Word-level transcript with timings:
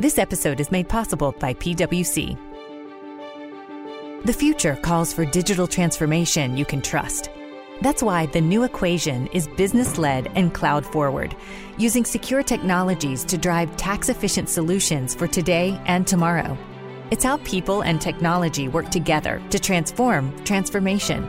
This 0.00 0.18
episode 0.18 0.60
is 0.60 0.70
made 0.70 0.88
possible 0.88 1.32
by 1.40 1.54
PWC. 1.54 2.38
The 4.24 4.32
future 4.32 4.76
calls 4.76 5.12
for 5.12 5.24
digital 5.24 5.66
transformation 5.66 6.56
you 6.56 6.64
can 6.64 6.80
trust. 6.80 7.30
That's 7.82 8.00
why 8.00 8.26
the 8.26 8.40
new 8.40 8.62
equation 8.62 9.26
is 9.28 9.48
business 9.56 9.98
led 9.98 10.30
and 10.36 10.54
cloud 10.54 10.86
forward, 10.86 11.34
using 11.78 12.04
secure 12.04 12.44
technologies 12.44 13.24
to 13.24 13.36
drive 13.36 13.76
tax 13.76 14.08
efficient 14.08 14.48
solutions 14.48 15.16
for 15.16 15.26
today 15.26 15.80
and 15.86 16.06
tomorrow. 16.06 16.56
It's 17.10 17.24
how 17.24 17.38
people 17.38 17.80
and 17.80 18.00
technology 18.00 18.68
work 18.68 18.90
together 18.90 19.42
to 19.50 19.58
transform 19.58 20.32
transformation. 20.44 21.28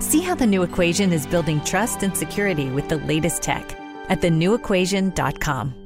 See 0.00 0.22
how 0.22 0.34
the 0.34 0.46
new 0.46 0.62
equation 0.62 1.12
is 1.12 1.26
building 1.26 1.60
trust 1.64 2.02
and 2.02 2.16
security 2.16 2.70
with 2.70 2.88
the 2.88 2.96
latest 2.96 3.42
tech 3.42 3.78
at 4.08 4.22
thenewequation.com. 4.22 5.85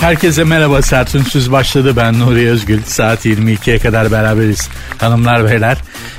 Herkese 0.00 0.44
merhaba 0.44 0.82
Sertünsüz 0.82 1.52
başladı. 1.52 1.96
Ben 1.96 2.18
Nuri 2.18 2.50
Özgül. 2.50 2.82
Saat 2.82 3.26
22'ye 3.26 3.78
kadar 3.78 4.12
beraberiz. 4.12 4.68
Hanımlar 4.98 5.44
beyler 5.44 5.78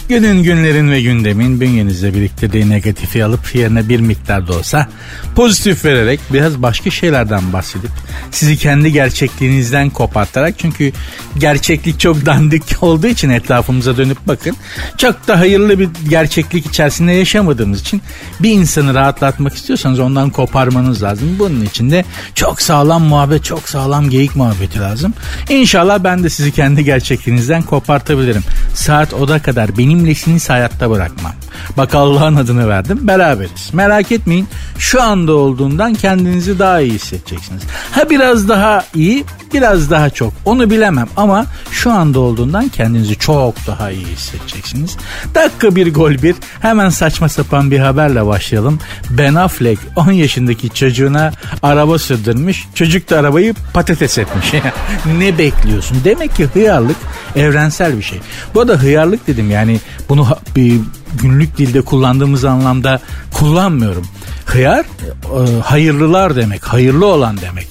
günün 0.09 0.43
günlerin 0.43 0.91
ve 0.91 1.01
gündemin 1.01 1.61
bünyenizde 1.61 2.13
biriktirdiği 2.13 2.69
negatifi 2.69 3.25
alıp 3.25 3.55
yerine 3.55 3.89
bir 3.89 3.99
miktar 3.99 4.47
da 4.47 4.53
olsa 4.53 4.87
pozitif 5.35 5.85
vererek 5.85 6.19
biraz 6.33 6.61
başka 6.61 6.89
şeylerden 6.89 7.53
bahsedip 7.53 7.89
sizi 8.31 8.57
kendi 8.57 8.91
gerçekliğinizden 8.91 9.89
kopartarak 9.89 10.53
çünkü 10.57 10.91
gerçeklik 11.37 11.99
çok 11.99 12.25
dandik 12.25 12.83
olduğu 12.83 13.07
için 13.07 13.29
etrafımıza 13.29 13.97
dönüp 13.97 14.17
bakın 14.27 14.55
çok 14.97 15.27
da 15.27 15.39
hayırlı 15.39 15.79
bir 15.79 15.89
gerçeklik 16.09 16.65
içerisinde 16.65 17.11
yaşamadığımız 17.11 17.81
için 17.81 18.01
bir 18.39 18.51
insanı 18.51 18.93
rahatlatmak 18.93 19.53
istiyorsanız 19.53 19.99
ondan 19.99 20.29
koparmanız 20.29 21.03
lazım. 21.03 21.35
Bunun 21.39 21.61
için 21.61 21.91
de 21.91 22.05
çok 22.35 22.61
sağlam 22.61 23.03
muhabbet 23.03 23.43
çok 23.43 23.68
sağlam 23.69 24.09
geyik 24.09 24.35
muhabbeti 24.35 24.79
lazım. 24.79 25.13
İnşallah 25.49 26.03
ben 26.03 26.23
de 26.23 26.29
sizi 26.29 26.51
kendi 26.51 26.83
gerçekliğinizden 26.83 27.61
kopartabilirim. 27.61 28.43
Saat 28.73 29.13
oda 29.13 29.41
kadar 29.41 29.77
benimle 29.77 30.15
sizi 30.15 30.49
hayatta 30.49 30.89
bırakmam. 30.89 31.33
Bak 31.77 31.95
Allah'ın 31.95 32.35
adını 32.35 32.69
verdim 32.69 32.99
beraberiz. 33.01 33.73
Merak 33.73 34.11
etmeyin 34.11 34.47
şu 34.77 35.01
anda 35.01 35.33
olduğundan 35.33 35.93
kendinizi 35.93 36.59
daha 36.59 36.81
iyi 36.81 36.93
hissedeceksiniz. 36.93 37.63
Ha 37.91 38.09
biraz 38.09 38.49
daha 38.49 38.85
iyi 38.95 39.25
biraz 39.53 39.89
daha 39.91 40.09
çok 40.09 40.33
onu 40.45 40.69
bilemem 40.69 41.07
ama 41.17 41.45
şu 41.71 41.91
anda 41.91 42.19
olduğundan 42.19 42.67
kendinizi 42.67 43.15
çok 43.15 43.67
daha 43.67 43.91
iyi 43.91 44.05
hissedeceksiniz. 44.05 44.97
Dakika 45.35 45.75
bir 45.75 45.93
gol 45.93 46.11
bir 46.11 46.35
hemen 46.61 46.89
saçma 46.89 47.29
sapan 47.29 47.71
bir 47.71 47.79
haberle 47.79 48.25
başlayalım. 48.25 48.79
Ben 49.09 49.35
Affleck 49.35 49.81
10 49.95 50.11
yaşındaki 50.11 50.69
çocuğuna 50.69 51.31
araba 51.63 51.99
sürdürmüş. 51.99 52.67
Çocuk 52.75 53.09
da 53.09 53.19
arabayı 53.19 53.53
patates 53.73 54.17
etmiş. 54.17 54.53
ne 55.17 55.37
bekliyorsun? 55.37 55.97
Demek 56.03 56.35
ki 56.35 56.45
hıyarlık 56.45 56.97
evrensel 57.35 57.97
bir 57.97 58.03
şey. 58.03 58.19
Bu 58.53 58.67
da 58.67 58.73
hıyarlık 58.73 59.27
dedim 59.27 59.51
yani 59.51 59.79
bunu 60.09 60.27
bir 60.55 60.79
günlük 61.21 61.57
dilde 61.57 61.81
kullandığımız 61.81 62.45
anlamda 62.45 62.99
kullanmıyorum. 63.33 64.07
Hıyar 64.45 64.85
e, 64.85 65.61
hayırlılar 65.61 66.35
demek, 66.35 66.63
hayırlı 66.63 67.05
olan 67.05 67.37
demek. 67.37 67.67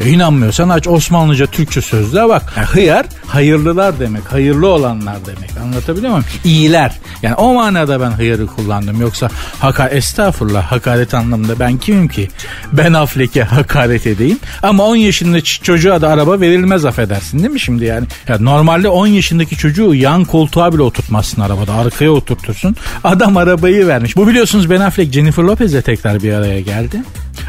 E, 0.00 0.10
inanmıyorsan 0.10 0.68
aç 0.68 0.88
Osmanlıca 0.88 1.46
Türkçe 1.46 1.80
sözlüğe 1.80 2.28
bak. 2.28 2.52
Yani 2.56 2.66
hıyar 2.66 3.06
hayırlılar 3.26 4.00
demek. 4.00 4.32
Hayırlı 4.32 4.68
olanlar 4.68 5.16
demek. 5.26 5.50
Anlatabiliyor 5.62 6.10
muyum? 6.10 6.24
İyiler. 6.44 6.98
Yani 7.22 7.34
o 7.34 7.54
manada 7.54 8.00
ben 8.00 8.10
hıyarı 8.10 8.46
kullandım. 8.46 9.00
Yoksa 9.00 9.28
haka 9.60 9.88
estağfurullah 9.88 10.62
hakaret 10.62 11.14
anlamında 11.14 11.58
ben 11.58 11.76
kimim 11.76 12.08
ki? 12.08 12.28
Ben 12.72 12.92
Affleck'e 12.92 13.42
hakaret 13.42 14.06
edeyim. 14.06 14.38
Ama 14.62 14.84
10 14.84 14.96
yaşında 14.96 15.40
çocuğa 15.40 16.00
da 16.00 16.08
araba 16.08 16.40
verilmez 16.40 16.84
affedersin 16.84 17.38
değil 17.38 17.50
mi 17.50 17.60
şimdi 17.60 17.84
yani? 17.84 18.06
Ya 18.28 18.38
normalde 18.40 18.88
10 18.88 19.06
yaşındaki 19.06 19.56
çocuğu 19.56 19.94
yan 19.94 20.24
koltuğa 20.24 20.72
bile 20.72 20.82
oturtmazsın 20.82 21.42
arabada. 21.42 21.74
Arkaya 21.74 22.10
oturtursun. 22.10 22.76
Adam 23.04 23.36
arabayı 23.36 23.86
vermiş. 23.86 24.16
Bu 24.16 24.28
biliyorsunuz 24.28 24.70
Ben 24.70 24.80
Affleck 24.80 25.12
Jennifer 25.12 25.42
Lopez'le 25.42 25.82
tekrar 25.84 26.22
bir 26.22 26.32
araya 26.32 26.60
geldi. 26.60 27.02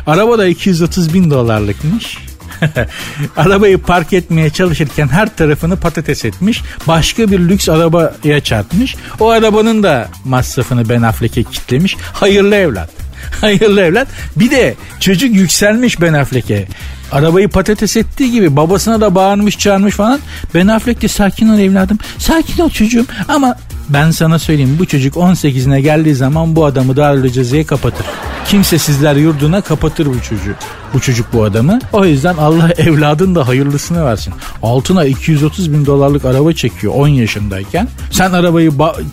Araba 0.07 0.38
da 0.38 0.47
230 0.47 1.13
bin 1.13 1.31
dolarlıkmış. 1.31 2.28
Arabayı 3.38 3.78
park 3.78 4.14
etmeye 4.14 4.50
çalışırken 4.50 5.08
her 5.08 5.36
tarafını 5.36 5.78
patates 5.78 6.25
etmiş. 6.25 6.62
Başka 6.88 7.31
bir 7.31 7.40
lüks 7.40 7.70
arabaya 7.70 8.40
çarpmış. 8.44 8.96
O 9.20 9.30
arabanın 9.30 9.84
da 9.84 10.08
masrafını 10.25 10.90
Ben 10.90 11.02
Affleck'e 11.02 11.44
kitlemiş. 11.44 11.98
Hayırlı 12.14 12.56
evlat. 12.56 12.90
Hayırlı 13.42 13.81
evlat. 13.81 14.08
Bir 14.36 14.52
de 14.52 14.75
çocuk 15.00 15.36
yükselmiş 15.36 16.02
Ben 16.02 16.14
Affleck'e. 16.14 16.68
Arabayı 17.12 17.50
patates 17.50 17.98
ettiği 17.98 18.31
gibi 18.31 18.56
babasına 18.56 19.02
da 19.02 19.16
bağırmış 19.16 19.58
çağırmış 19.58 19.96
falan. 19.96 20.19
Ben 20.53 20.68
Affleck 20.68 21.02
de 21.02 21.08
sakin 21.08 21.50
ol 21.50 21.59
evladım. 21.59 22.00
Sakin 22.18 22.64
ol 22.64 22.69
çocuğum 22.69 23.06
ama 23.28 23.56
ben 23.89 24.11
sana 24.11 24.39
söyleyeyim 24.39 24.75
bu 24.79 24.85
çocuk 24.85 25.16
18'ine 25.16 25.79
geldiği 25.79 26.16
zaman 26.16 26.55
bu 26.55 26.66
adamı 26.66 26.97
Darül 26.97 27.29
Ceze'ye 27.29 27.63
kapatır. 27.63 28.05
Kimsesizler 28.45 29.16
yurduna 29.16 29.61
kapatır 29.61 30.05
bu 30.05 30.22
çocuğu. 30.22 30.55
Bu 30.94 31.00
çocuk 31.00 31.33
bu 31.33 31.44
adamı. 31.44 31.79
O 31.94 32.05
yüzden 32.05 32.38
Allah 32.38 32.72
evladın 32.77 33.35
da 33.35 33.47
hayırlısını 33.47 34.05
versin. 34.05 34.33
Altına 34.63 35.05
230 35.05 35.73
bin 35.73 35.85
dolarlık 35.85 36.25
araba 36.25 36.53
çekiyor 36.53 36.94
10 36.95 37.07
yaşındayken. 37.07 37.88
Sen 38.11 38.31
arabayı 38.31 38.72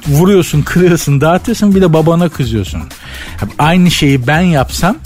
vuruyorsun, 0.09 0.62
kırıyorsun, 0.62 1.20
dağıtıyorsun 1.20 1.75
bir 1.75 1.81
de 1.81 1.93
babana 1.93 2.28
kızıyorsun. 2.28 2.82
Aynı 3.58 3.91
şeyi 3.91 4.26
ben 4.26 4.41
yapsam 4.41 4.97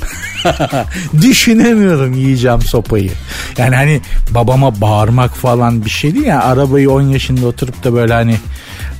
düşünemiyorum 1.22 2.12
yiyeceğim 2.12 2.62
sopayı. 2.62 3.10
Yani 3.58 3.76
hani 3.76 4.00
babama 4.30 4.80
bağırmak 4.80 5.36
falan 5.36 5.84
bir 5.84 5.90
şey 5.90 6.14
değil 6.14 6.26
ya. 6.26 6.42
Arabayı 6.42 6.90
10 6.90 7.02
yaşında 7.02 7.46
oturup 7.46 7.84
da 7.84 7.94
böyle 7.94 8.12
hani 8.12 8.36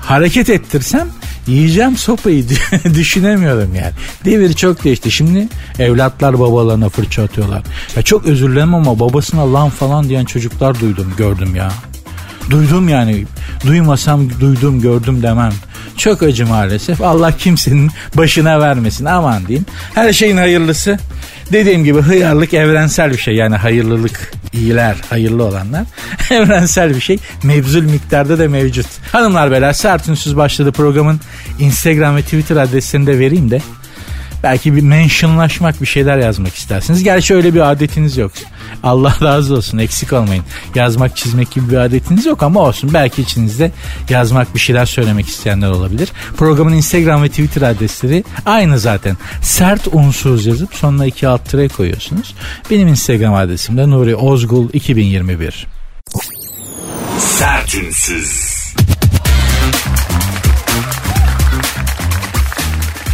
hareket 0.01 0.51
ettirsem 0.51 1.09
yiyeceğim 1.47 1.97
sopayı 1.97 2.45
düşünemiyorum 2.95 3.75
yani. 3.75 3.93
Devir 4.25 4.53
çok 4.53 4.85
değişti. 4.85 5.11
Şimdi 5.11 5.49
evlatlar 5.79 6.41
babalarına 6.41 6.89
fırça 6.89 7.23
atıyorlar. 7.23 7.63
Ya 7.97 8.03
çok 8.03 8.27
özür 8.27 8.53
dilerim 8.53 8.75
ama 8.75 9.01
babasına 9.01 9.53
lan 9.53 9.71
falan 9.71 10.09
diyen 10.09 10.25
çocuklar 10.25 10.81
duydum 10.81 11.13
gördüm 11.19 11.57
ya. 11.57 11.73
Duydum 12.51 12.89
yani. 12.89 13.27
Duymasam 13.67 14.41
duydum 14.41 14.81
gördüm 14.81 15.23
demem. 15.23 15.53
Çok 16.01 16.23
acı 16.23 16.47
maalesef. 16.47 17.03
Allah 17.03 17.37
kimsenin 17.37 17.91
başına 18.15 18.61
vermesin 18.61 19.05
aman 19.05 19.47
diyeyim. 19.47 19.67
Her 19.95 20.13
şeyin 20.13 20.37
hayırlısı. 20.37 20.99
Dediğim 21.53 21.85
gibi 21.85 22.01
hıyarlık 22.01 22.55
evrensel 22.55 23.13
bir 23.13 23.19
şey. 23.19 23.35
Yani 23.35 23.57
hayırlılık 23.57 24.33
iyiler, 24.53 24.97
hayırlı 25.11 25.45
olanlar 25.45 25.85
evrensel 26.31 26.95
bir 26.95 27.01
şey. 27.01 27.19
Mevzul 27.43 27.83
miktarda 27.83 28.39
da 28.39 28.49
mevcut. 28.49 28.87
Hanımlar 29.13 29.51
beyler 29.51 29.73
sert 29.73 30.09
ünsüz 30.09 30.37
başladı 30.37 30.73
programın 30.73 31.21
Instagram 31.59 32.17
ve 32.17 32.23
Twitter 32.23 32.57
adresini 32.57 33.07
de 33.07 33.19
vereyim 33.19 33.51
de 33.51 33.61
belki 34.43 34.77
bir 34.77 34.83
mentionlaşmak 34.83 35.81
bir 35.81 35.87
şeyler 35.87 36.19
yazmak 36.19 36.55
istersiniz. 36.55 37.03
Gerçi 37.03 37.35
öyle 37.35 37.55
bir 37.55 37.71
adetiniz 37.71 38.17
yok. 38.17 38.33
Allah 38.83 39.15
razı 39.23 39.57
olsun 39.57 39.79
eksik 39.79 40.13
olmayın. 40.13 40.45
Yazmak 40.75 41.17
çizmek 41.17 41.51
gibi 41.51 41.71
bir 41.71 41.77
adetiniz 41.77 42.27
yok 42.27 42.43
ama 42.43 42.61
olsun. 42.61 42.91
Belki 42.95 43.23
içinizde 43.23 43.73
yazmak 44.09 44.55
bir 44.55 44.61
şeyler 44.61 44.87
söylemek 44.87 45.29
isteyenler 45.29 45.71
olabilir. 45.71 46.09
Programın 46.37 46.73
Instagram 46.73 47.23
ve 47.23 47.29
Twitter 47.29 47.63
adresleri 47.63 48.25
aynı 48.47 48.79
zaten. 48.79 49.17
Sert 49.43 49.89
unsuz 49.93 50.47
yazıp 50.47 50.75
sonuna 50.75 51.07
iki 51.07 51.29
alt 51.29 51.51
tire 51.51 51.69
koyuyorsunuz. 51.69 52.35
Benim 52.71 52.89
Instagram 52.89 53.35
adresim 53.35 53.77
de 53.77 53.91
Nuri 53.91 54.17
Ozgul 54.17 54.69
2021. 54.73 55.67
Sert 57.19 57.75
unsuz. 57.75 58.61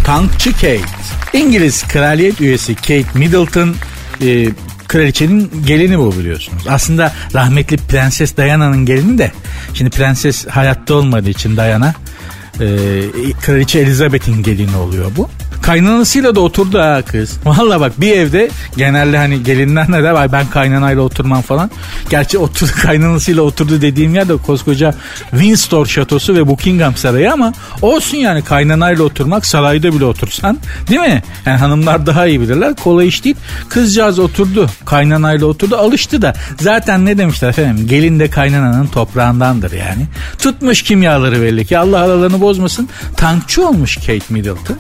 Tankçı 0.05 0.53
Kate. 0.53 0.96
İngiliz 1.33 1.89
kraliyet 1.89 2.41
üyesi 2.41 2.75
Kate 2.75 3.05
Middleton 3.15 3.75
e, 4.23 4.49
kraliçenin 4.89 5.51
gelini 5.67 5.99
bu 5.99 6.19
biliyorsunuz. 6.19 6.67
Aslında 6.69 7.13
rahmetli 7.35 7.77
Prenses 7.77 8.37
Diana'nın 8.37 8.87
gelini 8.87 9.19
de 9.19 9.33
şimdi 9.75 9.91
prenses 9.91 10.47
hayatta 10.47 10.95
olmadığı 10.95 11.31
için 11.31 11.57
Diana 11.57 11.95
e, 12.61 12.67
kraliçe 13.43 13.79
Elizabeth'in 13.79 14.43
gelini 14.43 14.77
oluyor 14.77 15.11
bu. 15.17 15.31
Kaynanasıyla 15.63 16.35
da 16.35 16.41
oturdu 16.41 16.79
ha 16.79 17.03
kız. 17.03 17.39
Valla 17.45 17.81
bak 17.81 17.93
bir 18.01 18.13
evde 18.13 18.51
genelde 18.77 19.19
hani 19.19 19.43
gelinler 19.43 19.91
ne 19.91 20.03
der 20.03 20.33
ben 20.33 20.47
kaynanayla 20.51 21.03
oturmam 21.03 21.43
falan. 21.43 21.71
Gerçi 22.11 22.39
oturdu 22.39 22.71
kaynanasıyla 22.83 23.43
oturdu 23.43 23.81
dediğim 23.81 24.15
yer 24.15 24.29
de 24.29 24.37
koskoca 24.37 24.95
Windsor 25.31 25.87
şatosu 25.87 26.35
ve 26.35 26.47
Buckingham 26.47 26.97
Sarayı 26.97 27.33
ama 27.33 27.53
olsun 27.83 28.17
yani 28.17 28.45
kaynanayla 28.45 29.05
oturmak 29.05 29.47
sarayda 29.47 29.93
bile 29.93 30.05
otursan 30.05 30.59
değil 30.89 31.01
mi? 31.01 31.23
Yani 31.47 31.59
hanımlar 31.59 32.07
daha 32.07 32.27
iyi 32.27 32.41
bilirler. 32.41 32.77
Kolay 32.77 33.09
iş 33.09 33.25
değil. 33.25 33.37
Kızcağız 33.69 34.19
oturdu. 34.19 34.71
Kaynanayla 34.85 35.47
oturdu. 35.47 35.77
Alıştı 35.77 36.23
da. 36.23 36.35
Zaten 36.61 37.07
ne 37.07 37.19
demişler 37.19 37.49
efendim? 37.49 37.87
Gelin 37.89 38.21
de 38.21 38.31
kaynananın 38.31 38.87
toprağındandır 38.87 39.73
yani. 39.73 40.07
Tutmuş 40.39 40.83
kimyaları 40.83 41.43
belli 41.43 41.67
ki. 41.67 41.79
Allah 41.79 41.99
aralarını 41.99 42.41
bozmasın. 42.41 42.89
Tankçı 43.17 43.69
olmuş 43.69 43.97
Kate 43.97 44.25
Middleton 44.31 44.77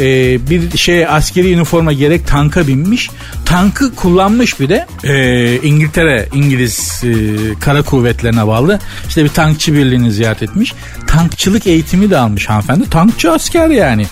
e, 0.00 0.38
bir 0.50 0.78
şey 0.78 1.06
askeri 1.06 1.52
üniforma 1.52 1.92
gerek 1.92 2.26
tanka 2.26 2.66
binmiş. 2.66 3.10
Tankı 3.44 3.94
kullanmış 3.94 4.60
bir 4.60 4.68
de 4.68 4.86
e, 5.04 5.56
İngiltere 5.62 6.28
İngiliz 6.34 7.02
e, 7.04 7.14
kara 7.60 7.82
kuvvetlerine 7.82 8.46
bağlı 8.46 8.80
işte 9.08 9.24
bir 9.24 9.28
tankçı 9.28 9.72
birliğini 9.74 10.12
ziyaret 10.12 10.42
etmiş. 10.42 10.74
Tankçılık 11.06 11.66
eğitimi 11.66 12.10
de 12.10 12.18
almış 12.18 12.48
hanımefendi. 12.48 12.90
Tankçı 12.90 13.32
asker 13.32 13.68
yani. 13.68 14.06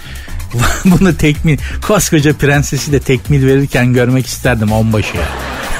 Bunu 0.84 1.16
tekmil 1.16 1.58
koskoca 1.82 2.32
prensesi 2.32 2.92
de 2.92 3.00
tekmil 3.00 3.46
verirken 3.46 3.92
görmek 3.92 4.26
isterdim 4.26 4.72
onbaşı 4.72 5.16
ya. 5.16 5.24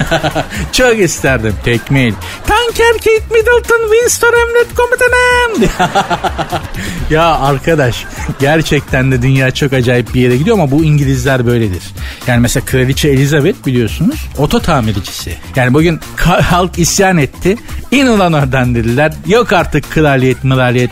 Çok 0.73 0.99
isterdim 0.99 1.55
tekmil. 1.65 2.15
Tanker 2.47 2.93
Kate 2.93 3.35
Middleton 3.35 3.91
Winston 3.93 4.33
emret 4.33 4.75
komutanım. 4.75 5.71
ya 7.11 7.41
arkadaş 7.41 8.05
gerçekten 8.41 9.13
de 9.13 9.23
dünya 9.23 9.51
çok 9.51 9.73
acayip 9.73 10.15
bir 10.15 10.21
yere 10.21 10.37
gidiyor 10.37 10.57
ama 10.57 10.71
bu 10.71 10.85
İngilizler 10.85 11.47
böyledir. 11.47 11.83
Yani 12.27 12.41
mesela 12.41 12.67
Kraliçe 12.67 13.09
Elizabeth 13.09 13.67
biliyorsunuz 13.67 14.29
oto 14.39 14.61
tamircisi. 14.61 15.35
Yani 15.57 15.75
bugün 15.75 16.01
halk 16.17 16.79
isyan 16.79 17.19
etti. 17.19 17.57
İn 17.91 18.07
ulan 18.07 18.33
oradan 18.33 18.75
dediler. 18.75 19.13
Yok 19.27 19.53
artık 19.53 19.91
kraliyet 19.91 20.45
mıraliyet 20.45 20.91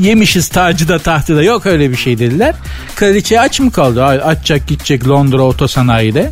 yemişiz 0.00 0.48
tacı 0.48 0.88
da 0.88 0.98
tahtı 0.98 1.36
da 1.36 1.42
yok 1.42 1.66
öyle 1.66 1.90
bir 1.90 1.96
şey 1.96 2.18
dediler. 2.18 2.54
Kraliçe 2.96 3.40
aç 3.40 3.60
mı 3.60 3.72
kaldı? 3.72 4.04
Açacak 4.04 4.68
gidecek 4.68 5.08
Londra 5.08 5.42
otosanayide 5.42 6.30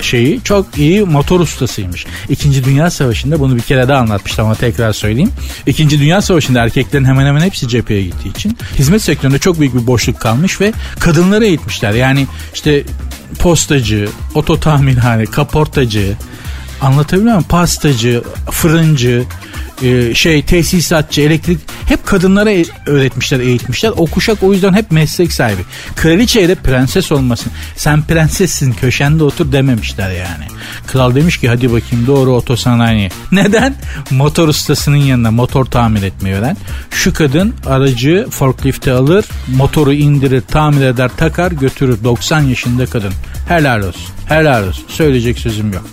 şeyi 0.00 0.40
çok 0.44 0.78
iyi 0.78 1.02
motor 1.02 1.40
ustasıymış. 1.40 2.06
İkinci 2.28 2.64
Dünya 2.64 2.90
Savaşı'nda 2.90 3.40
bunu 3.40 3.56
bir 3.56 3.62
kere 3.62 3.88
daha 3.88 3.98
anlatmıştım 3.98 4.44
ama 4.44 4.54
tekrar 4.54 4.92
söyleyeyim. 4.92 5.30
İkinci 5.66 6.00
Dünya 6.00 6.22
Savaşı'nda 6.22 6.62
erkeklerin 6.62 7.04
hemen 7.04 7.26
hemen 7.26 7.40
hepsi 7.40 7.68
cepheye 7.68 8.02
gittiği 8.02 8.28
için 8.28 8.58
hizmet 8.78 9.02
sektöründe 9.02 9.38
çok 9.38 9.60
büyük 9.60 9.74
bir 9.74 9.86
boşluk 9.86 10.20
kalmış 10.20 10.60
ve 10.60 10.72
kadınları 10.98 11.46
eğitmişler. 11.46 11.92
Yani 11.92 12.26
işte 12.54 12.84
postacı, 13.38 14.08
oto 14.34 14.60
tamirhane, 14.60 15.24
kaportacı, 15.24 16.16
anlatabiliyor 16.82 17.34
muyum? 17.34 17.48
Pastacı, 17.48 18.22
fırıncı, 18.50 19.24
e, 19.82 20.14
şey 20.14 20.42
tesisatçı, 20.42 21.20
elektrik 21.20 21.58
hep 21.86 22.06
kadınlara 22.06 22.50
e, 22.50 22.64
öğretmişler, 22.86 23.40
eğitmişler. 23.40 23.92
O 23.96 24.06
kuşak 24.06 24.42
o 24.42 24.52
yüzden 24.52 24.72
hep 24.72 24.90
meslek 24.90 25.32
sahibi. 25.32 25.62
Kraliçeye 25.96 26.48
de 26.48 26.54
prenses 26.54 27.12
olmasın. 27.12 27.52
Sen 27.76 28.02
prensessin 28.02 28.72
köşende 28.72 29.24
otur 29.24 29.52
dememişler 29.52 30.10
yani. 30.10 30.44
Kral 30.86 31.14
demiş 31.14 31.36
ki 31.36 31.48
hadi 31.48 31.72
bakayım 31.72 32.06
doğru 32.06 32.30
otosanayi. 32.30 33.10
Neden? 33.32 33.74
Motor 34.10 34.48
ustasının 34.48 34.96
yanına 34.96 35.30
motor 35.30 35.64
tamir 35.64 36.02
etmeyi 36.02 36.34
öğren. 36.34 36.56
Şu 36.90 37.14
kadın 37.14 37.54
aracı 37.66 38.26
forklifte 38.30 38.92
alır, 38.92 39.24
motoru 39.56 39.92
indirir, 39.92 40.40
tamir 40.40 40.84
eder, 40.86 41.10
takar, 41.16 41.52
götürür. 41.52 42.04
90 42.04 42.40
yaşında 42.40 42.86
kadın. 42.86 43.12
Helal 43.48 43.82
olsun. 43.82 44.12
Helal 44.32 44.68
olsun. 44.68 44.84
Söyleyecek 44.88 45.38
sözüm 45.38 45.72
yok. 45.72 45.84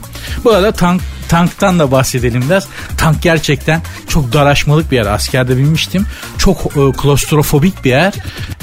Bu 0.43 0.51
arada 0.51 0.71
tank 0.71 1.01
tanktan 1.29 1.79
da 1.79 1.91
bahsedelim 1.91 2.43
biraz. 2.49 2.67
Tank 2.97 3.21
gerçekten 3.21 3.81
çok 4.07 4.33
daraşmalık 4.33 4.91
bir 4.91 4.95
yer. 4.95 5.05
Askerde 5.05 5.57
binmiştim. 5.57 6.05
Çok 6.37 6.65
e, 6.65 6.91
klostrofobik 6.97 7.85
bir 7.85 7.89
yer. 7.89 8.13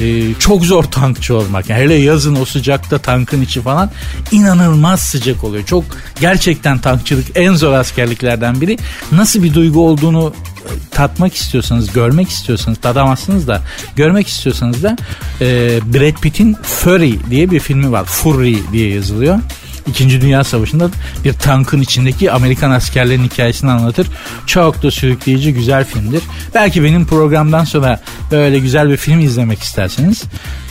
E, 0.01 0.35
çok 0.35 0.65
zor 0.65 0.85
tankçı 0.85 1.37
olmak. 1.37 1.71
Yani 1.71 1.83
hele 1.83 1.95
yazın 1.95 2.37
o 2.37 2.45
sıcakta 2.45 2.99
tankın 2.99 3.43
içi 3.43 3.61
falan 3.61 3.91
inanılmaz 4.33 5.01
sıcak 5.01 5.45
oluyor. 5.45 5.65
Çok 5.65 5.85
gerçekten 6.21 6.79
tankçılık 6.79 7.27
en 7.35 7.55
zor 7.55 7.73
askerliklerden 7.73 8.61
biri. 8.61 8.79
Nasıl 9.13 9.43
bir 9.43 9.55
duygu 9.55 9.89
olduğunu 9.89 10.33
e, 10.65 10.71
tatmak 10.91 11.35
istiyorsanız, 11.35 11.93
görmek 11.93 12.29
istiyorsanız, 12.29 12.79
tadamazsınız 12.79 13.49
da 13.49 13.63
görmek 13.97 14.29
istiyorsanız 14.29 14.83
da 14.83 14.97
e, 15.41 15.47
Brad 15.95 16.21
Pitt'in 16.21 16.57
Fury 16.63 17.15
diye 17.31 17.51
bir 17.51 17.61
filmi 17.61 17.93
var. 17.93 18.05
Fury 18.05 18.57
diye 18.73 18.95
yazılıyor. 18.95 19.39
İkinci 19.87 20.21
Dünya 20.21 20.45
Savaşı'nda 20.45 20.91
bir 21.25 21.33
tankın 21.33 21.81
içindeki 21.81 22.33
Amerikan 22.33 22.71
askerlerin 22.71 23.25
hikayesini 23.25 23.71
anlatır. 23.71 24.07
Çok 24.47 24.83
da 24.83 24.91
sürükleyici 24.91 25.55
güzel 25.55 25.85
filmdir. 25.85 26.23
Belki 26.55 26.85
benim 26.85 27.07
programdan 27.07 27.65
sonra 27.65 28.01
böyle 28.31 28.59
güzel 28.59 28.91
bir 28.91 28.97
film 28.97 29.21
izlemek 29.21 29.63
isterseniz 29.63 30.23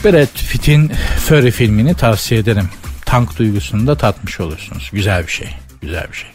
Brad 0.04 0.50
Pitt'in 0.50 0.92
Fury 1.28 1.50
filmini 1.50 1.94
tavsiye 1.94 2.40
ederim. 2.40 2.68
Tank 3.04 3.38
duygusunu 3.38 3.86
da 3.86 3.96
tatmış 3.96 4.40
olursunuz. 4.40 4.90
Güzel 4.92 5.26
bir 5.26 5.32
şey. 5.32 5.48
Güzel 5.82 6.06
bir 6.12 6.16
şey. 6.16 6.30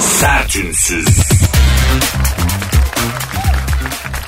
Sertünsüz. 0.00 1.06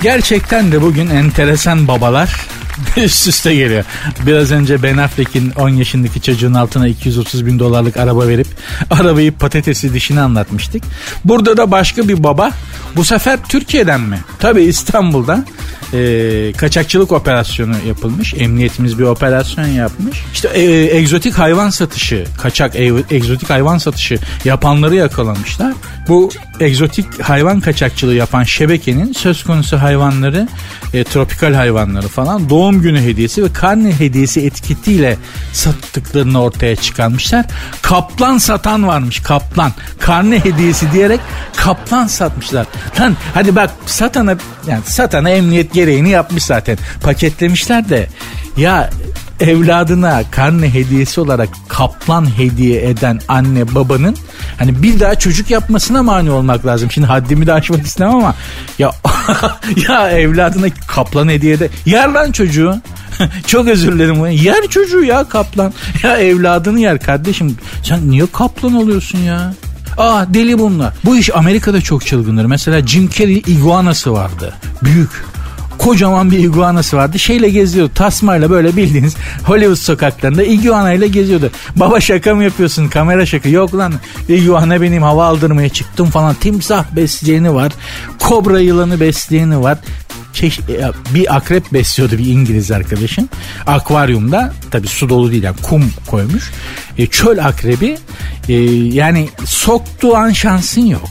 Gerçekten 0.03 0.73
de 0.73 0.83
bugün 0.83 1.11
enteresan 1.11 1.89
babalar 1.89 2.31
üst 2.97 3.29
üste 3.29 3.55
geliyor. 3.55 3.85
Biraz 4.27 4.51
önce 4.51 4.83
Ben 4.83 4.97
Affleck'in 4.97 5.51
10 5.51 5.69
yaşındaki 5.69 6.23
çocuğun 6.23 6.55
altına 6.55 6.89
230 6.89 7.47
bin 7.47 7.59
dolarlık 7.59 7.97
araba 7.97 8.29
verip 8.29 8.47
arabayı 8.91 9.33
patatesi 9.33 9.95
dişini 9.95 10.21
anlatmıştık. 10.21 10.83
Burada 11.25 11.57
da 11.57 11.71
başka 11.71 12.09
bir 12.09 12.23
baba 12.25 12.51
bu 12.97 13.05
sefer 13.05 13.39
Türkiye'den 13.49 14.01
mi? 14.01 14.19
Tabii 14.39 14.63
İstanbul'dan 14.63 15.47
e, 15.95 16.53
kaçakçılık 16.57 17.13
operasyonu 17.13 17.75
yapılmış. 17.87 18.35
Emniyetimiz 18.35 18.99
bir 18.99 19.05
operasyon 19.05 19.67
yapmış. 19.67 20.25
İşte 20.33 20.49
e, 20.49 20.97
egzotik 20.97 21.35
hayvan 21.35 21.71
satışı, 21.71 22.25
kaçak 22.43 22.77
e, 22.77 22.93
egzotik 23.11 23.51
hayvan 23.51 23.79
satışı 23.79 24.19
yapanları 24.45 24.95
yakalamışlar. 24.95 25.75
Bu 26.09 26.31
egzotik 26.61 27.21
hayvan 27.23 27.61
kaçakçılığı 27.61 28.15
yapan 28.15 28.43
şebekenin 28.43 29.13
söz 29.13 29.45
konusu 29.45 29.83
hayvanları, 29.83 30.49
e, 30.95 31.05
tropikal 31.05 31.55
hayvanları 31.55 32.09
falan 32.09 32.51
doğum 32.51 32.83
günü 32.83 33.01
hediyesi 33.01 33.45
ve 33.45 33.53
karne 33.53 33.93
hediyesi 33.99 34.41
etiketiyle 34.47 35.17
sattıklarını 35.53 36.43
ortaya 36.43 36.77
çıkarmışlar. 36.77 37.47
Kaplan 37.83 38.39
satan 38.39 38.87
varmış 38.87 39.21
kaplan. 39.21 39.73
Karne 39.99 40.45
hediyesi 40.45 40.93
diyerek 40.93 41.21
kaplan 41.57 42.07
satmışlar. 42.07 42.67
Lan 43.01 43.17
hadi 43.35 43.57
bak 43.57 43.71
satana 43.87 44.37
yani 44.67 44.83
satana 44.85 45.31
emniyet 45.31 45.73
gereğini 45.73 46.11
yapmış 46.11 46.45
zaten. 46.45 46.79
Paketlemişler 47.03 47.89
de 47.89 48.09
ya 48.57 48.91
evladına 49.41 50.23
karne 50.31 50.75
hediyesi 50.75 51.21
olarak 51.21 51.49
kaplan 51.69 52.39
hediye 52.39 52.89
eden 52.89 53.21
anne 53.29 53.75
babanın 53.75 54.17
hani 54.59 54.83
bir 54.83 55.01
daha 55.01 55.15
çocuk 55.15 55.51
yapmasına 55.51 56.03
mani 56.03 56.31
olmak 56.31 56.67
lazım. 56.67 56.91
Şimdi 56.91 57.07
haddimi 57.07 57.47
de 57.47 57.53
aşmak 57.53 57.87
istemem 57.87 58.15
ama 58.15 58.35
ya 58.79 58.93
ya 59.89 60.11
evladına 60.11 60.67
kaplan 60.87 61.29
hediye 61.29 61.61
de 61.61 61.69
yer 61.87 62.09
lan 62.09 62.33
çocuğu. 62.33 62.81
Çok 63.47 63.69
özür 63.69 63.93
dilerim. 63.93 64.27
Yer 64.27 64.67
çocuğu 64.67 65.05
ya 65.05 65.29
kaplan. 65.29 65.73
Ya 66.03 66.17
evladını 66.17 66.81
yer 66.81 67.01
kardeşim. 67.01 67.57
Sen 67.83 68.11
niye 68.11 68.27
kaplan 68.33 68.75
oluyorsun 68.75 69.19
ya? 69.19 69.55
Aa 69.99 70.35
deli 70.35 70.59
bunlar. 70.59 70.93
Bu 71.05 71.17
iş 71.17 71.37
Amerika'da 71.37 71.81
çok 71.81 72.07
çılgındır. 72.07 72.45
Mesela 72.45 72.87
Jim 72.87 73.11
Carrey 73.11 73.43
iguanası 73.47 74.13
vardı. 74.13 74.55
Büyük 74.83 75.11
kocaman 75.79 76.31
bir 76.31 76.39
iguanası 76.39 76.97
vardı. 76.97 77.19
Şeyle 77.19 77.51
geziyordu. 77.51 77.93
Tasmayla 77.95 78.51
böyle 78.51 78.77
bildiğiniz 78.77 79.17
Hollywood 79.45 79.77
sokaklarında 79.77 80.43
iguana 80.43 80.93
ile 80.93 81.09
geziyordu. 81.09 81.51
Baba 81.77 82.01
şaka 82.01 82.35
mı 82.35 82.45
yapıyorsun? 82.45 82.89
Kamera 82.89 83.27
şaka. 83.27 83.49
Yok 83.49 83.75
lan 83.75 83.93
iguana 84.29 84.83
benim 84.83 85.03
hava 85.03 85.27
aldırmaya 85.27 85.69
çıktım 85.69 86.11
falan. 86.11 86.35
Timsah 86.35 86.85
besleyeni 86.97 87.55
var. 87.55 87.73
Kobra 88.19 88.61
yılanı 88.61 89.01
besleyeni 89.01 89.63
var 89.63 89.79
e, 90.43 90.51
bir 91.15 91.37
akrep 91.37 91.73
besliyordu 91.73 92.19
bir 92.19 92.27
İngiliz 92.27 92.71
arkadaşım. 92.71 93.29
Akvaryumda 93.67 94.53
tabi 94.71 94.87
su 94.87 95.09
dolu 95.09 95.31
değil 95.31 95.43
yani 95.43 95.57
kum 95.63 95.93
koymuş. 96.07 96.53
E, 96.99 97.07
çöl 97.07 97.45
akrebi 97.45 97.99
e, 98.49 98.55
yani 98.93 99.29
soktuğu 99.45 100.17
an 100.17 100.31
şansın 100.31 100.87
yok. 100.87 101.09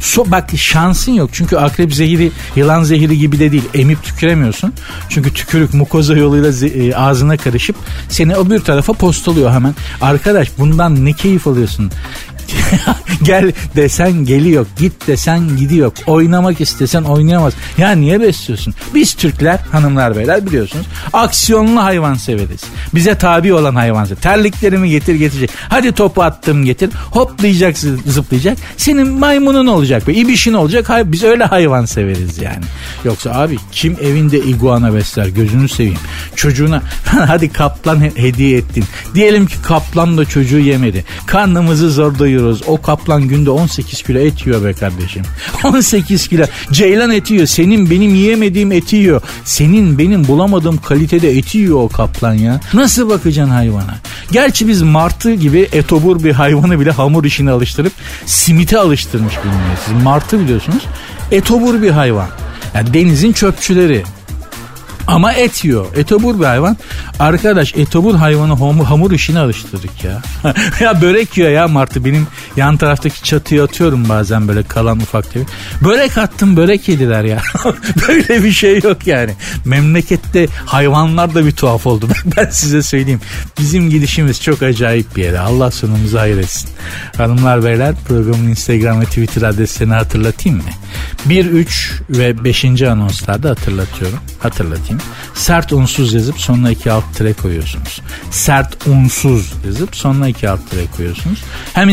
So, 0.00 0.30
bak 0.30 0.50
şansın 0.56 1.12
yok 1.12 1.30
çünkü 1.32 1.56
akrep 1.56 1.94
zehiri 1.94 2.30
yılan 2.56 2.82
zehiri 2.82 3.18
gibi 3.18 3.38
de 3.38 3.52
değil 3.52 3.68
emip 3.74 4.02
tüküremiyorsun. 4.02 4.72
Çünkü 5.08 5.34
tükürük 5.34 5.74
mukoza 5.74 6.16
yoluyla 6.16 6.68
e, 6.68 6.94
ağzına 6.94 7.36
karışıp 7.36 7.76
seni 8.08 8.34
öbür 8.34 8.60
tarafa 8.60 8.92
postalıyor 8.92 9.50
hemen. 9.50 9.74
Arkadaş 10.00 10.48
bundan 10.58 11.04
ne 11.04 11.12
keyif 11.12 11.46
alıyorsun? 11.46 11.90
Gel 13.22 13.52
desen 13.76 14.12
geliyor. 14.12 14.66
Git 14.78 15.06
desen 15.06 15.56
gidiyor. 15.56 15.92
Oynamak 16.06 16.60
istesen 16.60 17.02
oynayamaz. 17.02 17.52
Ya 17.78 17.90
niye 17.90 18.20
besliyorsun? 18.20 18.74
Biz 18.94 19.14
Türkler 19.14 19.58
hanımlar 19.72 20.16
beyler 20.16 20.46
biliyorsunuz. 20.46 20.86
Aksiyonlu 21.12 21.84
hayvan 21.84 22.14
severiz. 22.14 22.60
Bize 22.94 23.14
tabi 23.14 23.54
olan 23.54 23.74
hayvan 23.74 24.04
severiz. 24.04 24.22
Terliklerimi 24.22 24.90
getir 24.90 25.14
getirecek. 25.14 25.50
Hadi 25.68 25.92
topu 25.92 26.22
attım 26.22 26.64
getir. 26.64 26.90
Hoplayacak 27.10 27.78
zıplayacak. 28.06 28.58
Senin 28.76 29.08
maymunun 29.08 29.66
olacak. 29.66 30.08
Be. 30.08 30.12
İbişin 30.12 30.52
olacak. 30.52 30.90
Biz 31.04 31.24
öyle 31.24 31.44
hayvan 31.44 31.84
severiz 31.84 32.38
yani. 32.38 32.64
Yoksa 33.04 33.30
abi 33.30 33.56
kim 33.72 33.96
evinde 34.02 34.38
iguana 34.38 34.94
besler 34.94 35.26
gözünü 35.26 35.68
seveyim. 35.68 35.98
Çocuğuna 36.36 36.82
hadi 37.04 37.52
kaplan 37.52 38.00
hediye 38.00 38.58
ettin. 38.58 38.84
Diyelim 39.14 39.46
ki 39.46 39.54
kaplan 39.62 40.18
da 40.18 40.24
çocuğu 40.24 40.58
yemedi. 40.58 41.04
Karnımızı 41.26 41.90
zor 41.90 42.18
doyuyoruz. 42.38 42.62
O 42.66 42.82
kaplan 42.82 43.28
günde 43.28 43.50
18 43.50 44.02
kilo 44.02 44.18
et 44.18 44.46
yiyor 44.46 44.64
be 44.64 44.72
kardeşim. 44.72 45.22
18 45.64 46.28
kilo. 46.28 46.44
Ceylan 46.72 47.10
eti 47.10 47.34
yiyor. 47.34 47.46
Senin 47.46 47.90
benim 47.90 48.14
yiyemediğim 48.14 48.72
eti 48.72 48.96
yiyor. 48.96 49.22
Senin 49.44 49.98
benim 49.98 50.28
bulamadığım 50.28 50.76
kalitede 50.76 51.30
eti 51.38 51.58
yiyor 51.58 51.76
o 51.82 51.88
kaplan 51.88 52.34
ya. 52.34 52.60
Nasıl 52.74 53.08
bakacaksın 53.08 53.52
hayvana? 53.52 53.94
Gerçi 54.32 54.68
biz 54.68 54.82
martı 54.82 55.34
gibi 55.34 55.68
etobur 55.72 56.24
bir 56.24 56.32
hayvanı 56.32 56.80
bile 56.80 56.90
hamur 56.90 57.24
işine 57.24 57.50
alıştırıp 57.50 57.92
simite 58.26 58.78
alıştırmış 58.78 59.34
bilmiyorsunuz. 59.36 60.02
Martı 60.04 60.40
biliyorsunuz 60.40 60.82
etobur 61.32 61.82
bir 61.82 61.90
hayvan. 61.90 62.28
Yani 62.74 62.94
denizin 62.94 63.32
çöpçüleri. 63.32 64.02
Ama 65.08 65.32
et 65.32 65.64
yiyor. 65.64 65.86
Etobur 65.96 66.40
bir 66.40 66.44
hayvan. 66.44 66.76
Arkadaş 67.18 67.74
etobur 67.76 68.14
hayvanı 68.14 68.56
hamur, 68.84 69.10
işine 69.10 69.38
alıştırdık 69.38 70.04
ya. 70.04 70.22
ya 70.80 71.02
börek 71.02 71.38
yiyor 71.38 71.50
ya 71.50 71.68
martı. 71.68 72.04
Benim 72.04 72.26
yan 72.58 72.76
taraftaki 72.76 73.22
çatıya 73.22 73.64
atıyorum 73.64 74.08
bazen 74.08 74.48
böyle 74.48 74.62
kalan 74.62 75.00
ufak 75.00 75.32
tefek. 75.32 75.48
Börek 75.84 76.18
attım 76.18 76.56
börek 76.56 76.88
yediler 76.88 77.24
ya. 77.24 77.42
böyle 78.08 78.44
bir 78.44 78.52
şey 78.52 78.80
yok 78.82 79.06
yani. 79.06 79.34
Memlekette 79.64 80.46
hayvanlar 80.66 81.34
da 81.34 81.46
bir 81.46 81.52
tuhaf 81.52 81.86
oldu. 81.86 82.08
ben 82.36 82.50
size 82.50 82.82
söyleyeyim. 82.82 83.20
Bizim 83.58 83.90
gidişimiz 83.90 84.42
çok 84.42 84.62
acayip 84.62 85.16
bir 85.16 85.24
yere. 85.24 85.38
Allah 85.40 85.70
sonumuzu 85.70 86.18
hayır 86.18 86.38
etsin. 86.38 86.70
Hanımlar 87.16 87.64
beyler 87.64 87.94
programın 88.08 88.48
Instagram 88.48 89.00
ve 89.00 89.04
Twitter 89.04 89.42
adreslerini 89.42 89.94
hatırlatayım 89.94 90.58
mı? 90.58 90.64
1, 91.24 91.46
3 91.46 91.92
ve 92.10 92.44
5. 92.44 92.82
anonslarda 92.82 93.50
hatırlatıyorum. 93.50 94.18
Hatırlatayım. 94.38 95.00
Sert 95.34 95.72
unsuz 95.72 96.14
yazıp 96.14 96.40
sonuna 96.40 96.70
iki 96.70 96.92
alt 96.92 97.14
tire 97.14 97.32
koyuyorsunuz. 97.32 98.00
Sert 98.30 98.86
unsuz 98.86 99.52
yazıp 99.66 99.96
sonuna 99.96 100.28
iki 100.28 100.48
alt 100.48 100.70
tire 100.70 100.86
koyuyorsunuz. 100.96 101.38
Hem 101.74 101.88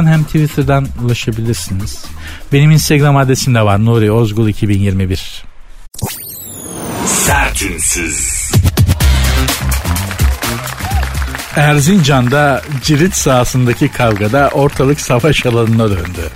Instagram'dan 0.00 0.06
hem 0.06 0.24
Twitter'dan 0.24 0.88
ulaşabilirsiniz. 1.04 2.04
Benim 2.52 2.70
Instagram 2.70 3.16
adresim 3.16 3.54
de 3.54 3.62
var 3.62 3.84
Nuri 3.84 4.12
Ozgul 4.12 4.48
2021. 4.48 5.44
Sertünsüz. 7.06 8.50
Erzincan'da 11.56 12.62
cirit 12.82 13.14
sahasındaki 13.14 13.88
kavgada 13.88 14.50
ortalık 14.52 15.00
savaş 15.00 15.46
alanına 15.46 15.90
döndü. 15.90 16.30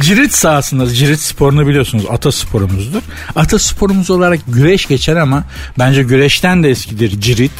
Cirit 0.00 0.34
sahasında 0.34 0.86
cirit 0.86 1.20
sporunu 1.20 1.66
biliyorsunuz 1.66 2.04
ata 2.10 2.32
sporumuzdur. 2.32 3.02
Ata 3.36 3.58
sporumuz 3.58 4.10
olarak 4.10 4.40
güreş 4.48 4.86
geçer 4.86 5.16
ama 5.16 5.44
bence 5.78 6.02
güreşten 6.02 6.62
de 6.62 6.70
eskidir 6.70 7.20
cirit. 7.20 7.52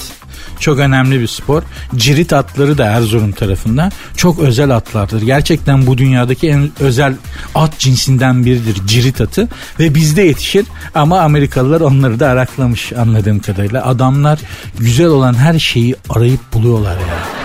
Çok 0.61 0.79
önemli 0.79 1.21
bir 1.21 1.27
spor. 1.27 1.63
Cirit 1.97 2.33
atları 2.33 2.79
da 2.79 2.85
Erzurum 2.85 3.33
tarafında 3.33 3.91
çok 4.17 4.39
özel 4.39 4.71
atlardır. 4.71 5.23
Gerçekten 5.23 5.87
bu 5.87 5.99
dünyadaki 5.99 6.49
en 6.49 6.71
özel 6.81 7.15
at 7.55 7.79
cinsinden 7.79 8.45
biridir 8.45 8.87
cirit 8.87 9.21
atı 9.21 9.49
ve 9.81 9.95
bizde 9.95 10.23
yetişir 10.23 10.67
ama 10.95 11.21
Amerikalılar 11.21 11.81
onları 11.81 12.21
da 12.21 12.29
araklamış 12.29 12.93
anladığım 12.93 13.39
kadarıyla. 13.41 13.87
Adamlar 13.87 14.39
güzel 14.79 15.07
olan 15.07 15.35
her 15.35 15.59
şeyi 15.59 15.97
arayıp 16.11 16.41
buluyorlar 16.55 16.95
ya. 16.95 17.01
Yani. 17.01 17.39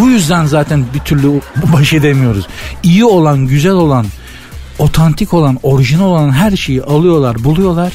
Bu 0.00 0.08
yüzden 0.08 0.46
zaten 0.46 0.84
bir 0.94 1.00
türlü 1.00 1.40
baş 1.72 1.92
edemiyoruz. 1.92 2.46
İyi 2.82 3.04
olan, 3.04 3.46
güzel 3.46 3.72
olan, 3.72 4.06
otantik 4.78 5.34
olan, 5.34 5.58
orijinal 5.62 6.06
olan 6.06 6.32
her 6.32 6.56
şeyi 6.56 6.82
alıyorlar, 6.82 7.44
buluyorlar 7.44 7.92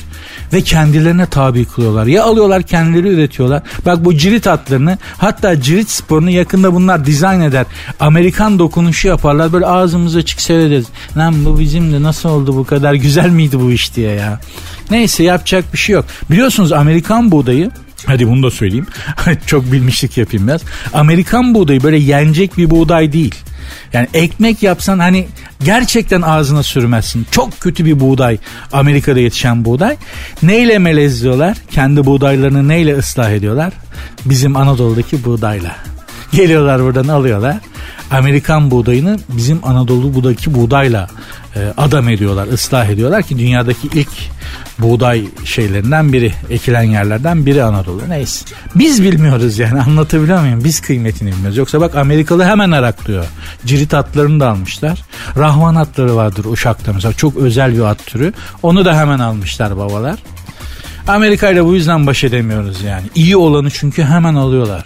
ve 0.54 0.62
kendilerine 0.62 1.26
tabi 1.26 1.66
kılıyorlar. 1.66 2.06
Ya 2.06 2.24
alıyorlar 2.24 2.64
kendileri 2.64 3.08
üretiyorlar. 3.08 3.62
Bak 3.86 4.06
bu 4.06 4.18
cirit 4.18 4.48
atlarını 4.48 4.98
hatta 5.18 5.62
cirit 5.62 5.90
sporunu 5.90 6.30
yakında 6.30 6.74
bunlar 6.74 7.06
dizayn 7.06 7.42
eder. 7.42 7.66
Amerikan 8.00 8.60
dokunuşu 8.60 9.08
yaparlar. 9.08 9.54
Böyle 9.54 9.66
ağzımız 9.66 10.16
açık 10.16 10.42
seyrederiz. 10.42 10.86
Lan 11.18 11.46
bu 11.46 11.60
bizim 11.60 11.94
de 11.94 12.04
nasıl 12.04 12.30
oldu 12.30 12.58
bu 12.58 12.64
kadar 12.64 12.94
güzel 12.94 13.30
miydi 13.30 13.60
bu 13.60 13.72
iş 13.72 13.96
diye 13.96 14.12
ya. 14.12 14.40
Neyse 14.92 15.24
yapacak 15.24 15.74
bir 15.74 15.78
şey 15.78 15.94
yok. 15.94 16.06
Biliyorsunuz 16.32 16.72
Amerikan 16.72 17.32
buğdayı 17.32 17.72
Hadi 18.06 18.28
bunu 18.28 18.44
da 18.44 18.52
söyleyeyim. 18.52 18.88
Çok 19.46 19.72
bilmişlik 19.72 20.18
yapayım 20.18 20.48
biraz. 20.48 20.62
Amerikan 20.94 21.54
buğdayı 21.54 21.84
böyle 21.84 21.98
yenecek 21.98 22.58
bir 22.58 22.70
buğday 22.70 23.14
değil. 23.14 23.36
Yani 23.94 24.08
ekmek 24.14 24.64
yapsan 24.64 25.00
hani 25.00 25.28
gerçekten 25.64 26.22
ağzına 26.22 26.64
sürmezsin. 26.64 27.28
Çok 27.32 27.60
kötü 27.60 27.86
bir 27.86 28.00
buğday. 28.00 28.38
Amerika'da 28.74 29.20
yetişen 29.20 29.66
buğday. 29.66 29.98
Neyle 30.44 30.80
melezliyorlar? 30.80 31.58
Kendi 31.72 32.06
buğdaylarını 32.06 32.68
neyle 32.68 32.98
ıslah 32.98 33.32
ediyorlar? 33.32 33.74
Bizim 34.26 34.56
Anadolu'daki 34.56 35.24
buğdayla. 35.24 35.76
Geliyorlar 36.32 36.82
buradan 36.82 37.08
alıyorlar. 37.08 37.58
Amerikan 38.12 38.72
buğdayını 38.72 39.20
bizim 39.30 39.60
Anadolu 39.64 40.14
buğdaki 40.14 40.54
buğdayla 40.54 41.08
e, 41.56 41.74
adam 41.78 42.10
ediyorlar, 42.10 42.48
ıslah 42.48 42.86
ediyorlar 42.86 43.24
ki 43.24 43.40
dünyadaki 43.40 43.88
ilk 43.94 44.10
buğday 44.80 45.26
şeylerinden 45.46 46.14
biri, 46.14 46.34
ekilen 46.50 46.84
yerlerden 46.84 47.46
biri 47.46 47.64
Anadolu. 47.64 48.02
Neyse. 48.10 48.46
Biz 48.76 49.04
bilmiyoruz 49.04 49.60
yani 49.60 49.82
anlatabiliyor 49.82 50.42
muyum? 50.42 50.64
Biz 50.64 50.82
kıymetini 50.82 51.32
bilmiyoruz. 51.32 51.58
Yoksa 51.58 51.82
bak 51.82 51.96
Amerikalı 51.96 52.46
hemen 52.46 52.72
araklıyor. 52.72 53.26
Cirit 53.66 53.94
atlarını 53.94 54.40
da 54.40 54.50
almışlar. 54.50 55.02
Rahman 55.38 55.76
atları 55.76 56.16
vardır 56.16 56.46
Uşak'ta 56.46 56.94
mesela. 56.94 57.14
Çok 57.14 57.38
özel 57.38 57.74
bir 57.76 57.82
at 57.82 58.06
türü. 58.06 58.34
Onu 58.64 58.86
da 58.86 58.98
hemen 58.98 59.20
almışlar 59.20 59.78
babalar. 59.78 60.20
Amerika 61.08 61.50
ile 61.50 61.66
bu 61.66 61.76
yüzden 61.76 62.08
baş 62.08 62.24
edemiyoruz 62.24 62.82
yani. 62.82 63.06
İyi 63.16 63.38
olanı 63.38 63.70
çünkü 63.70 64.04
hemen 64.04 64.36
alıyorlar. 64.36 64.86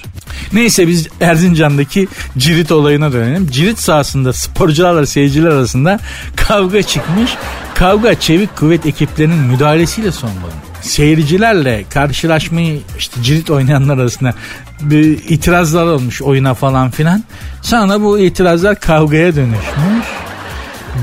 Neyse 0.53 0.87
biz 0.87 1.07
Erzincan'daki 1.21 2.07
cirit 2.37 2.71
olayına 2.71 3.13
dönelim. 3.13 3.47
Cirit 3.51 3.79
sahasında 3.79 4.33
sporcularla 4.33 5.05
seyirciler 5.05 5.49
arasında 5.49 5.99
kavga 6.35 6.81
çıkmış. 6.81 7.31
Kavga 7.73 8.19
çevik 8.19 8.57
kuvvet 8.57 8.85
ekiplerinin 8.85 9.37
müdahalesiyle 9.37 10.11
son 10.11 10.29
bulundu 10.29 10.71
seyircilerle 10.81 11.85
karşılaşmayı 11.89 12.79
işte 12.97 13.23
cirit 13.23 13.49
oynayanlar 13.49 13.97
arasında 13.97 14.33
bir 14.81 15.29
itirazlar 15.29 15.85
olmuş 15.85 16.21
oyuna 16.21 16.53
falan 16.53 16.89
filan. 16.89 17.23
Sonra 17.61 18.01
bu 18.01 18.19
itirazlar 18.19 18.79
kavgaya 18.79 19.35
dönüşmüş 19.35 20.05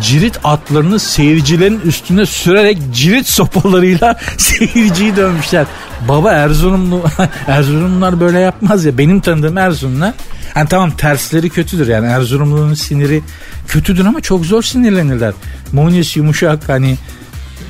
cirit 0.03 0.39
atlarını 0.45 0.99
seyircilerin 0.99 1.81
üstüne 1.81 2.27
sürerek 2.27 2.79
cirit 2.93 3.29
sopalarıyla 3.29 4.17
seyirciyi 4.37 5.17
dönmüşler. 5.17 5.67
Baba 6.09 6.33
Erzurumlu 6.33 7.03
Erzurumlular 7.47 8.21
böyle 8.21 8.39
yapmaz 8.39 8.85
ya. 8.85 8.99
Benim 8.99 9.21
tanıdığım 9.21 9.59
Erzurumlular 9.59 10.15
hani 10.55 10.69
tamam 10.69 10.91
tersleri 10.91 11.51
kötüdür 11.51 11.89
yani 11.89 12.07
Erzurumlu'nun 12.07 12.75
siniri 12.75 13.23
kötüdür 13.69 14.07
ama 14.07 14.21
çok 14.21 14.47
zor 14.47 14.63
sinirlenirler. 14.63 15.35
Munis 15.73 16.17
yumuşak 16.17 16.69
hani 16.69 16.97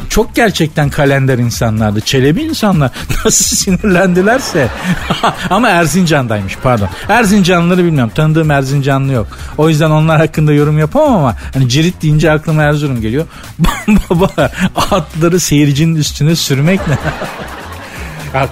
çok 0.08 0.34
gerçekten 0.34 0.90
kalender 0.90 1.38
insanlardı. 1.38 2.00
Çelebi 2.00 2.42
insanlar 2.42 2.90
nasıl 3.24 3.56
sinirlendilerse. 3.56 4.68
Ama 5.50 5.68
Erzincan'daymış 5.68 6.56
pardon. 6.62 6.88
Erzincanlıları 7.08 7.84
bilmiyorum. 7.84 8.12
Tanıdığım 8.14 8.50
Erzincanlı 8.50 9.12
yok. 9.12 9.26
O 9.58 9.68
yüzden 9.68 9.90
onlar 9.90 10.18
hakkında 10.18 10.52
yorum 10.52 10.78
yapamam 10.78 11.16
ama 11.16 11.36
hani 11.54 11.68
cirit 11.68 12.02
deyince 12.02 12.30
aklıma 12.30 12.62
Erzurum 12.62 13.00
geliyor. 13.00 13.26
Baba 14.10 14.50
atları 14.90 15.40
seyircinin 15.40 15.96
üstüne 15.96 16.36
sürmek 16.36 16.80
ne? 16.88 16.98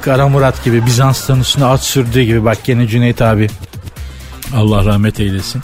Kara 0.00 0.28
Murat 0.28 0.64
gibi 0.64 0.86
Bizans'tan 0.86 1.40
üstüne 1.40 1.64
at 1.64 1.82
sürdüğü 1.84 2.22
gibi 2.22 2.44
bak 2.44 2.58
gene 2.64 2.88
Cüneyt 2.88 3.22
abi 3.22 3.48
Allah 4.54 4.84
rahmet 4.84 5.20
eylesin. 5.20 5.62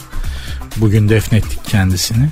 Bugün 0.77 1.09
defnettik 1.09 1.65
kendisini. 1.65 2.29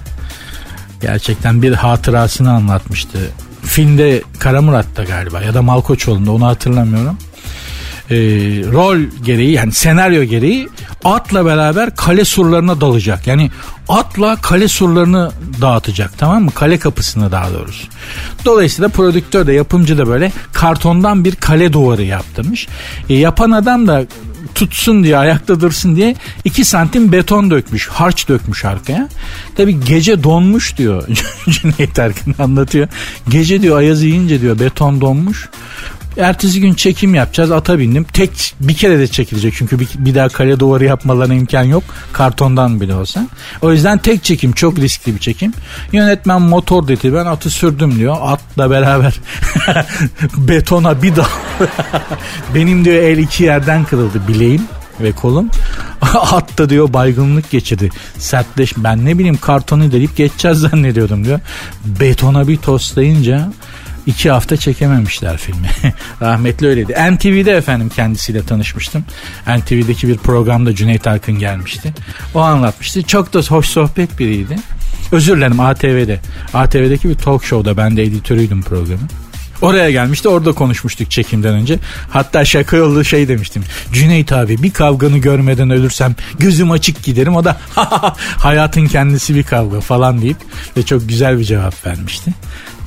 Gerçekten 1.02 1.62
bir 1.62 1.74
hatırasını 1.74 2.52
anlatmıştı 2.52 3.18
filmde 3.64 4.24
Kara 4.40 4.62
Murat'ta 4.62 5.04
galiba 5.04 5.42
ya 5.42 5.54
da 5.54 5.62
Malkoçoğlu'nda 5.62 6.32
onu 6.32 6.46
hatırlamıyorum. 6.46 7.18
Ee, 8.10 8.16
rol 8.72 9.00
gereği 9.24 9.52
yani 9.52 9.72
senaryo 9.72 10.24
gereği 10.24 10.68
atla 11.04 11.46
beraber 11.46 11.96
kale 11.96 12.26
surlarına 12.26 12.82
dalacak. 12.82 13.28
Yani 13.28 13.52
atla 13.90 14.36
kale 14.36 14.68
surlarını 14.68 15.32
dağıtacak 15.62 16.18
tamam 16.18 16.44
mı? 16.44 16.52
Kale 16.52 16.80
kapısını 16.80 17.32
daha 17.32 17.54
doğrusu. 17.54 17.88
Dolayısıyla 18.46 18.90
prodüktör 18.90 19.48
de 19.48 19.54
yapımcı 19.54 19.98
da 19.98 20.08
böyle 20.08 20.32
kartondan 20.54 21.26
bir 21.26 21.36
kale 21.36 21.74
duvarı 21.74 22.04
yaptırmış. 22.04 22.68
E, 23.10 23.16
yapan 23.16 23.52
adam 23.52 23.88
da 23.88 24.06
tutsun 24.56 25.04
diye 25.04 25.18
ayakta 25.18 25.62
dursun 25.62 25.96
diye 25.96 26.16
2 26.46 26.66
santim 26.66 27.12
beton 27.12 27.52
dökmüş. 27.52 27.88
Harç 27.88 28.28
dökmüş 28.28 28.66
arkaya. 28.66 29.10
Tabi 29.56 29.86
gece 29.86 30.24
donmuş 30.24 30.78
diyor. 30.78 31.04
Cüneyt 31.50 32.00
Arkın 32.00 32.36
anlatıyor. 32.40 32.88
Gece 33.30 33.62
diyor 33.62 33.78
ayaz 33.78 34.04
yiyince 34.04 34.42
diyor 34.42 34.60
beton 34.60 35.02
donmuş. 35.02 35.50
Ertesi 36.18 36.62
gün 36.62 36.74
çekim 36.74 37.16
yapacağız. 37.16 37.52
Ata 37.52 37.80
bindim. 37.80 38.04
Tek 38.04 38.54
bir 38.60 38.74
kere 38.74 39.00
de 39.00 39.08
çekilecek 39.08 39.54
çünkü 39.58 39.80
bir, 39.80 39.88
bir 39.98 40.16
daha 40.16 40.30
kale 40.30 40.60
duvarı 40.60 40.86
yapmalarına 40.86 41.34
imkan 41.34 41.64
yok. 41.64 41.84
Kartondan 42.14 42.82
bile 42.82 42.96
olsa. 42.96 43.28
O 43.62 43.72
yüzden 43.72 43.98
tek 43.98 44.24
çekim 44.24 44.52
çok 44.52 44.78
riskli 44.78 45.16
bir 45.16 45.20
çekim. 45.20 45.54
Yönetmen 45.92 46.42
motor 46.42 46.88
dedi 46.88 47.14
ben 47.14 47.26
atı 47.26 47.50
sürdüm 47.50 47.96
diyor. 47.96 48.18
Atla 48.22 48.70
beraber 48.70 49.14
betona 50.38 51.02
bir 51.04 51.16
dal. 51.16 51.26
Benim 52.56 52.86
diyor 52.86 52.96
el 52.96 53.18
iki 53.18 53.44
yerden 53.44 53.84
kırıldı 53.84 54.28
bileğim 54.28 54.62
ve 55.00 55.12
kolum. 55.12 55.50
At 56.02 56.58
da 56.58 56.70
diyor 56.70 56.94
baygınlık 56.94 57.52
geçirdi. 57.52 57.90
Sertleş 58.18 58.74
ben 58.78 59.06
ne 59.06 59.18
bileyim 59.18 59.38
kartonu 59.38 59.92
delip 59.92 60.18
geçeceğiz 60.18 60.58
zannediyordum 60.58 61.26
diyor. 61.26 61.40
Betona 61.86 62.48
bir 62.48 62.58
toslayınca 62.58 63.52
iki 64.06 64.32
hafta 64.32 64.58
çekememişler 64.58 65.38
filmi. 65.38 65.70
Rahmetli 66.22 66.68
öyleydi. 66.68 66.94
NTV'de 66.94 67.52
efendim 67.52 67.90
kendisiyle 67.96 68.44
tanışmıştım. 68.44 69.06
NTV'deki 69.48 70.08
bir 70.08 70.18
programda 70.18 70.76
Cüneyt 70.76 71.08
Arkın 71.08 71.40
gelmişti. 71.40 71.94
O 72.34 72.40
anlatmıştı. 72.40 73.04
Çok 73.04 73.34
da 73.34 73.40
hoş 73.40 73.66
sohbet 73.66 74.20
biriydi. 74.20 74.56
Özür 75.12 75.38
dilerim 75.38 75.60
ATV'de. 75.60 76.20
ATV'deki 76.54 77.10
bir 77.10 77.16
talk 77.16 77.44
show'da 77.44 77.78
ben 77.78 77.98
de 77.98 78.04
editörüydüm 78.04 78.62
programın. 78.62 79.10
Oraya 79.62 79.92
gelmişti 79.92 80.30
orada 80.30 80.52
konuşmuştuk 80.52 81.12
çekimden 81.12 81.54
önce. 81.54 81.80
Hatta 82.10 82.46
şaka 82.46 82.78
yollu 82.78 83.06
şey 83.06 83.28
demiştim. 83.28 83.64
Cüneyt 83.94 84.32
abi 84.32 84.64
bir 84.64 84.72
kavganı 84.72 85.18
görmeden 85.18 85.70
ölürsem 85.70 86.16
gözüm 86.40 86.72
açık 86.72 87.04
giderim. 87.04 87.36
O 87.36 87.44
da 87.44 87.58
hayatın 88.38 88.88
kendisi 88.88 89.36
bir 89.36 89.44
kavga 89.44 89.82
falan 89.82 90.22
deyip 90.22 90.38
ve 90.78 90.84
çok 90.84 91.10
güzel 91.10 91.40
bir 91.40 91.44
cevap 91.44 91.86
vermişti. 91.86 92.34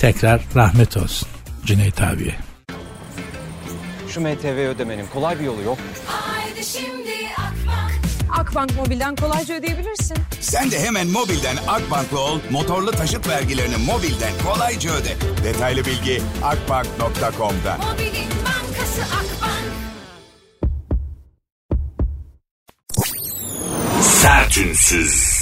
Tekrar 0.05 0.41
rahmet 0.57 0.97
olsun 0.97 1.29
Cüneyt 1.67 2.03
abiye. 2.03 2.35
Şu 4.09 4.21
MTV 4.21 4.47
ödemenin 4.47 5.07
kolay 5.07 5.41
bir 5.41 5.45
yolu 5.45 5.63
yok. 5.63 5.79
Haydi 6.07 6.65
şimdi 6.65 7.11
Akbank. 7.39 8.01
Akbank 8.41 8.77
Mobil'den 8.77 9.17
kolayca 9.17 9.55
ödeyebilirsin. 9.55 10.17
Sen 10.41 10.71
de 10.71 10.81
hemen 10.81 11.07
mobilden 11.07 11.57
Akbank'la 11.69 12.19
ol, 12.19 12.39
motorlu 12.51 12.91
taşıt 12.91 13.29
vergilerini 13.29 13.77
mobilden 13.77 14.33
kolayca 14.47 14.91
öde. 14.93 15.17
Detaylı 15.45 15.85
bilgi 15.85 16.23
akbank.com'da. 16.43 17.77
Mobilin 17.77 18.31
bankası 18.45 19.03
Akbank. 19.03 19.65
Sertünsüz. 24.03 25.34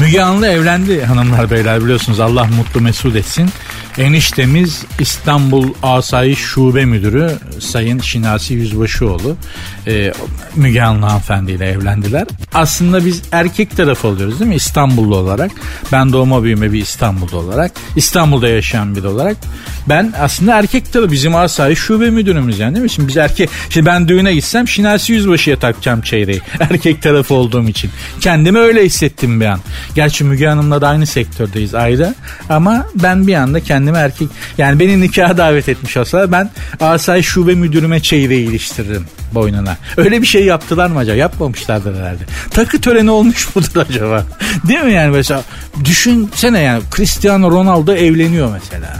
Müge 0.00 0.22
Anlı 0.22 0.46
evlendi 0.46 1.04
hanımlar 1.04 1.50
beyler 1.50 1.82
biliyorsunuz 1.82 2.20
Allah 2.20 2.44
mutlu 2.44 2.80
mesut 2.80 3.16
etsin. 3.16 3.50
Eniştemiz 3.98 4.84
İstanbul 4.98 5.68
Asayiş 5.82 6.38
Şube 6.38 6.84
Müdürü 6.84 7.38
Sayın 7.58 7.98
Şinasi 7.98 8.54
Yüzbaşıoğlu 8.54 9.36
e, 9.86 10.12
Müge 10.56 10.82
Anlı 10.82 11.06
hanımefendiyle 11.06 11.66
evlendiler. 11.66 12.26
Aslında 12.54 13.04
biz 13.06 13.22
erkek 13.32 13.76
tarafı 13.76 14.08
oluyoruz 14.08 14.40
değil 14.40 14.48
mi 14.48 14.54
İstanbullu 14.54 15.16
olarak. 15.16 15.50
Ben 15.92 16.12
doğma 16.12 16.42
büyüme 16.42 16.72
bir 16.72 16.80
İstanbullu 16.80 17.36
olarak. 17.36 17.72
İstanbul'da 17.96 18.48
yaşayan 18.48 18.96
biri 18.96 19.06
olarak. 19.06 19.36
Ben 19.88 20.12
aslında 20.20 20.58
erkek 20.58 20.92
tarafı 20.92 21.12
bizim 21.12 21.36
Asayiş 21.36 21.78
Şube 21.78 22.10
Müdürümüz 22.10 22.58
yani 22.58 22.74
değil 22.74 22.82
mi? 22.82 22.90
Şimdi 22.90 23.08
biz 23.08 23.16
erkek, 23.16 23.50
şimdi 23.70 23.86
ben 23.86 24.08
düğüne 24.08 24.34
gitsem 24.34 24.68
Şinasi 24.68 25.12
Yüzbaşı'ya 25.12 25.58
takacağım 25.58 26.00
çeyreği. 26.00 26.40
Erkek 26.60 27.02
tarafı 27.02 27.34
olduğum 27.34 27.68
için. 27.68 27.90
Kendimi 28.20 28.58
öyle 28.58 28.84
hissettim 28.84 29.40
bir 29.40 29.46
an. 29.46 29.60
Gerçi 29.94 30.24
Müge 30.24 30.46
Hanım'la 30.46 30.80
da 30.80 30.88
aynı 30.88 31.06
sektördeyiz 31.06 31.74
ayrı. 31.74 32.14
Ama 32.48 32.86
ben 32.94 33.26
bir 33.26 33.34
anda 33.34 33.60
kendimi 33.60 33.79
erkek 33.86 34.28
yani 34.58 34.78
beni 34.78 35.00
nikaha 35.00 35.36
davet 35.36 35.68
etmiş 35.68 35.96
olsa 35.96 36.32
ben 36.32 36.50
Asay 36.80 37.22
Şube 37.22 37.54
Müdürüme 37.54 38.00
çeyreği 38.00 38.48
iliştiririm 38.48 39.04
boynuna. 39.34 39.76
Öyle 39.96 40.22
bir 40.22 40.26
şey 40.26 40.44
yaptılar 40.44 40.86
mı 40.90 40.98
acaba? 40.98 41.16
Yapmamışlardır 41.16 41.96
herhalde. 41.96 42.22
Takı 42.50 42.80
töreni 42.80 43.10
olmuş 43.10 43.56
mudur 43.56 43.86
acaba? 43.90 44.24
Değil 44.68 44.80
mi 44.80 44.92
yani 44.92 45.10
mesela 45.10 45.42
düşünsene 45.84 46.60
yani 46.60 46.82
Cristiano 46.96 47.50
Ronaldo 47.50 47.94
evleniyor 47.94 48.52
mesela. 48.52 48.96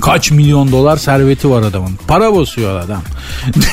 Kaç 0.00 0.30
milyon 0.30 0.72
dolar 0.72 0.96
serveti 0.96 1.50
var 1.50 1.62
adamın. 1.62 1.98
Para 2.08 2.34
basıyor 2.34 2.80
adam. 2.80 3.02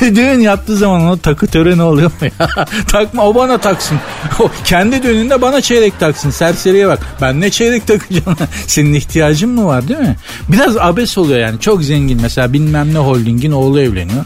Düğün 0.00 0.40
yaptığı 0.40 0.76
zaman 0.76 1.00
ona 1.00 1.16
takı 1.16 1.46
töreni 1.46 1.82
oluyor 1.82 2.10
mu 2.20 2.28
ya? 2.38 2.48
Takma 2.88 3.22
o 3.22 3.34
bana 3.34 3.58
taksın. 3.58 3.98
O 4.40 4.50
kendi 4.64 5.02
düğününde 5.02 5.42
bana 5.42 5.60
çeyrek 5.60 6.00
taksın. 6.00 6.30
Serseriye 6.30 6.88
bak. 6.88 6.98
Ben 7.20 7.40
ne 7.40 7.50
çeyrek 7.50 7.86
takacağım? 7.86 8.36
Senin 8.66 8.94
ihtiyacın 8.94 9.50
mı 9.50 9.66
var 9.66 9.88
değil 9.88 10.00
mi? 10.00 10.16
Biraz 10.48 10.76
abes 10.76 11.18
oluyor 11.18 11.40
yani. 11.40 11.60
Çok 11.60 11.82
zengin 11.84 12.22
mesela 12.22 12.52
bilmem 12.52 12.94
ne 12.94 12.98
holdingin 12.98 13.52
oğlu 13.52 13.80
evleniyor. 13.80 14.24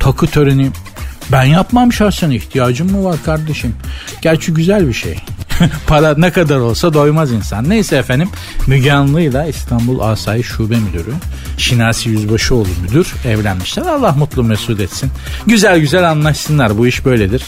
Takı 0.00 0.26
töreni 0.26 0.70
ben 1.32 1.44
yapmam 1.44 1.92
şahsen 1.92 2.30
ihtiyacım 2.30 2.92
mı 2.92 3.04
var 3.04 3.16
kardeşim? 3.24 3.74
Gerçi 4.22 4.54
güzel 4.54 4.88
bir 4.88 4.92
şey. 4.92 5.18
Para 5.86 6.14
ne 6.18 6.32
kadar 6.32 6.56
olsa 6.56 6.94
doymaz 6.94 7.32
insan. 7.32 7.68
Neyse 7.68 7.96
efendim 7.96 8.28
Müge 8.66 8.92
Anlı'yla 8.92 9.46
İstanbul 9.46 10.00
Asayiş 10.00 10.46
Şube 10.46 10.76
Müdürü 10.76 11.12
Şinasi 11.58 12.08
Yüzbaşıoğlu 12.08 12.68
müdür 12.82 13.14
evlenmişler. 13.26 13.86
Allah 13.86 14.12
mutlu 14.12 14.44
mesut 14.44 14.80
etsin. 14.80 15.10
Güzel 15.46 15.78
güzel 15.78 16.10
anlaşsınlar 16.10 16.78
bu 16.78 16.86
iş 16.86 17.04
böyledir. 17.04 17.44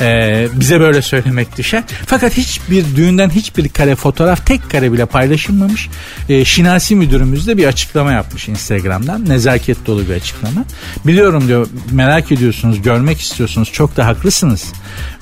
Ee, 0.00 0.48
bize 0.54 0.80
böyle 0.80 1.02
söylemek 1.02 1.58
düşer. 1.58 1.82
Fakat 2.06 2.36
hiçbir 2.36 2.96
düğünden 2.96 3.30
hiçbir 3.30 3.68
kare 3.68 3.94
fotoğraf 3.94 4.46
tek 4.46 4.70
kare 4.70 4.92
bile 4.92 5.06
paylaşılmamış. 5.06 5.88
Ee, 6.28 6.44
Şinasi 6.44 6.96
müdürümüz 6.96 7.46
de 7.46 7.56
bir 7.56 7.66
açıklama 7.66 8.12
yapmış 8.12 8.48
Instagram'dan. 8.48 9.28
Nezaket 9.28 9.86
dolu 9.86 10.08
bir 10.08 10.14
açıklama. 10.14 10.64
Biliyorum 11.06 11.48
diyor 11.48 11.68
merak 11.90 12.32
ediyorsunuz 12.32 12.82
görmek 12.82 13.20
istiyorsunuz 13.20 13.72
çok 13.72 13.96
da 13.96 14.06
haklısınız. 14.06 14.72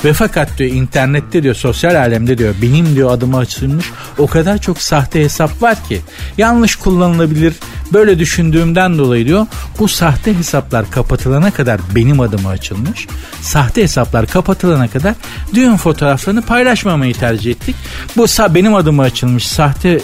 Ve 0.05 0.13
fakat 0.13 0.59
diyor 0.59 0.71
internette 0.71 1.43
diyor 1.43 1.55
sosyal 1.55 1.95
alemde 1.95 2.39
diyor 2.39 2.55
benim 2.63 2.97
diyor 2.97 3.11
adıma 3.11 3.39
açılmış 3.39 3.87
o 4.19 4.27
kadar 4.27 4.59
çok 4.59 4.79
sahte 4.79 5.21
hesap 5.21 5.63
var 5.63 5.85
ki 5.89 6.01
yanlış 6.39 6.77
kullanılabilir 6.77 7.55
böyle 7.93 8.19
düşündüğümden 8.19 8.99
dolayı 8.99 9.27
diyor 9.27 9.47
bu 9.79 9.89
sahte 9.89 10.39
hesaplar 10.39 10.91
kapatılana 10.91 11.51
kadar 11.51 11.81
benim 11.95 12.21
adıma 12.21 12.49
açılmış 12.49 13.07
sahte 13.41 13.83
hesaplar 13.83 14.27
kapatılana 14.27 14.64
kadar 14.89 15.15
düğün 15.55 15.77
fotoğraflarını 15.77 16.43
paylaşmamayı 16.43 17.15
tercih 17.15 17.51
ettik. 17.51 17.77
Bu 18.17 18.27
benim 18.55 18.75
adıma 18.75 19.03
açılmış 19.03 19.47
sahte 19.47 20.01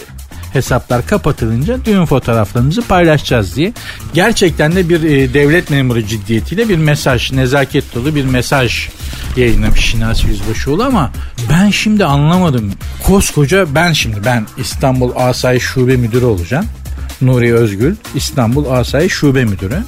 hesaplar 0.53 1.07
kapatılınca 1.07 1.85
düğün 1.85 2.05
fotoğraflarımızı 2.05 2.83
paylaşacağız 2.83 3.57
diye. 3.57 3.73
Gerçekten 4.15 4.77
de 4.77 4.89
bir 4.89 5.03
e, 5.03 5.35
devlet 5.35 5.71
memuru 5.71 6.03
ciddiyetiyle 6.03 6.69
bir 6.69 6.79
mesaj, 6.79 7.33
nezaket 7.33 7.95
dolu 7.95 8.15
bir 8.15 8.25
mesaj 8.25 8.89
yayınlamış 9.37 9.81
Şinasi 9.81 10.27
Yüzbaşıoğlu 10.27 10.85
ama 10.85 11.11
ben 11.51 11.71
şimdi 11.71 12.05
anlamadım. 12.05 12.73
Koskoca 13.07 13.75
ben 13.75 13.93
şimdi 13.93 14.17
ben 14.25 14.47
İstanbul 14.59 15.13
Asayiş 15.17 15.63
Şube 15.63 15.97
Müdürü 15.97 16.25
olacağım. 16.25 16.67
Nuri 17.21 17.55
Özgül 17.55 17.97
İstanbul 18.15 18.71
Asayiş 18.71 19.13
Şube 19.13 19.45
Müdürü 19.45 19.79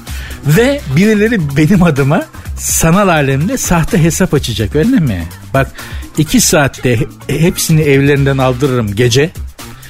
ve 0.46 0.80
birileri 0.96 1.56
benim 1.56 1.82
adıma 1.82 2.24
sanal 2.58 3.08
alemde 3.08 3.58
sahte 3.58 4.02
hesap 4.02 4.34
açacak 4.34 4.76
öyle 4.76 4.96
mi? 4.96 5.28
Bak 5.54 5.72
iki 6.18 6.40
saatte 6.40 6.98
hepsini 7.28 7.80
evlerinden 7.80 8.38
aldırırım 8.38 8.94
gece 8.94 9.30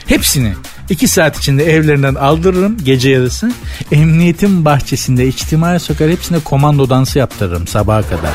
Hepsini 0.06 0.54
2 0.90 1.08
saat 1.08 1.38
içinde 1.38 1.72
evlerinden 1.72 2.14
aldırırım 2.14 2.76
gece 2.84 3.10
yarısı. 3.10 3.52
Emniyetin 3.92 4.64
bahçesinde 4.64 5.26
içtimai 5.26 5.80
sokar 5.80 6.10
hepsine 6.10 6.38
komando 6.38 6.90
dansı 6.90 7.18
yaptırırım 7.18 7.66
sabaha 7.66 8.02
kadar. 8.02 8.32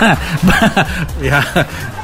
ya 1.24 1.44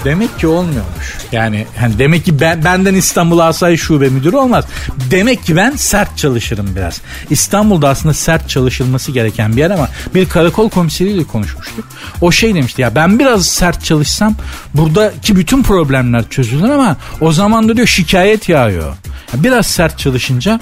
demek 0.05 0.39
ki 0.39 0.47
olmuyormuş. 0.47 1.19
Yani 1.33 1.67
hani 1.79 1.99
demek 1.99 2.25
ki 2.25 2.41
ben, 2.41 2.65
benden 2.65 2.95
İstanbul 2.95 3.39
Asayiş 3.39 3.81
Şube 3.81 4.09
Müdürü 4.09 4.37
olmaz. 4.37 4.65
Demek 5.11 5.45
ki 5.45 5.57
ben 5.57 5.71
sert 5.77 6.19
çalışırım 6.19 6.77
biraz. 6.77 7.01
İstanbul'da 7.31 7.89
aslında 7.89 8.15
sert 8.15 8.49
çalışılması 8.49 9.13
gereken 9.13 9.53
bir 9.53 9.61
yer 9.61 9.71
ama 9.71 9.89
bir 10.15 10.29
karakol 10.29 10.71
komiseriyle 10.71 11.25
konuşmuştuk. 11.25 11.85
O 12.21 12.33
şey 12.33 12.55
demişti 12.55 12.83
ya 12.83 12.95
ben 12.95 13.19
biraz 13.19 13.47
sert 13.47 13.85
çalışsam 13.85 14.35
buradaki 14.75 15.37
bütün 15.37 15.63
problemler 15.63 16.29
çözülür 16.29 16.69
ama 16.69 16.97
o 17.21 17.33
zaman 17.33 17.69
da 17.69 17.77
diyor 17.77 17.87
şikayet 17.87 18.49
yağıyor. 18.49 18.97
Biraz 19.35 19.67
sert 19.67 19.99
çalışınca 19.99 20.61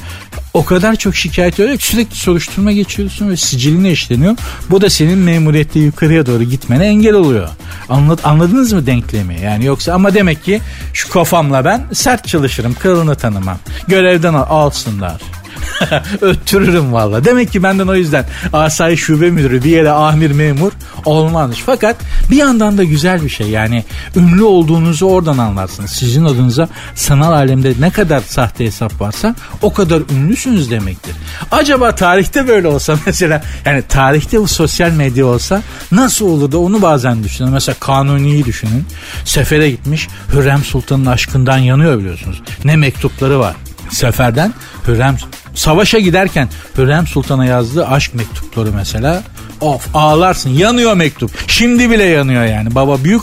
o 0.55 0.65
kadar 0.65 0.97
çok 0.97 1.17
şikayet 1.17 1.61
oluyor 1.61 1.79
ki 1.79 1.87
sürekli 1.87 2.17
soruşturma 2.17 2.73
geçiyorsun 2.73 3.31
ve 3.31 3.37
siciline 3.37 3.91
işleniyor. 3.91 4.37
Bu 4.71 4.81
da 4.81 4.91
senin 4.91 5.19
memuriyette 5.19 5.81
yukarıya 5.81 6.27
doğru 6.27 6.43
gitmene 6.43 6.87
engel 6.87 7.15
oluyor. 7.15 7.49
Anlad, 7.89 8.19
anladınız 8.25 8.73
mı 8.73 8.87
denklemi? 8.87 9.41
Yani 9.41 9.65
yoksa 9.65 9.93
ama 9.93 10.15
demek 10.15 10.45
ki 10.45 10.61
şu 10.93 11.11
kafamla 11.11 11.65
ben 11.65 11.85
sert 11.93 12.29
çalışırım. 12.29 12.75
Kralını 12.75 13.15
tanımam. 13.15 13.59
Görevden 13.89 14.35
alsınlar. 14.35 15.23
Öttürürüm 16.21 16.93
valla. 16.93 17.25
Demek 17.25 17.53
ki 17.53 17.63
benden 17.63 17.87
o 17.87 17.95
yüzden 17.95 18.25
asayiş 18.53 19.01
şube 19.01 19.31
müdürü 19.31 19.65
bir 19.65 19.71
yere 19.71 19.91
amir 19.91 20.31
memur 20.31 20.73
olmazmış. 21.05 21.63
Fakat 21.67 21.97
bir 22.31 22.37
yandan 22.37 22.79
da 22.79 22.85
güzel 22.85 23.23
bir 23.23 23.29
şey. 23.29 23.49
Yani 23.49 23.85
ünlü 24.17 24.43
olduğunuzu 24.43 25.07
oradan 25.07 25.39
anlarsınız. 25.39 25.91
Sizin 25.91 26.25
adınıza 26.25 26.69
sanal 26.95 27.33
alemde 27.33 27.75
ne 27.81 27.91
kadar 27.91 28.21
sahte 28.21 28.65
hesap 28.65 29.01
varsa 29.01 29.35
o 29.63 29.73
kadar 29.73 30.03
ünlüsünüz 30.13 30.71
demektir. 30.71 31.15
Acaba 31.51 31.95
tarihte 31.95 32.49
böyle 32.49 32.69
olsa 32.69 32.97
mesela 33.07 33.43
yani 33.65 33.83
tarihte 33.89 34.41
bu 34.41 34.49
sosyal 34.49 34.91
medya 34.91 35.27
olsa 35.27 35.63
nasıl 35.93 36.27
olurdu 36.27 36.59
onu 36.59 36.83
bazen 36.83 37.25
düşünün. 37.25 37.51
Mesela 37.51 37.77
Kanuni'yi 37.81 38.45
düşünün. 38.45 38.85
Sefere 39.25 39.71
gitmiş 39.71 40.09
Hürrem 40.33 40.65
Sultan'ın 40.65 41.07
aşkından 41.07 41.59
yanıyor 41.59 41.99
biliyorsunuz. 41.99 42.43
Ne 42.65 42.77
mektupları 42.77 43.39
var. 43.39 43.57
Seferden 43.91 44.55
Hürrem 44.89 45.17
savaşa 45.55 45.99
giderken 45.99 46.49
Hürrem 46.79 47.07
Sultan'a 47.07 47.45
yazdığı 47.45 47.87
aşk 47.87 48.15
mektupları 48.15 48.73
mesela 48.73 49.23
of 49.61 49.89
ağlarsın 49.95 50.51
yanıyor 50.51 50.95
mektup. 50.95 51.31
Şimdi 51.47 51.91
bile 51.91 52.05
yanıyor 52.05 52.45
yani. 52.45 52.75
Baba 52.75 53.05
büyük 53.05 53.23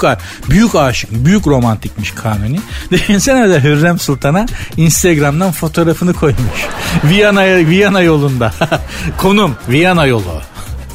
büyük 0.49 0.75
aşık 0.75 1.11
büyük 1.11 1.47
romantikmiş 1.47 2.11
Kanuni 2.11 2.59
düşünsene 2.91 3.49
de 3.49 3.63
Hürrem 3.63 3.99
Sultan'a 3.99 4.45
Instagram'dan 4.77 5.51
fotoğrafını 5.51 6.13
koymuş. 6.13 6.67
Viyana, 7.03 7.45
Viyana 7.45 8.01
yolunda. 8.01 8.53
Konum 9.17 9.55
Viyana 9.69 10.05
yolu. 10.05 10.41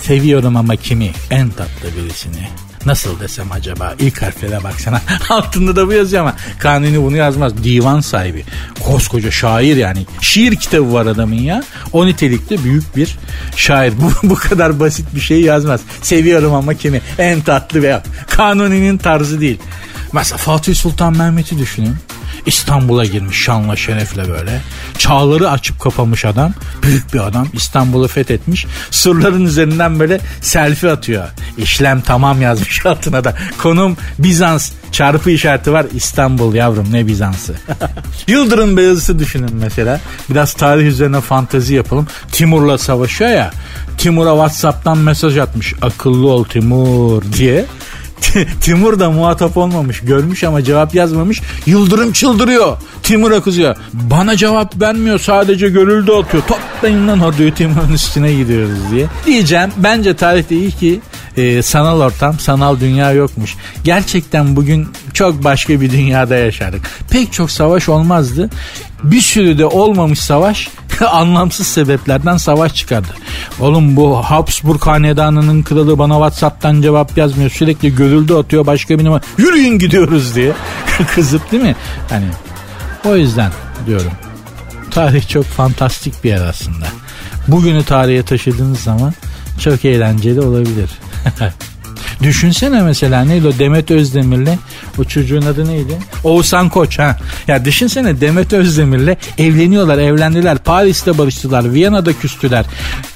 Seviyorum 0.03 0.57
ama 0.57 0.77
kimi? 0.77 1.11
En 1.31 1.51
tatlı 1.51 1.89
birisini 1.97 2.49
Nasıl 2.87 3.21
desem 3.21 3.53
acaba? 3.53 3.95
İlk 3.99 4.23
harflere 4.23 4.65
baksana. 4.65 5.01
Altında 5.29 5.77
da 5.77 5.89
bu 5.89 5.93
yazıyor 5.93 6.23
ama 6.23 6.35
Kanuni 6.59 7.03
bunu 7.03 7.17
yazmaz. 7.17 7.65
Divan 7.65 8.01
sahibi. 8.01 8.45
Koskoca 8.81 9.31
şair 9.31 9.77
yani. 9.77 10.07
Şiir 10.21 10.57
kitabı 10.57 10.93
var 10.93 11.07
adamın 11.07 11.35
ya. 11.35 11.65
O 11.93 12.07
nitelikte 12.07 12.65
büyük 12.65 12.97
bir 12.97 13.19
şair. 13.57 13.95
Bu, 14.01 14.31
bu 14.31 14.35
kadar 14.35 14.81
basit 14.81 15.15
bir 15.15 15.21
şey 15.21 15.41
yazmaz. 15.41 15.81
Seviyorum 16.03 16.55
ama 16.55 16.75
kimi? 16.75 17.01
En 17.19 17.41
tatlı 17.41 17.83
veya 17.83 18.03
Kanuni'nin 18.29 18.99
tarzı 18.99 19.41
değil. 19.41 19.59
Mesela 20.13 20.37
Fatih 20.37 20.75
Sultan 20.75 21.17
Mehmet'i 21.17 21.59
düşünün. 21.59 21.97
İstanbul'a 22.47 23.05
girmiş 23.05 23.43
şanla 23.43 23.77
şerefle 23.77 24.29
böyle. 24.29 24.61
Çağları 24.99 25.51
açıp 25.51 25.81
kapamış 25.81 26.25
adam. 26.25 26.53
Büyük 26.83 27.15
bir 27.15 27.27
adam. 27.27 27.49
İstanbul'u 27.53 28.09
fethetmiş. 28.09 28.67
Surların 28.91 29.45
üzerinden 29.45 30.01
böyle 30.01 30.21
selfie 30.41 30.91
atıyor. 30.91 31.29
İşlem 31.59 32.01
tamam 32.01 32.43
yazmış 32.43 32.87
altına 32.87 33.25
da. 33.25 33.35
Konum 33.59 33.97
Bizans. 34.19 34.71
Çarpı 34.93 35.31
işareti 35.31 35.73
var. 35.73 35.87
İstanbul 35.95 36.55
yavrum 36.55 36.93
ne 36.93 37.07
Bizans'ı. 37.07 37.55
Yıldırım 38.27 38.77
Beyazıt'ı 38.77 39.19
düşünün 39.19 39.55
mesela. 39.55 40.01
Biraz 40.31 40.55
tarih 40.55 40.87
üzerine 40.87 41.21
fantezi 41.21 41.75
yapalım. 41.75 42.07
Timur'la 42.33 42.79
savaşıyor 42.79 43.31
ya. 43.31 43.51
Timur'a 43.99 44.31
Whatsapp'tan 44.31 44.99
mesaj 44.99 45.39
atmış. 45.39 45.75
Akıllı 45.83 46.29
ol 46.29 46.45
Timur 46.45 47.23
diye. 47.33 47.65
Timur 48.61 49.01
da 49.01 49.11
muhatap 49.11 49.57
olmamış. 49.57 50.01
Görmüş 50.01 50.45
ama 50.45 50.63
cevap 50.63 50.95
yazmamış. 50.95 51.43
Yıldırım 51.67 52.13
çıldırıyor. 52.13 52.77
Timur'a 53.03 53.43
kızıyor. 53.43 53.77
Bana 53.93 54.37
cevap 54.37 54.81
vermiyor 54.81 55.19
sadece 55.19 55.69
görüldü 55.69 56.13
atıyor. 56.13 56.43
Toplayın 56.43 57.09
lan 57.09 57.21
o 57.21 57.33
diyor 57.37 57.51
Timur'un 57.51 57.93
üstüne 57.93 58.33
gidiyoruz 58.35 58.79
diye. 58.91 59.07
Diyeceğim 59.27 59.71
bence 59.77 60.17
tarihte 60.17 60.57
iyi 60.57 60.71
ki 60.71 61.01
e, 61.37 61.63
sanal 61.63 62.01
ortam, 62.01 62.39
sanal 62.39 62.81
dünya 62.81 63.13
yokmuş. 63.13 63.55
Gerçekten 63.85 64.57
bugün 64.57 64.89
çok 65.15 65.45
başka 65.45 65.81
bir 65.81 65.91
dünyada 65.91 66.37
yaşardık. 66.37 66.91
Pek 67.11 67.33
çok 67.33 67.51
savaş 67.51 67.89
olmazdı. 67.89 68.51
Bir 69.03 69.21
sürü 69.21 69.59
de 69.59 69.67
olmamış 69.67 70.21
savaş 70.21 70.69
anlamsız 71.11 71.67
sebeplerden 71.67 72.37
savaş 72.37 72.75
çıkardı. 72.75 73.09
Oğlum 73.61 73.97
bu 73.97 74.17
Habsburg 74.17 74.83
hanedanının 74.87 75.63
kralı 75.63 75.99
bana 75.99 76.15
Whatsapp'tan 76.15 76.83
cevap 76.83 77.19
yazmıyor. 77.19 77.51
Sürekli 77.51 77.95
görüldü 77.95 78.35
atıyor 78.35 78.67
başka 78.67 78.99
bir 78.99 79.05
numara. 79.05 79.23
Yürüyün 79.39 79.79
gidiyoruz 79.79 80.35
diye. 80.35 80.53
Kızıp 81.15 81.53
değil 81.53 81.63
mi? 81.63 81.77
Hani 82.11 82.27
o 83.05 83.17
yüzden 83.17 83.53
diyorum. 83.87 84.13
Tarih 84.91 85.29
çok 85.29 85.45
fantastik 85.45 86.25
bir 86.25 86.29
yer 86.29 86.47
aslında. 86.47 86.87
Bugünü 87.49 87.85
tarihe 87.85 88.23
taşıdığınız 88.23 88.81
zaman 88.81 89.15
çok 89.61 89.85
eğlenceli 89.85 90.41
olabilir. 90.41 90.91
Düşünsene 92.23 92.83
mesela 92.83 93.25
neydi 93.25 93.49
o 93.49 93.59
Demet 93.59 93.91
Özdemir'le 93.91 94.59
o 94.99 95.05
çocuğun 95.05 95.43
adı 95.43 95.69
neydi? 95.69 95.99
Oğuzhan 96.25 96.69
Koç 96.69 96.99
ha. 96.99 97.19
Ya 97.49 97.65
düşünsene 97.65 98.21
Demet 98.21 98.53
Özdemir'le 98.53 99.17
evleniyorlar, 99.39 99.99
evlendiler. 99.99 100.59
Paris'te 100.59 101.19
barıştılar, 101.19 101.73
Viyana'da 101.73 102.13
küstüler. 102.13 102.65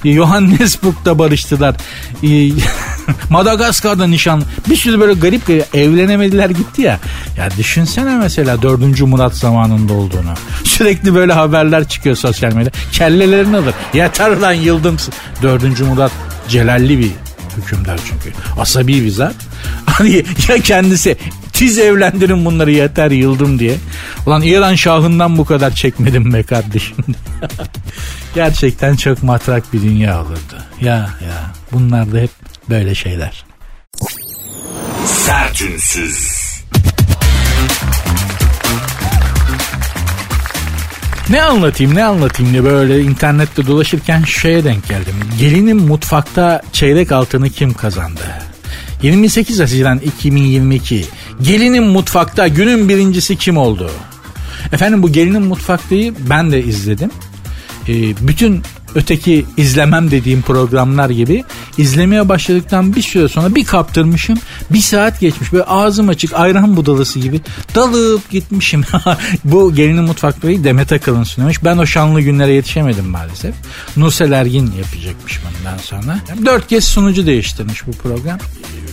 Johannesburg'da 0.03 1.19
barıştılar. 1.19 1.75
Madagaskar'da 3.29 4.07
nişan. 4.07 4.43
Bir 4.69 4.75
sürü 4.75 4.99
böyle 4.99 5.13
garip 5.13 5.47
garip 5.47 5.75
evlenemediler 5.75 6.49
gitti 6.49 6.81
ya. 6.81 6.99
Ya 7.37 7.49
düşünsene 7.57 8.15
mesela 8.15 8.61
4. 8.61 9.01
Murat 9.01 9.35
zamanında 9.35 9.93
olduğunu. 9.93 10.33
Sürekli 10.63 11.15
böyle 11.15 11.33
haberler 11.33 11.87
çıkıyor 11.87 12.15
sosyal 12.15 12.53
medyada. 12.53 12.77
Kellelerini 12.91 13.57
alır. 13.57 13.73
Yeter 13.93 14.37
lan 14.37 14.53
yıldım. 14.53 14.97
4. 15.41 15.79
Murat 15.79 16.11
celalli 16.49 16.99
bir 16.99 17.28
hükümdar 17.57 17.99
çünkü. 18.09 18.37
Asabi 18.57 19.03
bir 19.03 19.11
zat. 19.11 19.35
Hani 19.85 20.23
ya 20.49 20.61
kendisi 20.63 21.17
tiz 21.53 21.77
evlendirin 21.77 22.45
bunları 22.45 22.71
yeter 22.71 23.11
yıldım 23.11 23.59
diye. 23.59 23.77
Ulan 24.25 24.41
İran 24.41 24.75
şahından 24.75 25.37
bu 25.37 25.45
kadar 25.45 25.71
çekmedim 25.71 26.33
be 26.33 26.43
kardeşim. 26.43 26.97
Gerçekten 28.35 28.95
çok 28.95 29.23
matrak 29.23 29.73
bir 29.73 29.81
dünya 29.81 30.21
olurdu. 30.21 30.63
Ya 30.81 30.95
ya 30.97 31.51
bunlar 31.71 32.11
da 32.11 32.17
hep 32.17 32.31
böyle 32.69 32.95
şeyler. 32.95 33.45
Sertünsüz. 35.05 36.38
Ne 41.29 41.43
anlatayım 41.43 41.95
ne 41.95 42.03
anlatayım 42.03 42.51
diye 42.51 42.63
böyle 42.63 43.01
internette 43.01 43.67
dolaşırken 43.67 44.23
şeye 44.23 44.63
denk 44.63 44.87
geldim. 44.87 45.13
Gelinin 45.39 45.77
mutfakta 45.77 46.61
çeyrek 46.73 47.11
altını 47.11 47.49
kim 47.49 47.73
kazandı? 47.73 48.21
28 49.01 49.59
Haziran 49.59 49.99
2022. 49.99 51.05
Gelinin 51.41 51.83
mutfakta 51.83 52.47
günün 52.47 52.89
birincisi 52.89 53.35
kim 53.35 53.57
oldu? 53.57 53.91
Efendim 54.73 55.03
bu 55.03 55.11
gelinin 55.11 55.41
mutfaktayı 55.41 56.13
ben 56.29 56.51
de 56.51 56.63
izledim. 56.63 57.11
Ee, 57.87 57.93
bütün 58.27 58.63
öteki 58.95 59.45
izlemem 59.57 60.11
dediğim 60.11 60.41
programlar 60.41 61.09
gibi 61.09 61.43
izlemeye 61.77 62.29
başladıktan 62.29 62.95
bir 62.95 63.01
süre 63.01 63.27
sonra 63.27 63.55
bir 63.55 63.65
kaptırmışım. 63.65 64.39
Bir 64.69 64.81
saat 64.81 65.19
geçmiş 65.19 65.53
böyle 65.53 65.63
ağzım 65.63 66.09
açık 66.09 66.33
ayran 66.33 66.77
budalısı 66.77 67.19
gibi 67.19 67.41
dalıp 67.75 68.29
gitmişim. 68.29 68.83
Bu 69.43 69.75
gelinin 69.75 70.03
mutfakları 70.03 70.63
Demet 70.63 70.91
Akalın 70.91 71.23
sunuyormuş. 71.23 71.63
Ben 71.63 71.77
o 71.77 71.85
şanlı 71.85 72.21
günlere 72.21 72.53
yetişemedim 72.53 73.05
maalesef. 73.05 73.55
Nursel 73.97 74.31
Ergin 74.31 74.71
yapacakmış 74.77 75.39
bundan 75.43 75.77
sonra. 75.77 76.19
Dört 76.45 76.67
kez 76.67 76.83
sunucu 76.83 77.25
değiştirmiş 77.25 77.87
bu 77.87 77.91
program. 77.91 78.39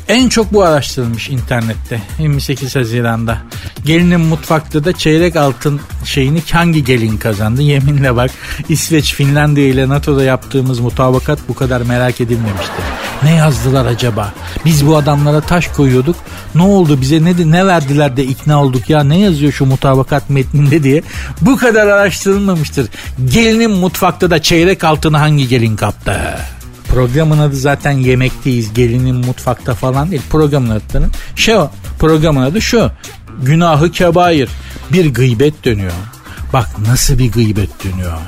En 0.09 0.29
çok 0.29 0.53
bu 0.53 0.63
araştırılmış 0.63 1.29
internette 1.29 2.01
28 2.19 2.77
Haziran'da. 2.77 3.39
Gelinin 3.85 4.21
mutfakta 4.21 4.85
da 4.85 4.93
çeyrek 4.93 5.37
altın 5.37 5.81
şeyini 6.05 6.43
hangi 6.53 6.85
gelin 6.85 7.17
kazandı? 7.17 7.63
Yeminle 7.63 8.17
bak 8.17 8.31
İsveç, 8.69 9.15
Finlandiya 9.15 9.67
ile 9.67 9.89
NATO'da 9.89 10.25
yaptığımız 10.25 10.81
mutabakat 10.81 11.39
bu 11.49 11.55
kadar 11.55 11.81
merak 11.81 12.21
edilmemişti. 12.21 12.83
Ne 13.23 13.35
yazdılar 13.35 13.87
acaba? 13.87 14.33
Biz 14.65 14.87
bu 14.87 14.97
adamlara 14.97 15.41
taş 15.41 15.69
koyuyorduk. 15.69 16.17
Ne 16.55 16.63
oldu 16.63 17.01
bize 17.01 17.25
ne, 17.25 17.51
ne 17.51 17.67
verdiler 17.67 18.17
de 18.17 18.25
ikna 18.25 18.63
olduk 18.63 18.91
ya 18.91 19.05
ne 19.05 19.19
yazıyor 19.19 19.53
şu 19.53 19.67
mutabakat 19.67 20.31
metninde 20.31 20.83
diye. 20.83 21.03
Bu 21.41 21.57
kadar 21.57 21.87
araştırılmamıştır. 21.87 22.89
Gelinin 23.33 23.71
mutfakta 23.71 24.31
da 24.31 24.43
çeyrek 24.43 24.85
altını 24.85 25.17
hangi 25.17 25.49
gelin 25.49 25.77
kaptı? 25.77 26.21
Programın 26.89 27.39
adı 27.39 27.57
zaten 27.57 27.93
yemekteyiz 27.93 28.75
gelinin 28.75 29.17
mutfakta 29.17 29.75
falan 29.75 30.11
değil. 30.11 30.23
Programın 30.31 30.71
adı 30.71 31.11
şey 31.37 31.57
o 31.57 31.71
programın 31.99 32.43
adı 32.43 32.63
şu. 32.63 32.91
Günahı 33.43 33.91
kebair. 33.91 34.49
Bir 34.93 35.15
gıybet 35.15 35.65
dönüyor. 35.65 35.93
Bak 36.53 36.69
nasıl 36.89 37.19
bir 37.19 37.33
gıybet 37.33 37.85
dönüyor. 37.85 38.19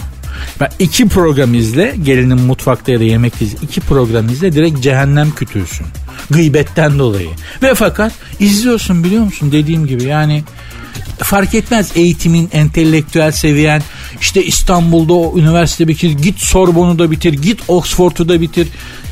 Ben 0.61 0.68
iki 0.79 1.09
program 1.09 1.55
izle 1.55 1.94
gelinin 2.03 2.40
mutfakta 2.40 2.92
ya 2.92 3.01
da 3.01 3.05
yemekteyiz. 3.05 3.55
iki 3.62 3.81
program 3.81 4.29
izle 4.29 4.53
direkt 4.53 4.81
cehennem 4.81 5.31
kütüğüsün. 5.31 5.87
Gıybetten 6.31 6.99
dolayı. 6.99 7.29
Ve 7.62 7.75
fakat 7.75 8.12
izliyorsun 8.40 9.05
biliyor 9.05 9.25
musun 9.25 9.53
dediğim 9.53 9.87
gibi 9.87 10.05
yani 10.05 10.44
fark 11.18 11.54
etmez 11.54 11.90
eğitimin, 11.94 12.48
entelektüel 12.52 13.33
seviyen, 13.33 13.83
İşte 14.20 14.44
İstanbul'da 14.44 15.12
o 15.12 15.38
üniversite 15.38 15.88
bitir. 15.88 16.11
Git 16.11 16.40
Sorbon'u 16.40 16.98
da 16.98 17.11
bitir. 17.11 17.33
Git 17.33 17.61
Oxford'u 17.68 18.28
da 18.28 18.40
bitir. 18.40 18.68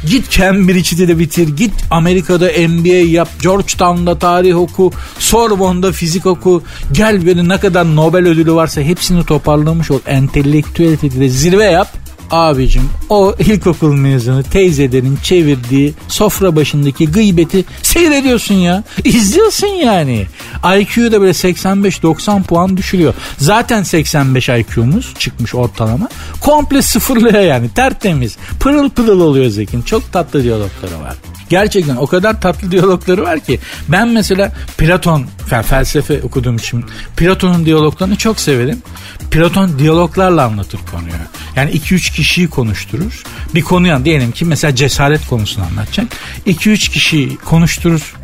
Git 0.06 0.30
Cambridge'i 0.30 1.08
de 1.08 1.18
bitir. 1.18 1.56
Git 1.56 1.72
Amerika'da 1.90 2.68
MBA 2.68 3.10
yap. 3.10 3.28
Georgetown'da 3.42 4.18
tarih 4.18 4.56
oku. 4.56 4.92
Sorbon'da 5.18 5.92
fizik 5.92 6.26
oku. 6.26 6.62
Gel 6.92 7.26
beni 7.26 7.48
ne 7.48 7.60
kadar 7.60 7.96
Nobel 7.96 8.26
ödülü 8.26 8.52
varsa 8.52 8.80
hepsini 8.80 9.24
toparlamış 9.24 9.90
ol. 9.90 10.00
Entelektüelitede 10.06 11.28
zirve 11.28 11.64
yap. 11.64 12.05
Abicim 12.30 12.90
o 13.08 13.34
ilkokul 13.38 13.94
mezunu 13.94 14.42
teyzelerin 14.42 15.18
çevirdiği 15.22 15.94
sofra 16.08 16.56
başındaki 16.56 17.06
gıybeti 17.06 17.64
seyrediyorsun 17.82 18.54
ya. 18.54 18.84
İzliyorsun 19.04 19.66
yani. 19.66 20.26
IQ 20.78 21.12
da 21.12 21.20
böyle 21.20 21.32
85-90 21.32 22.42
puan 22.42 22.76
düşürüyor. 22.76 23.14
Zaten 23.38 23.82
85 23.82 24.48
IQ'muz 24.48 25.14
çıkmış 25.18 25.54
ortalama. 25.54 26.08
Komple 26.40 26.82
sıfırlıyor 26.82 27.40
yani 27.40 27.68
tertemiz. 27.68 28.36
Pırıl 28.60 28.90
pırıl 28.90 29.20
oluyor 29.20 29.50
Zekin. 29.50 29.82
Çok 29.82 30.12
tatlı 30.12 30.42
diyalogları 30.42 31.00
var. 31.00 31.14
Gerçekten 31.48 31.96
o 31.96 32.06
kadar 32.06 32.40
tatlı 32.40 32.70
diyalogları 32.70 33.22
var 33.22 33.40
ki 33.40 33.60
ben 33.88 34.08
mesela 34.08 34.52
Platon 34.78 35.26
felsefe 35.66 36.22
okuduğum 36.22 36.56
için 36.56 36.84
Platon'un 37.16 37.66
diyaloglarını 37.66 38.16
çok 38.16 38.40
severim. 38.40 38.82
Platon 39.30 39.78
diyaloglarla 39.78 40.44
anlatır 40.44 40.80
konuyu. 40.92 41.12
Yani 41.56 41.70
2-3 41.70 42.14
kişiyi 42.14 42.50
konuşturur. 42.50 43.22
Bir 43.54 43.62
konuya 43.62 44.04
diyelim 44.04 44.32
ki 44.32 44.44
mesela 44.44 44.74
cesaret 44.74 45.28
konusunu 45.28 45.64
anlatacak. 45.64 46.06
2-3 46.46 46.90
kişiyi 46.90 47.36
konuşturur 47.36 48.14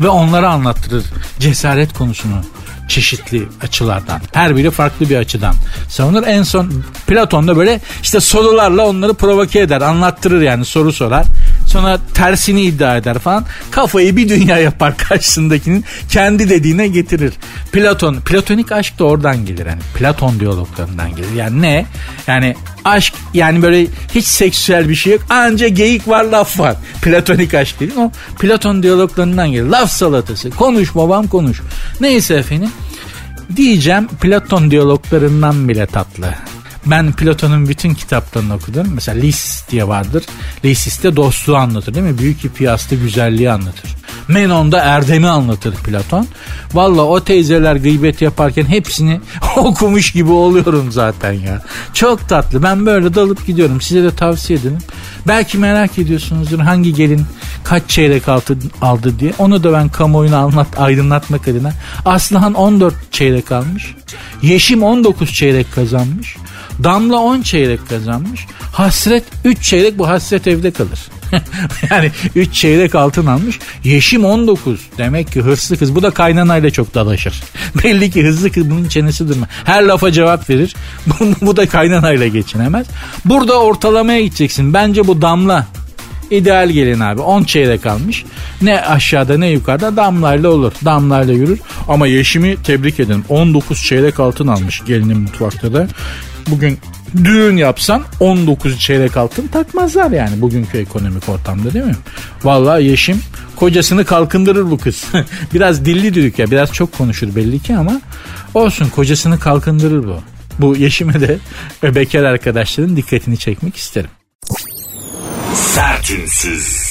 ve 0.00 0.08
onlara 0.08 0.50
anlattırır 0.50 1.04
cesaret 1.38 1.92
konusunu 1.92 2.42
çeşitli 2.88 3.48
açılardan. 3.62 4.20
Her 4.32 4.56
biri 4.56 4.70
farklı 4.70 5.10
bir 5.10 5.16
açıdan 5.16 5.54
savunur. 5.88 6.22
En 6.26 6.42
son 6.42 6.84
Platon 7.06 7.48
da 7.48 7.56
böyle 7.56 7.80
işte 8.02 8.20
sorularla 8.20 8.86
onları 8.86 9.14
provoke 9.14 9.60
eder, 9.60 9.80
anlattırır 9.80 10.42
yani 10.42 10.64
soru 10.64 10.92
sorar. 10.92 11.26
Sonra 11.68 11.98
tersini 12.14 12.62
iddia 12.62 12.96
eder 12.96 13.18
falan. 13.18 13.44
Kafayı 13.70 14.16
bir 14.16 14.28
dünya 14.28 14.58
yapar 14.58 14.96
karşısındakinin 14.96 15.84
kendi 16.08 16.50
dediğine 16.50 16.88
getirir. 16.88 17.32
Platon, 17.72 18.14
platonik 18.20 18.72
aşk 18.72 18.98
da 18.98 19.04
oradan 19.04 19.46
gelir. 19.46 19.66
Yani 19.66 19.80
Platon 19.94 20.40
diyaloglarından 20.40 21.16
gelir. 21.16 21.32
Yani 21.36 21.62
ne? 21.62 21.86
Yani 22.26 22.56
aşk 22.84 23.14
yani 23.34 23.62
böyle 23.62 23.86
hiç 24.14 24.26
seksüel 24.26 24.88
bir 24.88 24.94
şey 24.94 25.12
yok. 25.12 25.22
Anca 25.30 25.68
geyik 25.68 26.08
var 26.08 26.24
laf 26.24 26.60
var. 26.60 26.76
Platonik 27.02 27.54
aşk 27.54 27.80
değil 27.80 27.92
o 27.96 28.10
Platon 28.38 28.82
diyaloglarından 28.82 29.52
gelir. 29.52 29.68
Laf 29.68 29.90
salatası. 29.90 30.50
Konuş 30.50 30.94
babam 30.94 31.26
konuş. 31.26 31.60
Neyse 32.00 32.34
efendim. 32.34 32.70
Diyeceğim 33.56 34.08
Platon 34.20 34.70
diyaloglarından 34.70 35.68
bile 35.68 35.86
tatlı. 35.86 36.34
Ben 36.90 37.12
Platon'un 37.12 37.68
bütün 37.68 37.94
kitaplarını 37.94 38.54
okudum. 38.54 38.86
Mesela 38.94 39.20
Lis 39.20 39.62
diye 39.70 39.88
vardır. 39.88 40.24
Lisis'te 40.64 41.16
dostluğu 41.16 41.56
anlatır 41.56 41.94
değil 41.94 42.06
mi? 42.06 42.18
Büyük 42.18 42.44
Hippias'ta 42.44 42.96
güzelliği 42.96 43.50
anlatır. 43.50 43.98
Menon'da 44.28 44.80
erdemi 44.80 45.28
anlatır 45.28 45.74
Platon. 45.74 46.26
Valla 46.74 47.02
o 47.02 47.20
teyzeler 47.20 47.76
gıybet 47.76 48.22
yaparken 48.22 48.64
hepsini 48.64 49.20
okumuş 49.56 50.12
gibi 50.12 50.30
oluyorum 50.30 50.92
zaten 50.92 51.32
ya. 51.32 51.62
Çok 51.94 52.28
tatlı. 52.28 52.62
Ben 52.62 52.86
böyle 52.86 53.14
dalıp 53.14 53.46
gidiyorum. 53.46 53.80
Size 53.80 54.02
de 54.02 54.10
tavsiye 54.10 54.58
ederim. 54.58 54.78
Belki 55.26 55.58
merak 55.58 55.98
ediyorsunuzdur 55.98 56.58
hangi 56.58 56.94
gelin 56.94 57.24
kaç 57.64 57.82
çeyrek 57.88 58.28
aldı, 58.28 58.58
aldı 58.82 59.18
diye. 59.18 59.32
Onu 59.38 59.64
da 59.64 59.72
ben 59.72 59.88
kamuoyuna 59.88 60.38
anlat, 60.38 60.68
aydınlatmak 60.78 61.48
adına. 61.48 61.72
Aslıhan 62.04 62.54
14 62.54 62.94
çeyrek 63.10 63.52
almış. 63.52 63.94
Yeşim 64.42 64.82
19 64.82 65.32
çeyrek 65.32 65.72
kazanmış. 65.74 66.36
Damla 66.84 67.16
10 67.16 67.42
çeyrek 67.42 67.88
kazanmış. 67.88 68.46
Hasret 68.72 69.24
3 69.44 69.62
çeyrek 69.62 69.98
bu 69.98 70.08
hasret 70.08 70.46
evde 70.46 70.70
kalır. 70.70 71.00
yani 71.90 72.10
3 72.34 72.54
çeyrek 72.54 72.94
altın 72.94 73.26
almış. 73.26 73.58
Yeşim 73.84 74.24
19. 74.24 74.80
Demek 74.98 75.32
ki 75.32 75.40
hırslı 75.40 75.76
kız. 75.76 75.94
Bu 75.94 76.02
da 76.02 76.10
kaynanayla 76.10 76.70
çok 76.70 76.94
dalaşır. 76.94 77.42
Belli 77.84 78.10
ki 78.10 78.24
hızlı 78.24 78.52
kız 78.52 78.70
bunun 78.70 78.88
çenesi 78.88 79.28
durma. 79.28 79.46
Her 79.64 79.82
lafa 79.82 80.12
cevap 80.12 80.50
verir. 80.50 80.74
bu 81.42 81.56
da 81.56 81.68
kaynanayla 81.68 82.26
geçinemez. 82.26 82.86
Burada 83.24 83.60
ortalamaya 83.60 84.20
gideceksin. 84.20 84.74
Bence 84.74 85.06
bu 85.06 85.22
damla 85.22 85.66
İdeal 86.30 86.70
gelin 86.70 87.00
abi 87.00 87.20
10 87.20 87.44
çeyrek 87.44 87.86
almış. 87.86 88.24
Ne 88.62 88.80
aşağıda 88.80 89.38
ne 89.38 89.48
yukarıda 89.48 89.96
damlayla 89.96 90.48
olur. 90.48 90.72
Damlayla 90.84 91.34
yürür. 91.34 91.60
Ama 91.88 92.06
Yeşim'i 92.06 92.56
tebrik 92.62 93.00
edin. 93.00 93.24
19 93.28 93.84
çeyrek 93.84 94.20
altın 94.20 94.46
almış 94.46 94.82
gelinin 94.86 95.20
mutfakta 95.20 95.72
da. 95.72 95.88
Bugün 96.50 96.78
düğün 97.24 97.56
yapsan 97.56 98.04
19 98.20 98.80
çeyrek 98.80 99.16
altın 99.16 99.46
takmazlar 99.46 100.10
yani 100.10 100.40
bugünkü 100.40 100.78
ekonomik 100.78 101.28
ortamda 101.28 101.74
değil 101.74 101.84
mi? 101.84 101.96
Vallahi 102.44 102.84
Yeşim 102.84 103.22
kocasını 103.56 104.04
kalkındırır 104.04 104.70
bu 104.70 104.78
kız. 104.78 105.04
biraz 105.54 105.84
dilli 105.84 106.14
düdük 106.14 106.38
ya 106.38 106.50
biraz 106.50 106.72
çok 106.72 106.92
konuşur 106.98 107.36
belli 107.36 107.62
ki 107.62 107.76
ama 107.76 108.00
olsun 108.54 108.88
kocasını 108.88 109.40
kalkındırır 109.40 110.04
bu. 110.04 110.20
Bu 110.58 110.76
Yeşim'e 110.76 111.20
de 111.20 111.38
bekar 111.94 112.24
arkadaşların 112.24 112.96
dikkatini 112.96 113.38
çekmek 113.38 113.76
isterim. 113.76 114.10
Sertünsüz. 115.54 116.88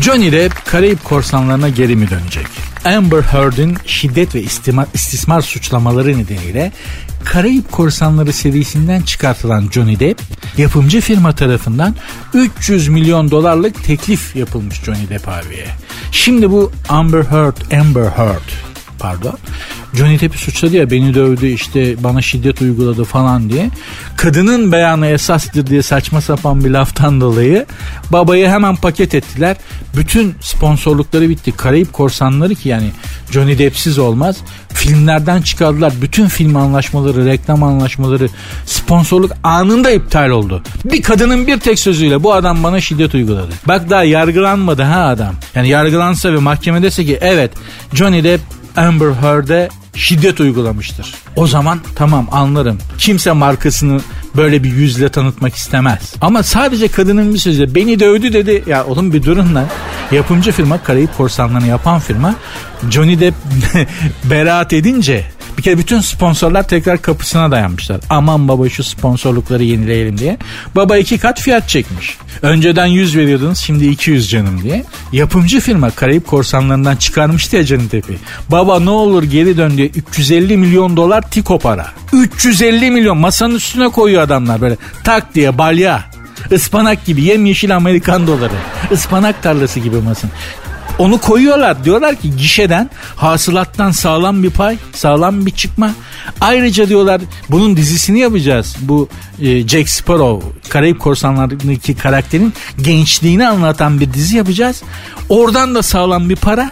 Johnny 0.00 0.32
Depp 0.32 0.66
Karayip 0.66 1.04
korsanlarına 1.04 1.68
geri 1.68 1.96
mi 1.96 2.10
dönecek? 2.10 2.67
Amber 2.84 3.22
Heard'in 3.22 3.76
şiddet 3.86 4.34
ve 4.34 4.42
istismar, 4.42 4.86
istismar 4.94 5.40
suçlamaları 5.40 6.18
nedeniyle 6.18 6.72
Karayip 7.24 7.72
Korsanları 7.72 8.32
serisinden 8.32 9.02
çıkartılan 9.02 9.68
Johnny 9.72 10.00
Depp 10.00 10.22
yapımcı 10.58 11.00
firma 11.00 11.34
tarafından 11.34 11.94
300 12.34 12.88
milyon 12.88 13.30
dolarlık 13.30 13.84
teklif 13.84 14.36
yapılmış 14.36 14.82
Johnny 14.82 15.08
Depp 15.08 15.28
abiye. 15.28 15.66
Şimdi 16.12 16.50
bu 16.50 16.72
Amber 16.88 17.22
Heard, 17.22 17.56
Amber 17.80 18.10
Heard 18.10 18.67
pardon. 18.98 19.38
Johnny 19.94 20.20
Depp'i 20.20 20.38
suçladı 20.38 20.76
ya 20.76 20.90
beni 20.90 21.14
dövdü 21.14 21.46
işte 21.46 22.04
bana 22.04 22.22
şiddet 22.22 22.62
uyguladı 22.62 23.04
falan 23.04 23.50
diye. 23.50 23.70
Kadının 24.16 24.72
beyanı 24.72 25.06
esastır 25.06 25.66
diye 25.66 25.82
saçma 25.82 26.20
sapan 26.20 26.64
bir 26.64 26.70
laftan 26.70 27.20
dolayı 27.20 27.66
babayı 28.12 28.48
hemen 28.48 28.76
paket 28.76 29.14
ettiler. 29.14 29.56
Bütün 29.96 30.34
sponsorlukları 30.40 31.28
bitti. 31.28 31.52
Karayip 31.56 31.92
korsanları 31.92 32.54
ki 32.54 32.68
yani 32.68 32.90
Johnny 33.30 33.58
Depp'siz 33.58 33.98
olmaz. 33.98 34.36
Filmlerden 34.68 35.42
çıkardılar. 35.42 35.92
Bütün 36.02 36.28
film 36.28 36.56
anlaşmaları, 36.56 37.26
reklam 37.26 37.62
anlaşmaları, 37.62 38.28
sponsorluk 38.66 39.32
anında 39.42 39.90
iptal 39.90 40.30
oldu. 40.30 40.62
Bir 40.84 41.02
kadının 41.02 41.46
bir 41.46 41.60
tek 41.60 41.78
sözüyle 41.78 42.22
bu 42.22 42.32
adam 42.32 42.62
bana 42.62 42.80
şiddet 42.80 43.14
uyguladı. 43.14 43.52
Bak 43.68 43.90
daha 43.90 44.04
yargılanmadı 44.04 44.82
ha 44.82 45.06
adam. 45.06 45.34
Yani 45.54 45.68
yargılansa 45.68 46.32
ve 46.32 46.38
mahkeme 46.38 46.82
dese 46.82 47.04
ki 47.04 47.18
evet 47.20 47.52
Johnny 47.94 48.24
Depp 48.24 48.57
Amber 48.78 49.12
Heard'e 49.12 49.68
şiddet 49.94 50.40
uygulamıştır. 50.40 51.14
O 51.36 51.46
zaman 51.46 51.80
tamam 51.94 52.28
anlarım. 52.32 52.78
Kimse 52.98 53.32
markasını 53.32 54.00
böyle 54.36 54.64
bir 54.64 54.72
yüzle 54.72 55.08
tanıtmak 55.08 55.54
istemez. 55.54 56.14
Ama 56.20 56.42
sadece 56.42 56.88
kadının 56.88 57.34
bir 57.34 57.38
sözü 57.38 57.74
beni 57.74 58.00
dövdü 58.00 58.32
dedi. 58.32 58.64
Ya 58.66 58.84
oğlum 58.84 59.12
bir 59.12 59.22
durun 59.22 59.54
lan. 59.54 59.66
Yapımcı 60.12 60.52
firma 60.52 60.82
Karayip 60.82 61.16
Korsanlarını 61.16 61.66
yapan 61.66 62.00
firma 62.00 62.34
Johnny 62.90 63.20
Depp 63.20 63.34
beraat 64.24 64.72
edince 64.72 65.24
bir 65.58 65.62
kere 65.62 65.78
bütün 65.78 66.00
sponsorlar 66.00 66.68
tekrar 66.68 67.02
kapısına 67.02 67.50
dayanmışlar. 67.50 68.00
Aman 68.10 68.48
baba 68.48 68.68
şu 68.68 68.84
sponsorlukları 68.84 69.64
yenileyelim 69.64 70.18
diye. 70.18 70.38
Baba 70.74 70.96
iki 70.96 71.18
kat 71.18 71.40
fiyat 71.40 71.68
çekmiş. 71.68 72.18
Önceden 72.42 72.86
100 72.86 73.16
veriyordunuz 73.16 73.58
şimdi 73.58 73.86
200 73.86 74.30
canım 74.30 74.62
diye. 74.62 74.84
Yapımcı 75.12 75.60
firma 75.60 75.90
Karayip 75.90 76.26
Korsanlarından 76.26 76.96
çıkarmıştı 76.96 77.56
ya 77.56 77.68
Depp'i. 77.68 78.18
Baba 78.48 78.80
ne 78.80 78.90
olur 78.90 79.22
geri 79.22 79.56
dön 79.56 79.76
diye 79.76 79.86
350 79.86 80.56
milyon 80.56 80.96
dolar 80.96 81.30
tiko 81.30 81.58
para. 81.58 81.86
350 82.12 82.90
milyon 82.90 83.18
masanın 83.18 83.54
üstüne 83.54 83.88
koyuyor 83.88 84.22
adamlar 84.22 84.60
böyle 84.60 84.76
tak 85.04 85.34
diye 85.34 85.58
balya. 85.58 86.04
Ispanak 86.50 87.06
gibi 87.06 87.22
yemyeşil 87.22 87.76
Amerikan 87.76 88.26
doları. 88.26 88.54
Ispanak 88.90 89.42
tarlası 89.42 89.80
gibi 89.80 89.96
masın. 89.96 90.30
Onu 90.98 91.20
koyuyorlar. 91.20 91.84
Diyorlar 91.84 92.14
ki 92.14 92.36
gişeden 92.36 92.90
hasılattan 93.16 93.90
sağlam 93.90 94.42
bir 94.42 94.50
pay, 94.50 94.76
sağlam 94.92 95.46
bir 95.46 95.50
çıkma. 95.50 95.90
Ayrıca 96.40 96.88
diyorlar 96.88 97.20
bunun 97.50 97.76
dizisini 97.76 98.18
yapacağız. 98.18 98.76
Bu 98.80 99.08
e, 99.40 99.68
Jack 99.68 99.88
Sparrow, 99.88 100.48
Karayip 100.68 101.00
Korsanları'ndaki 101.00 101.96
karakterin 101.96 102.52
gençliğini 102.82 103.48
anlatan 103.48 104.00
bir 104.00 104.12
dizi 104.12 104.36
yapacağız. 104.36 104.82
Oradan 105.28 105.74
da 105.74 105.82
sağlam 105.82 106.28
bir 106.28 106.36
para. 106.36 106.70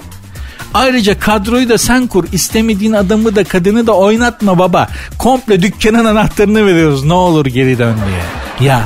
Ayrıca 0.74 1.18
kadroyu 1.18 1.68
da 1.68 1.78
sen 1.78 2.06
kur. 2.06 2.24
istemediğin 2.32 2.92
adamı 2.92 3.36
da 3.36 3.44
kadını 3.44 3.86
da 3.86 3.92
oynatma 3.92 4.58
baba. 4.58 4.88
Komple 5.18 5.62
dükkanın 5.62 6.04
anahtarını 6.04 6.66
veriyoruz. 6.66 7.04
Ne 7.04 7.12
olur 7.12 7.46
geri 7.46 7.78
dön 7.78 7.96
diye. 8.06 8.68
Ya 8.68 8.82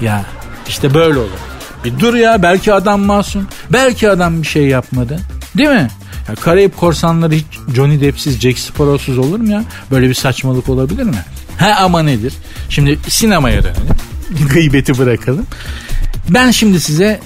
ya 0.00 0.24
işte 0.68 0.94
böyle 0.94 1.18
olur. 1.18 1.49
Bir 1.84 1.98
dur 1.98 2.14
ya 2.14 2.42
belki 2.42 2.72
adam 2.74 3.00
masum. 3.00 3.46
Belki 3.72 4.10
adam 4.10 4.42
bir 4.42 4.46
şey 4.46 4.66
yapmadı. 4.66 5.20
Değil 5.56 5.68
mi? 5.68 5.88
Ya 6.28 6.34
Karayip 6.34 6.76
korsanları 6.76 7.34
hiç 7.34 7.44
Johnny 7.74 8.00
Depp'siz, 8.00 8.40
Jack 8.40 8.58
Sparrow'suz 8.58 9.18
olur 9.18 9.40
mu 9.40 9.50
ya? 9.50 9.64
Böyle 9.90 10.08
bir 10.08 10.14
saçmalık 10.14 10.68
olabilir 10.68 11.02
mi? 11.02 11.24
Ha 11.58 11.74
ama 11.80 12.02
nedir? 12.02 12.34
Şimdi 12.68 12.98
sinemaya 13.08 13.62
dönelim. 13.62 13.96
Gıybeti 14.52 14.98
bırakalım. 14.98 15.46
Ben 16.28 16.50
şimdi 16.50 16.80
size 16.80 17.20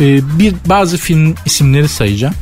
e, 0.00 0.38
bir 0.38 0.54
bazı 0.66 0.98
film 0.98 1.34
isimleri 1.46 1.88
sayacağım. 1.88 2.34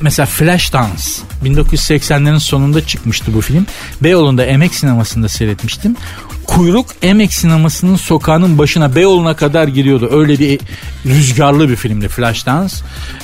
Mesela 0.00 0.26
Flashdance 0.26 1.02
1980'lerin 1.44 2.40
sonunda 2.40 2.86
çıkmıştı 2.86 3.34
bu 3.34 3.40
film. 3.40 3.66
Beyoğlu'nda 4.02 4.44
Emek 4.44 4.74
sinemasında 4.74 5.28
seyretmiştim. 5.28 5.96
Kuyruk 6.54 6.86
Emek 7.02 7.32
sinemasının 7.32 7.96
sokağının 7.96 8.58
başına 8.58 8.96
Beyoğlu'na 8.96 9.36
kadar 9.36 9.68
giriyordu. 9.68 10.08
Öyle 10.12 10.38
bir 10.38 10.60
rüzgarlı 11.06 11.68
bir 11.68 11.76
filmdi 11.76 12.08
Flashdance. 12.08 12.74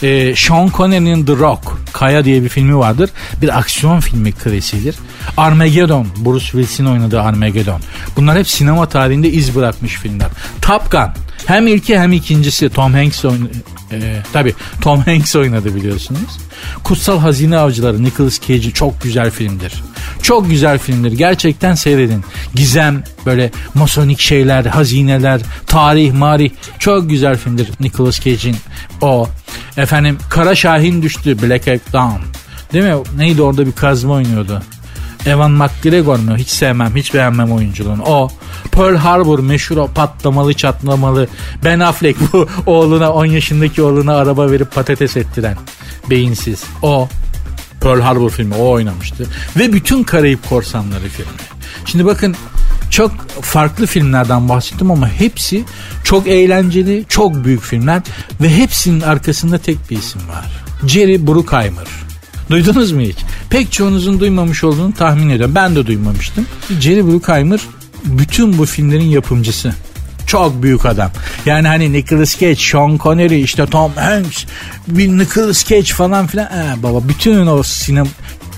Ee, 0.03 0.35
Sean 0.37 0.71
Connery'nin 0.77 1.27
The 1.27 1.33
Rock, 1.33 1.63
Kaya 1.93 2.25
diye 2.25 2.43
bir 2.43 2.49
filmi 2.49 2.79
vardır. 2.79 3.11
Bir 3.43 3.59
aksiyon 3.59 4.01
filmi 4.01 4.33
klasiğidir. 4.33 4.97
Armageddon, 5.37 6.07
Bruce 6.17 6.45
Willis'in 6.45 6.85
oynadığı 6.85 7.23
Armageddon. 7.23 7.81
Bunlar 8.17 8.39
hep 8.39 8.49
sinema 8.49 8.89
tarihinde 8.89 9.31
iz 9.31 9.57
bırakmış 9.57 9.95
filmler. 9.95 10.29
Top 10.63 10.93
Gun, 10.93 11.09
hem 11.47 11.67
ilki 11.67 11.99
hem 11.99 12.13
ikincisi 12.13 12.69
Tom 12.69 12.93
Hanks 12.93 13.25
oynadı. 13.25 13.51
Ee, 13.93 14.23
tabii 14.33 14.55
Tom 14.81 15.01
Hanks 15.01 15.37
oynadı 15.37 15.75
biliyorsunuz. 15.75 16.39
Kutsal 16.85 17.19
Hazine 17.19 17.59
Avcıları 17.59 18.05
Nicolas 18.05 18.41
Cage'i 18.41 18.73
çok 18.73 19.03
güzel 19.03 19.31
filmdir. 19.31 19.83
Çok 20.23 20.51
güzel 20.51 20.79
filmdir. 20.79 21.13
Gerçekten 21.13 21.75
seyredin. 21.75 22.25
Gizem, 22.55 23.03
böyle 23.27 23.51
masonik 23.75 24.21
şeyler, 24.21 24.65
hazineler, 24.65 25.41
tarih, 25.67 26.13
marih. 26.13 26.51
Çok 26.79 27.11
güzel 27.11 27.37
filmdir 27.37 27.71
Nicolas 27.81 28.21
Cage'in 28.21 28.57
o. 29.01 29.29
Efendim 29.77 30.19
Kara 30.31 30.55
Şahin 30.55 31.03
düştü 31.03 31.43
Black 31.43 31.67
Hawk 31.67 31.93
Down. 31.93 32.23
Değil 32.73 32.85
mi? 32.85 32.95
Neydi 33.17 33.43
orada 33.43 33.67
bir 33.67 33.73
kazma 33.73 34.13
oynuyordu. 34.13 34.63
Evan 35.27 35.51
McGregor 35.51 36.19
mu? 36.19 36.37
Hiç 36.37 36.49
sevmem, 36.49 36.97
hiç 36.97 37.15
beğenmem 37.15 37.53
oyunculuğunu. 37.53 38.03
O. 38.03 38.29
Pearl 38.73 38.97
Harbor 38.97 39.39
meşhur 39.39 39.77
o 39.77 39.87
patlamalı 39.87 40.55
çatlamalı. 40.55 41.29
Ben 41.65 41.81
Affleck 41.81 42.33
bu 42.33 42.49
oğluna 42.67 43.13
10 43.13 43.25
yaşındaki 43.25 43.83
oğluna 43.83 44.17
araba 44.17 44.51
verip 44.51 44.75
patates 44.75 45.17
ettiren. 45.17 45.57
Beyinsiz. 46.11 46.65
O. 46.83 47.09
Pearl 47.81 48.01
Harbor 48.01 48.31
filmi 48.31 48.55
o 48.55 48.71
oynamıştı. 48.71 49.27
Ve 49.57 49.73
bütün 49.73 50.03
Karayip 50.03 50.49
Korsanları 50.49 51.09
filmi. 51.09 51.31
Şimdi 51.85 52.05
bakın 52.05 52.37
çok 52.91 53.11
farklı 53.29 53.87
filmlerden 53.87 54.49
bahsettim 54.49 54.91
ama 54.91 55.09
hepsi 55.09 55.65
çok 56.05 56.27
eğlenceli, 56.27 57.05
çok 57.09 57.45
büyük 57.45 57.63
filmler 57.63 58.03
ve 58.41 58.57
hepsinin 58.57 59.01
arkasında 59.01 59.59
tek 59.59 59.91
bir 59.91 59.99
isim 59.99 60.21
var. 60.29 60.47
Jerry 60.87 61.27
Bruckheimer. 61.27 61.87
Duydunuz 62.51 62.93
mu 62.93 63.01
hiç? 63.01 63.17
Pek 63.51 63.73
çoğunuzun 63.73 64.21
duymamış 64.21 64.65
olduğunu 64.65 64.95
tahmin 64.95 65.31
ediyorum. 65.31 65.55
Ben 65.55 65.77
de 65.77 65.87
duymamıştım. 65.87 66.47
Jerry 66.81 67.07
Bruckheimer 67.07 67.61
bütün 68.05 68.59
bu 68.59 68.67
filmlerin 68.67 69.09
yapımcısı. 69.09 69.75
Çok 70.29 70.63
büyük 70.63 70.87
adam. 70.87 71.11
Yani 71.47 71.69
hani 71.69 71.93
Nicolas 71.93 72.41
Cage, 72.41 72.57
Sean 72.57 72.99
Connery, 72.99 73.43
işte 73.43 73.67
Tom 73.67 73.93
Hanks, 73.93 74.45
bir 74.89 75.09
Nicolas 75.09 75.65
Cage 75.65 75.85
falan 75.85 76.27
filan. 76.27 76.47
Ee, 76.47 76.83
baba 76.83 77.09
bütün 77.09 77.47
o 77.47 77.63
sinema 77.63 78.09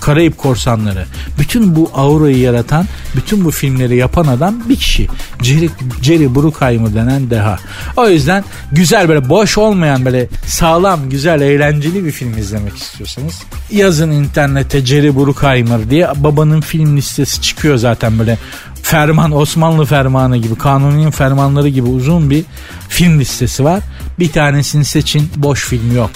Karayip 0.01 0.37
Korsanları. 0.37 1.05
Bütün 1.39 1.75
bu 1.75 1.91
aurayı 1.93 2.37
yaratan, 2.37 2.85
bütün 3.15 3.45
bu 3.45 3.51
filmleri 3.51 3.95
yapan 3.95 4.27
adam 4.27 4.55
bir 4.69 4.75
kişi. 4.75 5.07
Jerry, 5.41 5.69
Jerry 6.01 6.35
Bruckheimer 6.35 6.93
denen 6.93 7.29
deha. 7.29 7.59
O 7.97 8.09
yüzden 8.09 8.43
güzel 8.71 9.09
böyle 9.09 9.29
boş 9.29 9.57
olmayan 9.57 10.05
böyle 10.05 10.27
sağlam, 10.47 11.09
güzel, 11.09 11.41
eğlenceli 11.41 12.05
bir 12.05 12.11
film 12.11 12.37
izlemek 12.37 12.77
istiyorsanız 12.77 13.39
yazın 13.71 14.11
internete 14.11 14.85
Jerry 14.85 15.15
Bruckheimer 15.15 15.89
diye 15.89 16.07
babanın 16.15 16.61
film 16.61 16.97
listesi 16.97 17.41
çıkıyor 17.41 17.77
zaten 17.77 18.19
böyle 18.19 18.37
ferman 18.83 19.31
Osmanlı 19.31 19.85
fermanı 19.85 20.37
gibi 20.37 20.55
kanunun 20.55 21.11
fermanları 21.11 21.69
gibi 21.69 21.87
uzun 21.87 22.29
bir 22.29 22.45
film 22.89 23.19
listesi 23.19 23.63
var. 23.63 23.83
Bir 24.19 24.31
tanesini 24.31 24.85
seçin 24.85 25.29
boş 25.35 25.65
film 25.65 25.95
yok. 25.95 26.11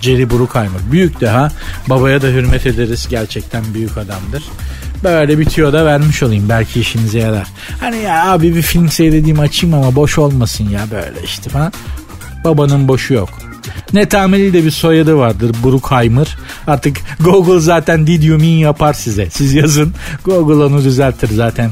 Jerry 0.00 0.30
Bruckheimer. 0.30 0.80
Büyük 0.92 1.20
deha. 1.20 1.52
Babaya 1.86 2.22
da 2.22 2.26
hürmet 2.26 2.66
ederiz. 2.66 3.06
Gerçekten 3.10 3.64
büyük 3.74 3.98
adamdır. 3.98 4.42
Böyle 5.04 5.38
bitiyor 5.38 5.72
da 5.72 5.86
vermiş 5.86 6.22
olayım. 6.22 6.48
Belki 6.48 6.80
işinize 6.80 7.18
yarar. 7.18 7.46
Hani 7.80 7.96
ya 7.96 8.32
abi 8.32 8.54
bir 8.54 8.62
film 8.62 8.88
seyredeyim 8.88 9.40
açayım 9.40 9.74
ama 9.74 9.94
boş 9.96 10.18
olmasın 10.18 10.68
ya 10.68 10.80
böyle 10.90 11.22
işte 11.24 11.50
falan. 11.50 11.72
Babanın 12.44 12.88
boşu 12.88 13.14
yok. 13.14 13.28
Netameli 13.92 14.52
de 14.52 14.64
bir 14.64 14.70
soyadı 14.70 15.16
vardır 15.16 15.56
Bruckheimer. 15.64 16.36
Artık 16.66 16.96
Google 17.20 17.60
zaten 17.60 18.06
did 18.06 18.22
you 18.22 18.38
mean 18.38 18.50
yapar 18.50 18.92
size. 18.92 19.30
Siz 19.30 19.54
yazın 19.54 19.94
Google 20.24 20.64
onu 20.64 20.84
düzeltir 20.84 21.30
zaten. 21.34 21.70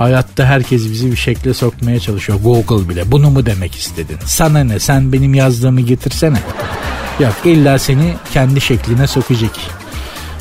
Hayatta 0.00 0.46
herkes 0.46 0.84
bizi 0.84 1.10
bir 1.10 1.16
şekle 1.16 1.54
sokmaya 1.54 2.00
çalışıyor. 2.00 2.38
Google 2.42 2.88
bile. 2.88 3.12
Bunu 3.12 3.30
mu 3.30 3.46
demek 3.46 3.74
istedin? 3.74 4.16
Sana 4.26 4.64
ne? 4.64 4.78
Sen 4.78 5.12
benim 5.12 5.34
yazdığımı 5.34 5.80
getirsene. 5.80 6.38
Yok 7.20 7.34
illa 7.44 7.78
seni 7.78 8.14
kendi 8.32 8.60
şekline 8.60 9.06
sokacak. 9.06 9.50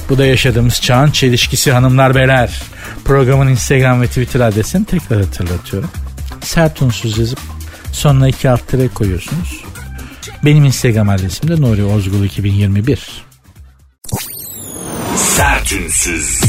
Bu 0.10 0.18
da 0.18 0.26
yaşadığımız 0.26 0.82
çağın 0.82 1.12
çelişkisi 1.12 1.72
hanımlar 1.72 2.16
beyler. 2.16 2.62
Programın 3.06 3.48
Instagram 3.48 4.02
ve 4.02 4.08
Twitter 4.08 4.40
adresini 4.40 4.86
tekrar 4.86 5.22
hatırlatıyorum. 5.22 5.90
Sert 6.42 6.82
unsuz 6.82 7.18
yazıp 7.18 7.40
sonuna 7.92 8.28
iki 8.28 8.50
alt 8.50 8.68
tere 8.68 8.88
koyuyorsunuz. 8.88 9.64
Benim 10.46 10.66
Instagram 10.66 11.10
adresim 11.10 11.50
de 11.50 11.62
Nuri 11.62 11.84
Ozgul 11.84 12.24
2021. 12.24 13.24
Sertünsüz. 15.16 16.42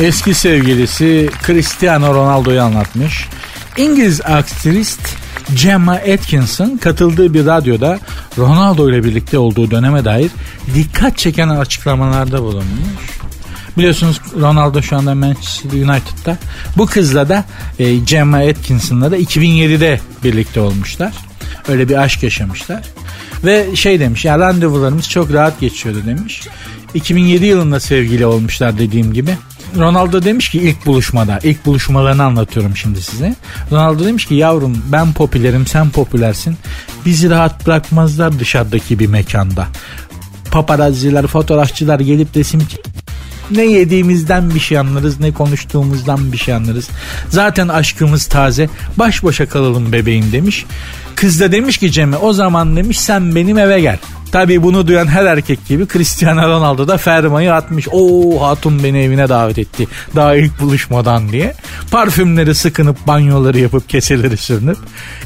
Eski 0.00 0.34
sevgilisi 0.34 1.30
Cristiano 1.46 2.14
Ronaldo'yu 2.14 2.62
anlatmış. 2.62 3.28
İngiliz 3.76 4.20
aktrist 4.20 5.00
Gemma 5.62 5.92
Atkinson 5.92 6.76
katıldığı 6.76 7.34
bir 7.34 7.46
radyoda 7.46 7.98
Ronaldo 8.38 8.90
ile 8.90 9.04
birlikte 9.04 9.38
olduğu 9.38 9.70
döneme 9.70 10.04
dair 10.04 10.30
dikkat 10.74 11.18
çeken 11.18 11.48
açıklamalarda 11.48 12.42
bulunmuş. 12.42 13.20
Biliyorsunuz 13.78 14.20
Ronaldo 14.40 14.82
şu 14.82 14.96
anda 14.96 15.14
Manchester 15.14 15.70
United'da. 15.70 16.38
Bu 16.76 16.86
kızla 16.86 17.28
da 17.28 17.44
e, 17.78 17.96
Gemma 17.96 18.38
Atkinson'la 18.38 19.10
da 19.10 19.18
2007'de 19.18 20.00
birlikte 20.24 20.60
olmuşlar. 20.60 21.12
Öyle 21.68 21.88
bir 21.88 21.96
aşk 21.96 22.22
yaşamışlar. 22.22 22.82
Ve 23.44 23.76
şey 23.76 24.00
demiş 24.00 24.24
ya 24.24 24.38
randevularımız 24.38 25.08
çok 25.08 25.32
rahat 25.32 25.60
geçiyordu 25.60 26.02
demiş. 26.06 26.42
2007 26.94 27.44
yılında 27.44 27.80
sevgili 27.80 28.26
olmuşlar 28.26 28.78
dediğim 28.78 29.12
gibi. 29.12 29.36
Ronaldo 29.78 30.24
demiş 30.24 30.48
ki 30.48 30.58
ilk 30.58 30.86
buluşmada, 30.86 31.38
ilk 31.42 31.66
buluşmalarını 31.66 32.24
anlatıyorum 32.24 32.76
şimdi 32.76 33.02
size. 33.02 33.34
Ronaldo 33.72 34.04
demiş 34.04 34.26
ki 34.26 34.34
yavrum 34.34 34.82
ben 34.92 35.12
popülerim 35.12 35.66
sen 35.66 35.90
popülersin. 35.90 36.56
Bizi 37.06 37.30
rahat 37.30 37.66
bırakmazlar 37.66 38.38
dışarıdaki 38.38 38.98
bir 38.98 39.06
mekanda. 39.06 39.66
Paparazziler, 40.50 41.26
fotoğrafçılar 41.26 42.00
gelip 42.00 42.36
resim 42.36 42.62
ne 43.50 43.62
yediğimizden 43.62 44.54
bir 44.54 44.60
şey 44.60 44.78
anlarız 44.78 45.20
ne 45.20 45.32
konuştuğumuzdan 45.32 46.32
bir 46.32 46.38
şey 46.38 46.54
anlarız. 46.54 46.88
Zaten 47.28 47.68
aşkımız 47.68 48.26
taze 48.26 48.68
baş 48.96 49.24
başa 49.24 49.48
kalalım 49.48 49.92
bebeğim 49.92 50.32
demiş. 50.32 50.66
Kız 51.14 51.40
da 51.40 51.52
demiş 51.52 51.78
ki 51.78 51.92
Cem'e 51.92 52.16
o 52.16 52.32
zaman 52.32 52.76
demiş 52.76 53.00
sen 53.00 53.34
benim 53.34 53.58
eve 53.58 53.80
gel. 53.80 53.98
Tabii 54.32 54.62
bunu 54.62 54.86
duyan 54.86 55.06
her 55.06 55.26
erkek 55.26 55.66
gibi 55.66 55.88
Cristiano 55.88 56.48
Ronaldo 56.48 56.88
da 56.88 56.96
fermayı 56.96 57.54
atmış. 57.54 57.88
Oo 57.92 58.40
hatun 58.40 58.84
beni 58.84 58.98
evine 58.98 59.28
davet 59.28 59.58
etti. 59.58 59.86
Daha 60.16 60.36
ilk 60.36 60.60
buluşmadan 60.60 61.28
diye. 61.28 61.54
Parfümleri 61.90 62.54
sıkınıp 62.54 63.06
banyoları 63.06 63.58
yapıp 63.58 63.88
keseleri 63.88 64.36
sürünüp 64.36 64.78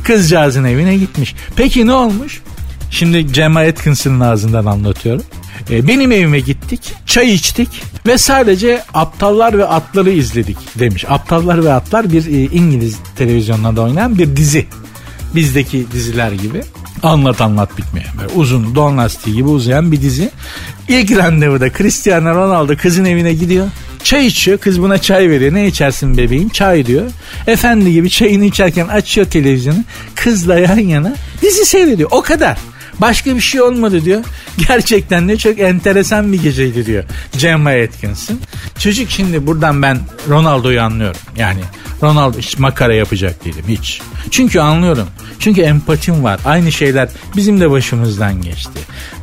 kızcağızın 0.04 0.64
evine 0.64 0.96
gitmiş. 0.96 1.34
Peki 1.56 1.86
ne 1.86 1.92
olmuş? 1.92 2.40
Şimdi 2.90 3.32
Gemma 3.32 3.60
Atkinson'ın 3.60 4.20
ağzından 4.20 4.66
anlatıyorum. 4.66 5.24
E, 5.70 5.88
benim 5.88 6.12
evime 6.12 6.40
gittik, 6.40 6.94
çay 7.06 7.34
içtik 7.34 7.68
ve 8.06 8.18
sadece 8.18 8.82
Aptallar 8.94 9.58
ve 9.58 9.66
Atları 9.66 10.10
izledik 10.10 10.78
demiş. 10.78 11.04
Aptallar 11.08 11.64
ve 11.64 11.72
Atlar 11.72 12.12
bir 12.12 12.26
e, 12.26 12.42
İngiliz 12.42 12.98
televizyonlarda 13.16 13.82
oynayan 13.82 14.18
bir 14.18 14.36
dizi. 14.36 14.66
Bizdeki 15.34 15.86
diziler 15.92 16.32
gibi. 16.32 16.62
Anlat 17.02 17.40
anlat 17.40 17.78
bitmeyen 17.78 18.10
böyle 18.20 18.32
uzun 18.32 18.74
don 18.74 18.98
lastiği 18.98 19.36
gibi 19.36 19.48
uzayan 19.48 19.92
bir 19.92 20.00
dizi. 20.00 20.30
İlk 20.88 21.16
randevuda 21.16 21.72
Cristiano 21.72 22.34
Ronaldo 22.34 22.76
kızın 22.76 23.04
evine 23.04 23.32
gidiyor. 23.32 23.66
Çay 24.04 24.26
içiyor 24.26 24.58
kız 24.58 24.82
buna 24.82 24.98
çay 24.98 25.30
veriyor 25.30 25.54
ne 25.54 25.66
içersin 25.66 26.16
bebeğim 26.16 26.48
çay 26.48 26.86
diyor. 26.86 27.10
Efendi 27.46 27.92
gibi 27.92 28.10
çayını 28.10 28.44
içerken 28.44 28.88
açıyor 28.88 29.26
televizyonu 29.26 29.84
kızla 30.14 30.58
yan 30.58 30.78
yana 30.78 31.14
dizi 31.42 31.64
seyrediyor 31.64 32.08
o 32.12 32.22
kadar. 32.22 32.58
Başka 33.00 33.36
bir 33.36 33.40
şey 33.40 33.62
olmadı 33.62 34.04
diyor. 34.04 34.24
Gerçekten 34.68 35.28
de 35.28 35.36
çok 35.36 35.58
enteresan 35.58 36.32
bir 36.32 36.42
geceydi 36.42 36.86
diyor. 36.86 37.04
Gemma 37.38 37.70
Atkinson. 37.70 38.38
Çocuk 38.78 39.10
şimdi 39.10 39.46
buradan 39.46 39.82
ben 39.82 39.98
Ronaldo'yu 40.28 40.82
anlıyorum. 40.82 41.20
Yani 41.36 41.60
Ronaldo 42.02 42.38
hiç 42.38 42.58
makara 42.58 42.94
yapacak 42.94 43.44
değilim 43.44 43.64
hiç. 43.68 44.00
Çünkü 44.30 44.60
anlıyorum. 44.60 45.06
Çünkü 45.38 45.60
empatim 45.60 46.24
var. 46.24 46.40
Aynı 46.44 46.72
şeyler 46.72 47.08
bizim 47.36 47.60
de 47.60 47.70
başımızdan 47.70 48.42
geçti. 48.42 48.80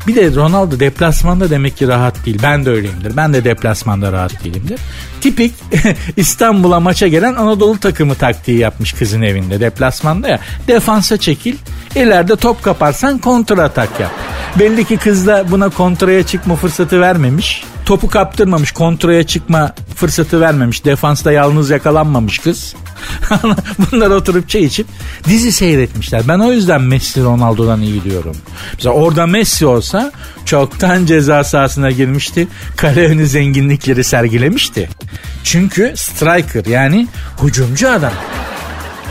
Bir 0.08 0.16
de 0.16 0.36
Ronaldo 0.36 0.80
deplasmanda 0.80 1.50
demek 1.50 1.78
ki 1.78 1.88
rahat 1.88 2.26
değil. 2.26 2.40
Ben 2.44 2.66
de 2.66 2.70
öyleyimdir. 2.70 3.18
Ben 3.18 3.34
de 3.34 3.44
deplasmanda 3.44 4.12
rahat 4.12 4.44
değilimdir. 4.44 4.80
Tipik 5.22 5.54
İstanbul'a 6.18 6.80
maça 6.80 7.08
gelen 7.08 7.36
Anadolu 7.36 7.80
takımı 7.80 8.16
taktiği 8.16 8.58
yapmış 8.58 8.94
kızın 8.94 9.22
evinde 9.22 9.60
deplasmanda 9.60 10.28
ya. 10.28 10.40
Defansa 10.68 11.18
çekil. 11.18 11.56
İleride 11.98 12.36
top 12.36 12.64
kaparsan 12.64 13.18
kontra 13.18 13.64
atak 13.64 14.00
yap. 14.00 14.12
Belli 14.60 14.86
ki 14.86 14.98
kız 14.98 15.28
da 15.28 15.46
buna 15.52 15.70
kontraya 15.70 16.24
çıkma 16.24 16.56
fırsatı 16.56 17.02
vermemiş. 17.02 17.64
Topu 17.86 18.10
kaptırmamış, 18.10 18.72
kontraya 18.72 19.24
çıkma 19.24 19.76
fırsatı 19.96 20.42
vermemiş. 20.42 20.86
Defansta 20.86 21.32
yalnız 21.32 21.70
yakalanmamış 21.70 22.40
kız. 22.40 22.76
Bunlar 23.92 24.10
oturup 24.10 24.50
çay 24.50 24.64
içip 24.64 24.88
dizi 25.24 25.52
seyretmişler. 25.52 26.22
Ben 26.28 26.40
o 26.40 26.52
yüzden 26.52 26.82
Messi 26.82 27.24
Ronaldo'dan 27.24 27.82
iyi 27.82 28.04
diyorum. 28.04 28.36
Mesela 28.74 28.94
orada 28.94 29.28
Messi 29.28 29.66
olsa 29.66 30.12
çoktan 30.46 31.06
ceza 31.06 31.44
sahasına 31.44 31.92
girmişti. 31.92 32.48
Kale 32.76 33.08
önü 33.08 33.28
zenginlikleri 33.28 34.04
sergilemişti. 34.04 34.90
Çünkü 35.44 35.94
striker 35.96 36.66
yani 36.66 37.08
hücumcu 37.44 37.90
adam. 37.92 38.14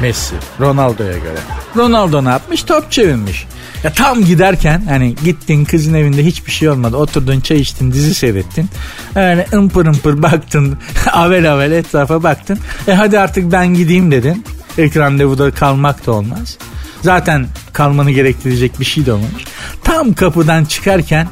Messi 0.02 0.34
Ronaldo'ya 0.60 1.18
göre. 1.18 1.38
Ronaldo 1.76 2.24
ne 2.24 2.28
yapmış? 2.28 2.62
Top 2.62 2.92
çevirmiş. 2.92 3.46
Ya 3.84 3.92
tam 3.92 4.24
giderken 4.24 4.82
hani 4.88 5.14
gittin 5.24 5.64
kızın 5.64 5.94
evinde 5.94 6.24
hiçbir 6.24 6.52
şey 6.52 6.68
olmadı. 6.68 6.96
Oturdun 6.96 7.40
çay 7.40 7.60
içtin 7.60 7.92
dizi 7.92 8.14
seyrettin. 8.14 8.68
Öyle 9.14 9.46
ımpır 9.52 9.86
ımpır 9.86 10.22
baktın. 10.22 10.78
avel 11.12 11.52
avel 11.52 11.72
etrafa 11.72 12.22
baktın. 12.22 12.58
E 12.88 12.92
hadi 12.92 13.18
artık 13.18 13.52
ben 13.52 13.74
gideyim 13.74 14.10
dedin. 14.10 14.44
İlk 14.78 14.96
randevuda 14.96 15.50
kalmak 15.50 16.06
da 16.06 16.12
olmaz. 16.12 16.58
Zaten 17.02 17.46
kalmanı 17.72 18.10
gerektirecek 18.10 18.80
bir 18.80 18.84
şey 18.84 19.06
de 19.06 19.12
olmamış. 19.12 19.44
Tam 19.84 20.14
kapıdan 20.14 20.64
çıkarken 20.64 21.28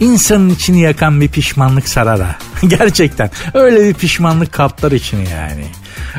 insanın 0.00 0.50
içini 0.50 0.80
yakan 0.80 1.20
bir 1.20 1.28
pişmanlık 1.28 1.88
sarar. 1.88 2.36
Gerçekten 2.68 3.30
öyle 3.54 3.88
bir 3.88 3.94
pişmanlık 3.94 4.52
kaplar 4.52 4.92
içini 4.92 5.30
yani. 5.30 5.64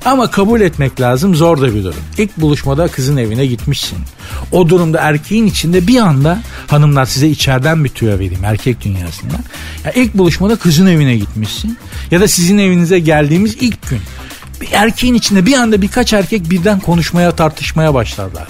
Ama 0.06 0.32
kabul 0.32 0.62
etmek 0.62 1.02
lazım 1.02 1.36
zor 1.36 1.62
da 1.62 1.76
bir 1.76 1.84
durum. 1.84 2.00
İlk 2.18 2.38
buluşmada 2.38 2.88
kızın 2.88 3.18
evine 3.18 3.46
gitmişsin. 3.46 3.98
O 4.52 4.70
durumda 4.70 5.00
erkeğin 5.00 5.46
içinde 5.46 5.88
bir 5.88 6.00
anda 6.00 6.40
hanımlar 6.68 7.06
size 7.06 7.28
içeriden 7.28 7.84
bir 7.84 7.90
tüyo 7.90 8.14
vereyim 8.14 8.44
erkek 8.44 8.82
dünyasında. 8.82 9.34
Ya 9.86 9.92
ilk 9.92 10.14
buluşmada 10.14 10.56
kızın 10.56 10.88
evine 10.88 11.18
gitmişsin. 11.18 11.78
Ya 12.12 12.22
da 12.22 12.28
sizin 12.28 12.58
evinize 12.58 13.00
geldiğimiz 13.00 13.56
ilk 13.60 13.90
gün. 13.90 14.02
Bir 14.62 14.72
erkeğin 14.72 15.14
içinde 15.14 15.46
bir 15.46 15.54
anda 15.54 15.82
birkaç 15.82 16.14
erkek 16.14 16.50
birden 16.50 16.80
konuşmaya 16.80 17.32
tartışmaya 17.32 17.94
başlarlar. 17.94 18.48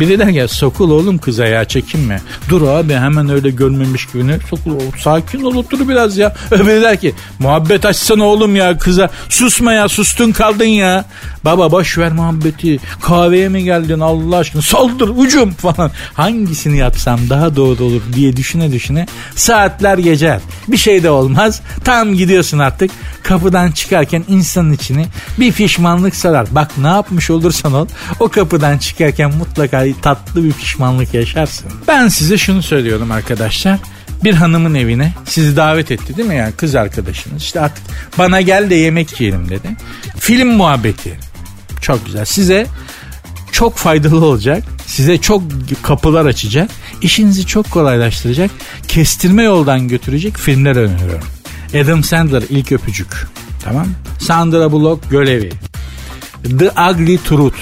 Biri 0.00 0.18
der 0.18 0.26
ya 0.26 0.48
sokul 0.48 0.90
oğlum 0.90 1.18
kıza 1.18 1.46
ya 1.46 1.64
çekinme. 1.64 2.20
Dur 2.48 2.68
abi 2.68 2.94
hemen 2.94 3.28
öyle 3.28 3.50
görmemiş 3.50 4.06
gibi 4.06 4.26
ne 4.26 4.38
sokul 4.50 4.72
sakin 4.98 5.42
ol 5.42 5.54
otur 5.54 5.88
biraz 5.88 6.16
ya. 6.18 6.34
Öbürü 6.50 6.82
der 6.82 7.00
ki 7.00 7.14
muhabbet 7.38 7.84
açsana 7.84 8.24
oğlum 8.24 8.56
ya 8.56 8.78
kıza. 8.78 9.10
Susma 9.28 9.72
ya 9.72 9.88
sustun 9.88 10.32
kaldın 10.32 10.64
ya. 10.64 11.04
Baba 11.44 11.72
boş 11.72 11.98
ver 11.98 12.12
muhabbeti. 12.12 12.78
Kahveye 13.02 13.48
mi 13.48 13.64
geldin 13.64 14.00
Allah 14.00 14.36
aşkına 14.36 14.62
saldır 14.62 15.08
ucum 15.16 15.50
falan. 15.58 15.90
Hangisini 16.14 16.78
yapsam 16.78 17.20
daha 17.30 17.56
doğru 17.56 17.84
olur 17.84 18.02
diye 18.12 18.36
düşüne 18.36 18.72
düşüne 18.72 19.06
saatler 19.34 19.98
geçer. 19.98 20.40
Bir 20.68 20.76
şey 20.76 21.02
de 21.02 21.10
olmaz. 21.10 21.60
Tam 21.84 22.14
gidiyorsun 22.14 22.58
artık. 22.58 22.90
Kapıdan 23.22 23.70
çıkarken 23.70 24.24
insanın 24.28 24.72
içini 24.72 25.06
bir 25.38 25.52
pişmanlık 25.52 26.16
sarar. 26.16 26.46
Bak 26.50 26.70
ne 26.78 26.86
yapmış 26.86 27.30
olursan 27.30 27.72
ol 27.72 27.86
o 28.20 28.28
kapıdan 28.28 28.78
çıkarken 28.78 29.34
mutlaka 29.36 29.61
tatlı 30.02 30.44
bir 30.44 30.52
pişmanlık 30.52 31.14
yaşarsın. 31.14 31.72
Ben 31.88 32.08
size 32.08 32.38
şunu 32.38 32.62
söylüyorum 32.62 33.10
arkadaşlar. 33.10 33.78
Bir 34.24 34.34
hanımın 34.34 34.74
evine 34.74 35.14
sizi 35.24 35.56
davet 35.56 35.90
etti 35.90 36.16
değil 36.16 36.28
mi? 36.28 36.36
Yani 36.36 36.52
kız 36.52 36.74
arkadaşınız. 36.74 37.42
İşte 37.42 37.60
artık 37.60 37.84
bana 38.18 38.40
gel 38.40 38.70
de 38.70 38.74
yemek 38.74 39.20
yiyelim 39.20 39.48
dedi. 39.48 39.68
Film 40.18 40.48
muhabbeti. 40.48 41.18
Çok 41.80 42.06
güzel. 42.06 42.24
Size 42.24 42.66
çok 43.52 43.76
faydalı 43.76 44.24
olacak. 44.24 44.62
Size 44.86 45.18
çok 45.18 45.42
kapılar 45.82 46.26
açacak. 46.26 46.70
İşinizi 47.02 47.46
çok 47.46 47.70
kolaylaştıracak. 47.70 48.50
Kestirme 48.88 49.42
yoldan 49.42 49.88
götürecek 49.88 50.36
filmler 50.36 50.76
öneriyorum. 50.76 51.24
Adam 51.74 52.04
Sandler 52.04 52.42
ilk 52.48 52.72
öpücük. 52.72 53.26
Tamam. 53.64 53.86
Sandra 54.18 54.72
Bullock 54.72 55.10
görevi. 55.10 55.50
The 56.58 56.70
Ugly 56.90 57.18
Truth 57.18 57.58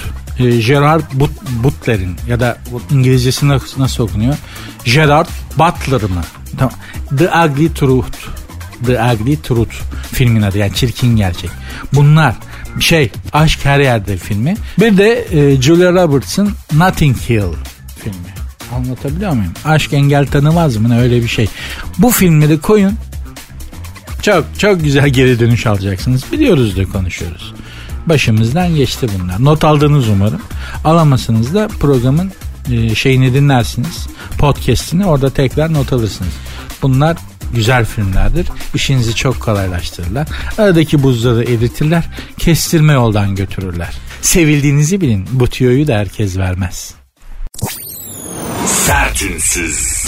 Gerard 0.49 1.03
Butler'in 1.63 2.15
ya 2.27 2.39
da 2.39 2.57
İngilizcesi 2.91 3.47
nasıl 3.77 4.03
okunuyor? 4.03 4.35
Gerard 4.85 5.27
Butler 5.57 6.01
mı? 6.01 6.21
Tamam. 6.57 6.73
The 7.17 7.29
Ugly 7.45 7.73
Truth. 7.73 8.17
The 8.85 9.03
Ugly 9.03 9.41
Truth 9.41 9.75
filmin 10.13 10.41
adı 10.41 10.57
yani 10.57 10.73
çirkin 10.73 11.15
gerçek. 11.15 11.49
Bunlar 11.93 12.35
şey 12.79 13.11
Aşk 13.33 13.65
Her 13.65 13.79
Yerde 13.79 14.17
filmi. 14.17 14.55
Bir 14.79 14.97
de 14.97 15.27
e, 15.31 15.61
Julia 15.61 15.91
Roberts'ın 15.91 16.49
Notting 16.73 17.17
Hill 17.17 17.53
filmi. 18.03 18.31
Anlatabiliyor 18.75 19.31
muyum? 19.31 19.53
Aşk 19.65 19.93
engel 19.93 20.27
tanımaz 20.27 20.77
mı? 20.77 20.99
Öyle 20.99 21.21
bir 21.23 21.27
şey. 21.27 21.47
Bu 21.97 22.11
filmleri 22.11 22.59
koyun. 22.59 22.93
Çok 24.21 24.45
çok 24.57 24.83
güzel 24.83 25.09
geri 25.09 25.39
dönüş 25.39 25.67
alacaksınız. 25.67 26.23
Biliyoruz 26.31 26.77
da 26.77 26.85
konuşuyoruz. 26.85 27.53
Başımızdan 28.05 28.75
geçti 28.75 29.07
bunlar. 29.19 29.43
Not 29.45 29.63
aldınız 29.63 30.09
umarım. 30.09 30.41
Alamazsınız 30.85 31.53
da 31.53 31.67
programın 31.67 32.31
e, 32.71 32.95
şeyini 32.95 33.33
dinlersiniz. 33.33 34.07
Podcast'ini 34.37 35.05
orada 35.05 35.29
tekrar 35.29 35.73
not 35.73 35.93
alırsınız. 35.93 36.33
Bunlar 36.81 37.17
güzel 37.53 37.85
filmlerdir. 37.85 38.47
İşinizi 38.73 39.15
çok 39.15 39.39
kolaylaştırırlar. 39.39 40.27
Aradaki 40.57 41.03
buzları 41.03 41.43
eritirler. 41.43 42.03
Kestirme 42.37 42.93
yoldan 42.93 43.35
götürürler. 43.35 43.93
Sevildiğinizi 44.21 45.01
bilin. 45.01 45.27
Bu 45.31 45.47
tüyoyu 45.47 45.87
da 45.87 45.97
herkes 45.97 46.37
vermez. 46.37 46.93
Sertünsüz. 48.65 50.05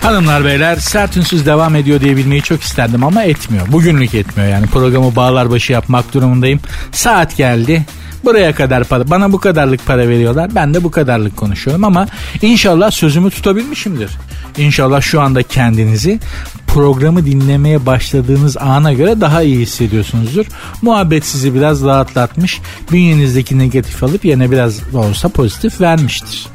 Hanımlar 0.00 0.44
beyler 0.44 0.76
sert 0.76 1.16
ünsüz 1.16 1.46
devam 1.46 1.76
ediyor 1.76 2.00
diye 2.00 2.16
bilmeyi 2.16 2.42
çok 2.42 2.62
isterdim 2.62 3.04
ama 3.04 3.22
etmiyor. 3.22 3.72
Bugünlük 3.72 4.14
etmiyor 4.14 4.50
yani 4.50 4.66
programı 4.66 5.16
bağlar 5.16 5.50
başı 5.50 5.72
yapmak 5.72 6.14
durumundayım. 6.14 6.60
Saat 6.92 7.36
geldi. 7.36 7.86
Buraya 8.24 8.54
kadar 8.54 8.84
para, 8.84 9.10
bana 9.10 9.32
bu 9.32 9.40
kadarlık 9.40 9.86
para 9.86 10.08
veriyorlar. 10.08 10.54
Ben 10.54 10.74
de 10.74 10.84
bu 10.84 10.90
kadarlık 10.90 11.36
konuşuyorum 11.36 11.84
ama 11.84 12.06
inşallah 12.42 12.90
sözümü 12.90 13.30
tutabilmişimdir. 13.30 14.10
İnşallah 14.58 15.00
şu 15.00 15.20
anda 15.20 15.42
kendinizi 15.42 16.20
programı 16.66 17.26
dinlemeye 17.26 17.86
başladığınız 17.86 18.56
ana 18.56 18.92
göre 18.92 19.20
daha 19.20 19.42
iyi 19.42 19.58
hissediyorsunuzdur. 19.58 20.46
Muhabbet 20.82 21.26
sizi 21.26 21.54
biraz 21.54 21.84
rahatlatmış, 21.84 22.60
bünyenizdeki 22.92 23.58
negatif 23.58 24.02
alıp 24.02 24.24
yerine 24.24 24.50
biraz 24.50 24.92
da 24.92 24.98
olsa 24.98 25.28
pozitif 25.28 25.80
vermiştir. 25.80 26.46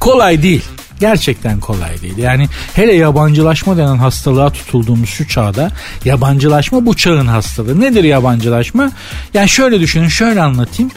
Kolay 0.00 0.42
değil. 0.42 0.64
Gerçekten 1.00 1.60
kolay 1.60 2.02
değil. 2.02 2.18
Yani 2.18 2.48
hele 2.74 2.94
yabancılaşma 2.94 3.76
denen 3.76 3.96
hastalığa 3.96 4.50
tutulduğumuz 4.50 5.08
şu 5.08 5.28
çağda 5.28 5.70
yabancılaşma 6.04 6.86
bu 6.86 6.96
çağın 6.96 7.26
hastalığı. 7.26 7.80
Nedir 7.80 8.04
yabancılaşma? 8.04 8.92
Yani 9.34 9.48
şöyle 9.48 9.80
düşünün, 9.80 10.08
şöyle 10.08 10.42
anlatayım. 10.42 10.90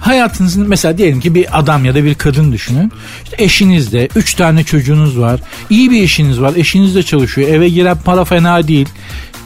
Hayatınızın 0.00 0.68
mesela 0.68 0.98
diyelim 0.98 1.20
ki 1.20 1.34
bir 1.34 1.58
adam 1.58 1.84
ya 1.84 1.94
da 1.94 2.04
bir 2.04 2.14
kadın 2.14 2.52
düşünün. 2.52 2.92
İşte 3.24 3.44
eşinizde, 3.44 4.08
üç 4.16 4.34
tane 4.34 4.64
çocuğunuz 4.64 5.18
var. 5.18 5.40
iyi 5.70 5.90
bir 5.90 6.02
eşiniz 6.02 6.40
var. 6.40 6.52
Eşiniz 6.56 6.94
de 6.94 7.02
çalışıyor. 7.02 7.48
Eve 7.48 7.68
giren 7.68 7.96
para 8.04 8.24
fena 8.24 8.68
değil. 8.68 8.88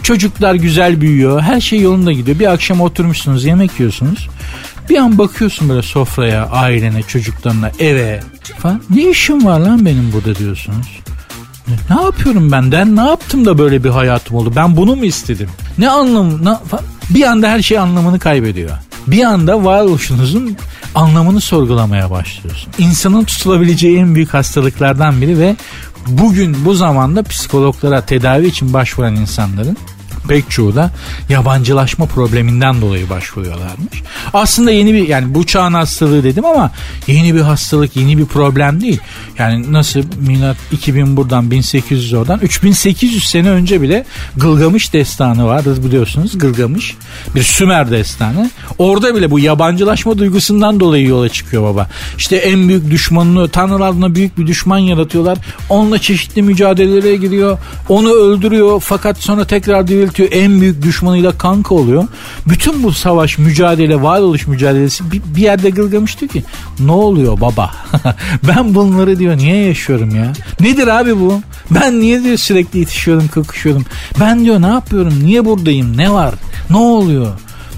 Çocuklar 0.02 0.54
güzel 0.54 1.00
büyüyor. 1.00 1.40
Her 1.40 1.60
şey 1.60 1.80
yolunda 1.80 2.12
gidiyor. 2.12 2.38
Bir 2.38 2.52
akşam 2.52 2.80
oturmuşsunuz, 2.80 3.44
yemek 3.44 3.80
yiyorsunuz. 3.80 4.28
Bir 4.90 4.96
an 4.96 5.18
bakıyorsun 5.18 5.68
böyle 5.68 5.82
sofraya, 5.82 6.46
ailene, 6.46 7.02
çocuklarına, 7.02 7.70
eve 7.78 8.20
falan. 8.58 8.82
Ne 8.90 9.10
işim 9.10 9.44
var 9.44 9.60
lan 9.60 9.86
benim 9.86 10.12
burada 10.12 10.34
diyorsunuz. 10.34 11.00
Ne 11.90 12.02
yapıyorum 12.02 12.52
ben? 12.52 12.72
Ben 12.72 12.96
ne 12.96 13.00
yaptım 13.00 13.44
da 13.44 13.58
böyle 13.58 13.84
bir 13.84 13.88
hayatım 13.88 14.36
oldu? 14.36 14.52
Ben 14.56 14.76
bunu 14.76 14.96
mu 14.96 15.04
istedim? 15.04 15.48
Ne 15.78 15.90
anlamı? 15.90 16.44
Ne, 16.44 16.56
bir 17.10 17.22
anda 17.22 17.48
her 17.48 17.62
şey 17.62 17.78
anlamını 17.78 18.18
kaybediyor. 18.18 18.70
Bir 19.06 19.24
anda 19.24 19.64
varoluşunuzun 19.64 20.56
anlamını 20.94 21.40
sorgulamaya 21.40 22.10
başlıyorsun. 22.10 22.72
İnsanın 22.78 23.24
tutulabileceği 23.24 23.98
en 23.98 24.14
büyük 24.14 24.34
hastalıklardan 24.34 25.20
biri 25.20 25.38
ve 25.38 25.56
bugün 26.06 26.64
bu 26.64 26.74
zamanda 26.74 27.22
psikologlara 27.22 28.00
tedavi 28.00 28.46
için 28.46 28.72
başvuran 28.72 29.16
insanların 29.16 29.76
pek 30.28 30.50
çoğu 30.50 30.74
da 30.74 30.90
yabancılaşma 31.28 32.06
probleminden 32.06 32.80
dolayı 32.80 33.10
başvuruyorlarmış. 33.10 34.02
Aslında 34.32 34.70
yeni 34.70 34.94
bir 34.94 35.08
yani 35.08 35.34
bu 35.34 35.46
çağın 35.46 35.74
hastalığı 35.74 36.24
dedim 36.24 36.44
ama 36.44 36.70
yeni 37.06 37.34
bir 37.34 37.40
hastalık, 37.40 37.96
yeni 37.96 38.18
bir 38.18 38.26
problem 38.26 38.80
değil. 38.80 39.00
Yani 39.38 39.72
nasıl 39.72 40.02
milat 40.26 40.56
2000 40.72 41.16
buradan 41.16 41.50
1800 41.50 42.12
oradan 42.12 42.40
3800 42.40 43.24
sene 43.24 43.50
önce 43.50 43.82
bile 43.82 44.04
Gılgamış 44.36 44.92
destanı 44.92 45.46
vardır 45.46 45.84
biliyorsunuz. 45.84 46.38
Gılgamış 46.38 46.96
bir 47.34 47.42
Sümer 47.42 47.90
destanı. 47.90 48.50
Orada 48.78 49.14
bile 49.14 49.30
bu 49.30 49.38
yabancılaşma 49.38 50.18
duygusundan 50.18 50.80
dolayı 50.80 51.06
yola 51.06 51.28
çıkıyor 51.28 51.62
baba. 51.62 51.88
İşte 52.18 52.36
en 52.36 52.68
büyük 52.68 52.90
düşmanını 52.90 53.48
tanrılarına 53.48 54.14
büyük 54.14 54.38
bir 54.38 54.46
düşman 54.46 54.78
yaratıyorlar. 54.78 55.38
Onunla 55.68 55.98
çeşitli 55.98 56.42
mücadelelere 56.42 57.16
giriyor. 57.16 57.58
Onu 57.88 58.10
öldürüyor 58.10 58.80
fakat 58.80 59.18
sonra 59.18 59.44
tekrar 59.44 59.88
diriltiyor. 59.88 60.09
En 60.18 60.60
büyük 60.60 60.82
düşmanıyla 60.82 61.38
kanka 61.38 61.74
oluyor. 61.74 62.08
Bütün 62.46 62.82
bu 62.82 62.92
savaş, 62.92 63.38
mücadele, 63.38 64.02
varoluş 64.02 64.46
mücadelesi 64.46 65.12
bir, 65.12 65.22
bir 65.36 65.42
yerde 65.42 65.70
Gılgamış 65.70 66.16
ki 66.16 66.44
ne 66.78 66.92
oluyor 66.92 67.40
baba? 67.40 67.70
ben 68.48 68.74
bunları 68.74 69.18
diyor 69.18 69.36
niye 69.36 69.56
yaşıyorum 69.56 70.14
ya? 70.14 70.32
Nedir 70.60 70.86
abi 70.86 71.20
bu? 71.20 71.40
Ben 71.70 72.00
niye 72.00 72.24
diyor 72.24 72.36
sürekli 72.36 72.78
yetişiyorum, 72.78 73.28
kakışıyorum? 73.28 73.84
Ben 74.20 74.44
diyor 74.44 74.62
ne 74.62 74.66
yapıyorum? 74.66 75.14
Niye 75.22 75.44
buradayım? 75.44 75.96
Ne 75.96 76.12
var? 76.12 76.34
Ne 76.70 76.76
oluyor? 76.76 77.28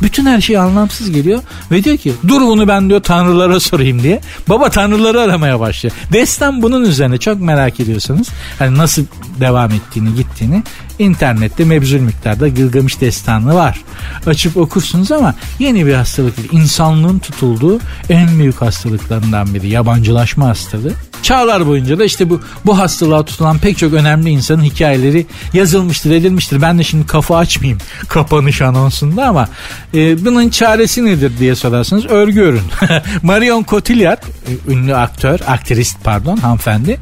Bütün 0.02 0.26
her 0.26 0.40
şey 0.40 0.58
anlamsız 0.58 1.10
geliyor 1.10 1.40
ve 1.70 1.84
diyor 1.84 1.96
ki 1.96 2.12
dur 2.28 2.40
bunu 2.40 2.68
ben 2.68 2.88
diyor 2.88 3.00
tanrılara 3.00 3.60
sorayım 3.60 4.02
diye. 4.02 4.20
Baba 4.48 4.70
tanrıları 4.70 5.20
aramaya 5.20 5.60
başlıyor. 5.60 5.94
Destan 6.12 6.62
bunun 6.62 6.82
üzerine 6.84 7.18
çok 7.18 7.40
merak 7.40 7.80
ediyorsanız 7.80 8.28
hani 8.58 8.78
nasıl 8.78 9.04
devam 9.40 9.70
ettiğini 9.70 10.14
gittiğini 10.14 10.62
internette 10.98 11.64
mebzul 11.64 12.00
miktarda 12.00 12.48
Gılgamış 12.48 13.00
destanı 13.00 13.54
var. 13.54 13.80
Açıp 14.26 14.56
okursunuz 14.56 15.12
ama 15.12 15.34
yeni 15.58 15.86
bir 15.86 15.94
hastalık 15.94 16.36
değil. 16.36 16.48
İnsanlığın 16.52 17.18
tutulduğu 17.18 17.80
en 18.08 18.38
büyük 18.38 18.62
hastalıklarından 18.62 19.54
biri 19.54 19.68
yabancılaşma 19.68 20.48
hastalığı. 20.48 20.92
Çağlar 21.22 21.66
boyunca 21.66 21.98
da 21.98 22.04
işte 22.04 22.30
bu 22.30 22.40
bu 22.66 22.78
hastalığa 22.78 23.24
tutulan 23.24 23.58
pek 23.58 23.78
çok 23.78 23.92
önemli 23.92 24.30
insanın 24.30 24.62
hikayeleri 24.62 25.26
yazılmıştır, 25.52 26.10
edilmiştir. 26.10 26.62
Ben 26.62 26.78
de 26.78 26.84
şimdi 26.84 27.06
kafa 27.06 27.36
açmayayım 27.36 27.78
kapanış 28.08 28.62
anonsunda 28.62 29.26
ama 29.26 29.48
e, 29.94 30.24
bunun 30.24 30.48
çaresi 30.48 31.04
nedir 31.04 31.32
diye 31.38 31.54
sorarsanız 31.54 32.06
örgü 32.06 32.40
örün. 32.40 32.62
Marion 33.22 33.64
Cotillard, 33.68 34.22
ünlü 34.68 34.96
aktör, 34.96 35.40
aktrist 35.46 35.96
pardon 36.04 36.36
hanımefendi, 36.36 37.00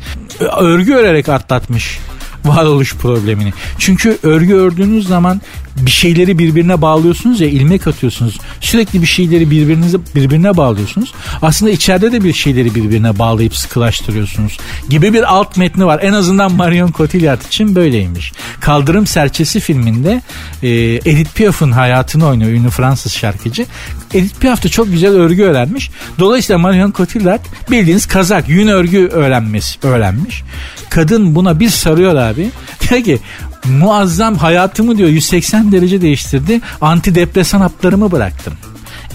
örgü 0.56 0.94
örerek 0.94 1.28
atlatmış 1.28 1.98
varoluş 2.44 2.94
problemini. 2.96 3.52
Çünkü 3.78 4.18
örgü 4.22 4.54
ördüğünüz 4.54 5.08
zaman 5.08 5.40
bir 5.76 5.90
şeyleri 5.90 6.38
birbirine 6.38 6.82
bağlıyorsunuz 6.82 7.40
ya 7.40 7.48
ilmek 7.48 7.86
atıyorsunuz. 7.86 8.38
Sürekli 8.60 9.02
bir 9.02 9.06
şeyleri 9.06 9.50
birbirinize 9.50 9.98
birbirine 10.14 10.56
bağlıyorsunuz. 10.56 11.12
Aslında 11.42 11.72
içeride 11.72 12.12
de 12.12 12.24
bir 12.24 12.32
şeyleri 12.32 12.74
birbirine 12.74 13.18
bağlayıp 13.18 13.56
sıkılaştırıyorsunuz. 13.56 14.58
Gibi 14.88 15.12
bir 15.12 15.34
alt 15.34 15.56
metni 15.56 15.86
var. 15.86 16.00
En 16.02 16.12
azından 16.12 16.52
Marion 16.52 16.92
Cotillard 16.92 17.42
için 17.42 17.74
böyleymiş. 17.74 18.32
Kaldırım 18.60 19.06
Serçesi 19.06 19.60
filminde 19.60 20.22
e, 20.62 20.68
Edith 20.94 21.34
Piaf'ın 21.34 21.72
hayatını 21.72 22.26
oynuyor 22.26 22.50
ünlü 22.50 22.70
Fransız 22.70 23.12
şarkıcı. 23.12 23.66
Edith 24.14 24.40
Piaf 24.40 24.64
da 24.64 24.68
çok 24.68 24.90
güzel 24.92 25.12
örgü 25.12 25.42
öğrenmiş. 25.42 25.90
Dolayısıyla 26.18 26.58
Marion 26.58 26.92
Cotillard 26.92 27.40
bildiğiniz 27.70 28.06
kazak, 28.06 28.48
yün 28.48 28.68
örgü 28.68 29.06
öğrenmiş. 29.06 29.78
öğrenmiş. 29.82 30.42
Kadın 30.90 31.34
buna 31.34 31.60
bir 31.60 31.68
sarıyor 31.68 32.14
abi. 32.14 32.50
Diyor 32.90 33.04
ki 33.04 33.18
muazzam 33.64 34.36
hayatımı 34.36 34.98
diyor 34.98 35.08
180 35.08 35.72
derece 35.72 36.00
değiştirdi. 36.00 36.60
Antidepresan 36.80 37.60
haplarımı 37.60 38.12
bıraktım. 38.12 38.54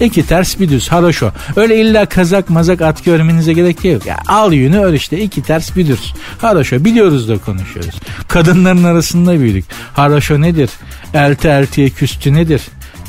İki 0.00 0.26
ters 0.26 0.60
bir 0.60 0.68
düz 0.68 0.88
haroşo. 0.88 1.30
Öyle 1.56 1.80
illa 1.80 2.06
kazak 2.06 2.50
mazak 2.50 2.80
at 2.82 3.04
görmenize 3.04 3.52
gerek 3.52 3.84
yok. 3.84 4.06
Ya 4.06 4.18
al 4.28 4.52
yünü 4.52 4.78
ör 4.78 4.92
işte 4.92 5.22
iki 5.22 5.42
ters 5.42 5.76
bir 5.76 5.86
düz. 5.86 6.14
Haroşo 6.38 6.84
biliyoruz 6.84 7.28
da 7.28 7.38
konuşuyoruz. 7.38 7.94
Kadınların 8.28 8.84
arasında 8.84 9.40
büyüdük. 9.40 9.64
Haroşo 9.94 10.40
nedir? 10.40 10.70
Elti 11.14 11.48
eltiye 11.48 11.90
küstü 11.90 12.34
nedir? 12.34 12.62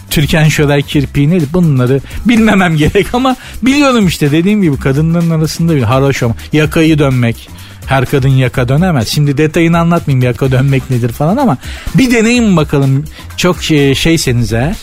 Türkan 0.10 0.44
Şoray 0.48 0.82
kirpiği 0.82 1.30
nedir? 1.30 1.48
Bunları 1.54 2.02
bilmemem 2.26 2.78
gerek 2.78 3.08
ama 3.14 3.36
biliyorum 3.62 4.08
işte 4.08 4.32
dediğim 4.32 4.62
gibi 4.62 4.80
kadınların 4.80 5.30
arasında 5.30 5.76
bir 5.76 5.84
haroşo. 5.84 6.32
Yakayı 6.54 7.00
dönmek. 7.00 7.50
Her 7.88 8.06
kadın 8.06 8.30
yaka 8.30 8.70
dönemez. 8.70 9.08
Şimdi 9.08 9.38
detayını 9.38 9.80
anlatmayayım 9.80 10.26
yaka 10.26 10.52
dönmek 10.52 10.90
nedir 10.90 11.12
falan 11.12 11.38
ama 11.38 11.58
bir 11.98 12.12
deneyin 12.12 12.58
bakalım. 12.58 13.06
Çok 13.38 13.64
şey, 13.64 13.96
şeyseniz 13.96 14.54
eğer 14.54 14.76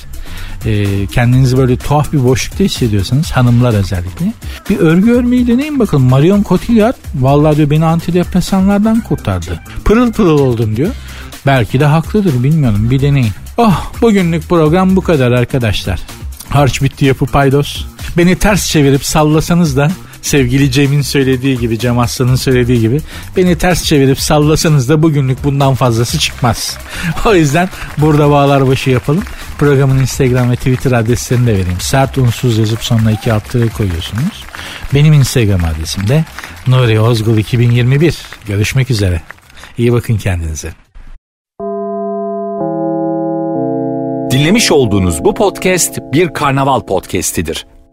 e, 0.67 1.07
kendinizi 1.07 1.59
böyle 1.59 1.77
tuhaf 1.77 2.13
bir 2.13 2.25
boşlukta 2.25 2.65
hissediyorsanız 2.65 3.31
hanımlar 3.31 3.75
özellikle 3.75 4.33
bir 4.71 4.79
örgü 4.79 5.13
örmeyi 5.13 5.47
deneyin 5.47 5.79
bakalım. 5.79 6.05
Marion 6.05 6.43
Cotillard 6.43 6.97
vallahi 7.15 7.57
diyor 7.57 7.71
beni 7.71 7.85
antidepresanlardan 7.85 9.01
kurtardı. 9.01 9.61
Pırıl 9.85 10.13
pırıl 10.13 10.39
oldum 10.39 10.77
diyor. 10.77 10.91
Belki 11.47 11.81
de 11.81 11.85
haklıdır 11.85 12.43
bilmiyorum 12.43 12.91
bir 12.91 13.01
deneyin. 13.01 13.33
Oh 13.57 13.93
bugünlük 14.01 14.49
program 14.49 14.97
bu 14.97 15.01
kadar 15.01 15.33
arkadaşlar. 15.33 16.01
Harç 16.49 16.83
bitti 16.83 17.05
yapı 17.05 17.27
paydos. 17.27 17.85
Beni 18.17 18.37
ters 18.37 18.71
çevirip 18.71 19.05
sallasanız 19.05 19.77
da 19.77 19.91
sevgili 20.25 20.70
Cem'in 20.70 21.03
söylediği 21.03 21.59
gibi 21.59 21.79
Cem 21.79 21.99
Aslan'ın 21.99 22.37
söylediği 22.37 22.81
gibi 22.81 23.01
beni 23.37 23.59
ters 23.59 23.85
çevirip 23.85 24.20
sallasanız 24.20 24.89
da 24.89 25.03
bugünlük 25.03 25.45
bundan 25.45 25.75
fazlası 25.75 26.18
çıkmaz. 26.18 26.79
O 27.27 27.35
yüzden 27.35 27.68
burada 27.99 28.31
bağlar 28.31 28.68
başı 28.68 28.91
yapalım. 28.91 29.25
Programın 29.59 29.99
Instagram 29.99 30.51
ve 30.51 30.57
Twitter 30.57 30.93
adreslerini 30.93 31.47
de 31.47 31.53
vereyim. 31.53 31.81
Sert 31.81 32.18
unsuz 32.18 32.59
yazıp 32.59 32.85
sonuna 32.85 33.12
iki 33.12 33.33
alt 33.33 33.53
koyuyorsunuz. 33.53 34.45
Benim 34.95 35.12
Instagram 35.12 35.64
adresim 35.64 36.09
de 36.09 36.25
Nuri 36.66 37.01
Ozgul 37.01 37.39
2021. 37.39 38.18
Görüşmek 38.47 38.91
üzere. 38.91 39.22
İyi 39.79 39.93
bakın 39.93 40.16
kendinize. 40.16 40.72
Dinlemiş 44.31 44.72
olduğunuz 44.72 45.25
bu 45.25 45.35
podcast 45.35 45.99
bir 46.12 46.33
karnaval 46.33 46.81
podcastidir. 46.81 47.66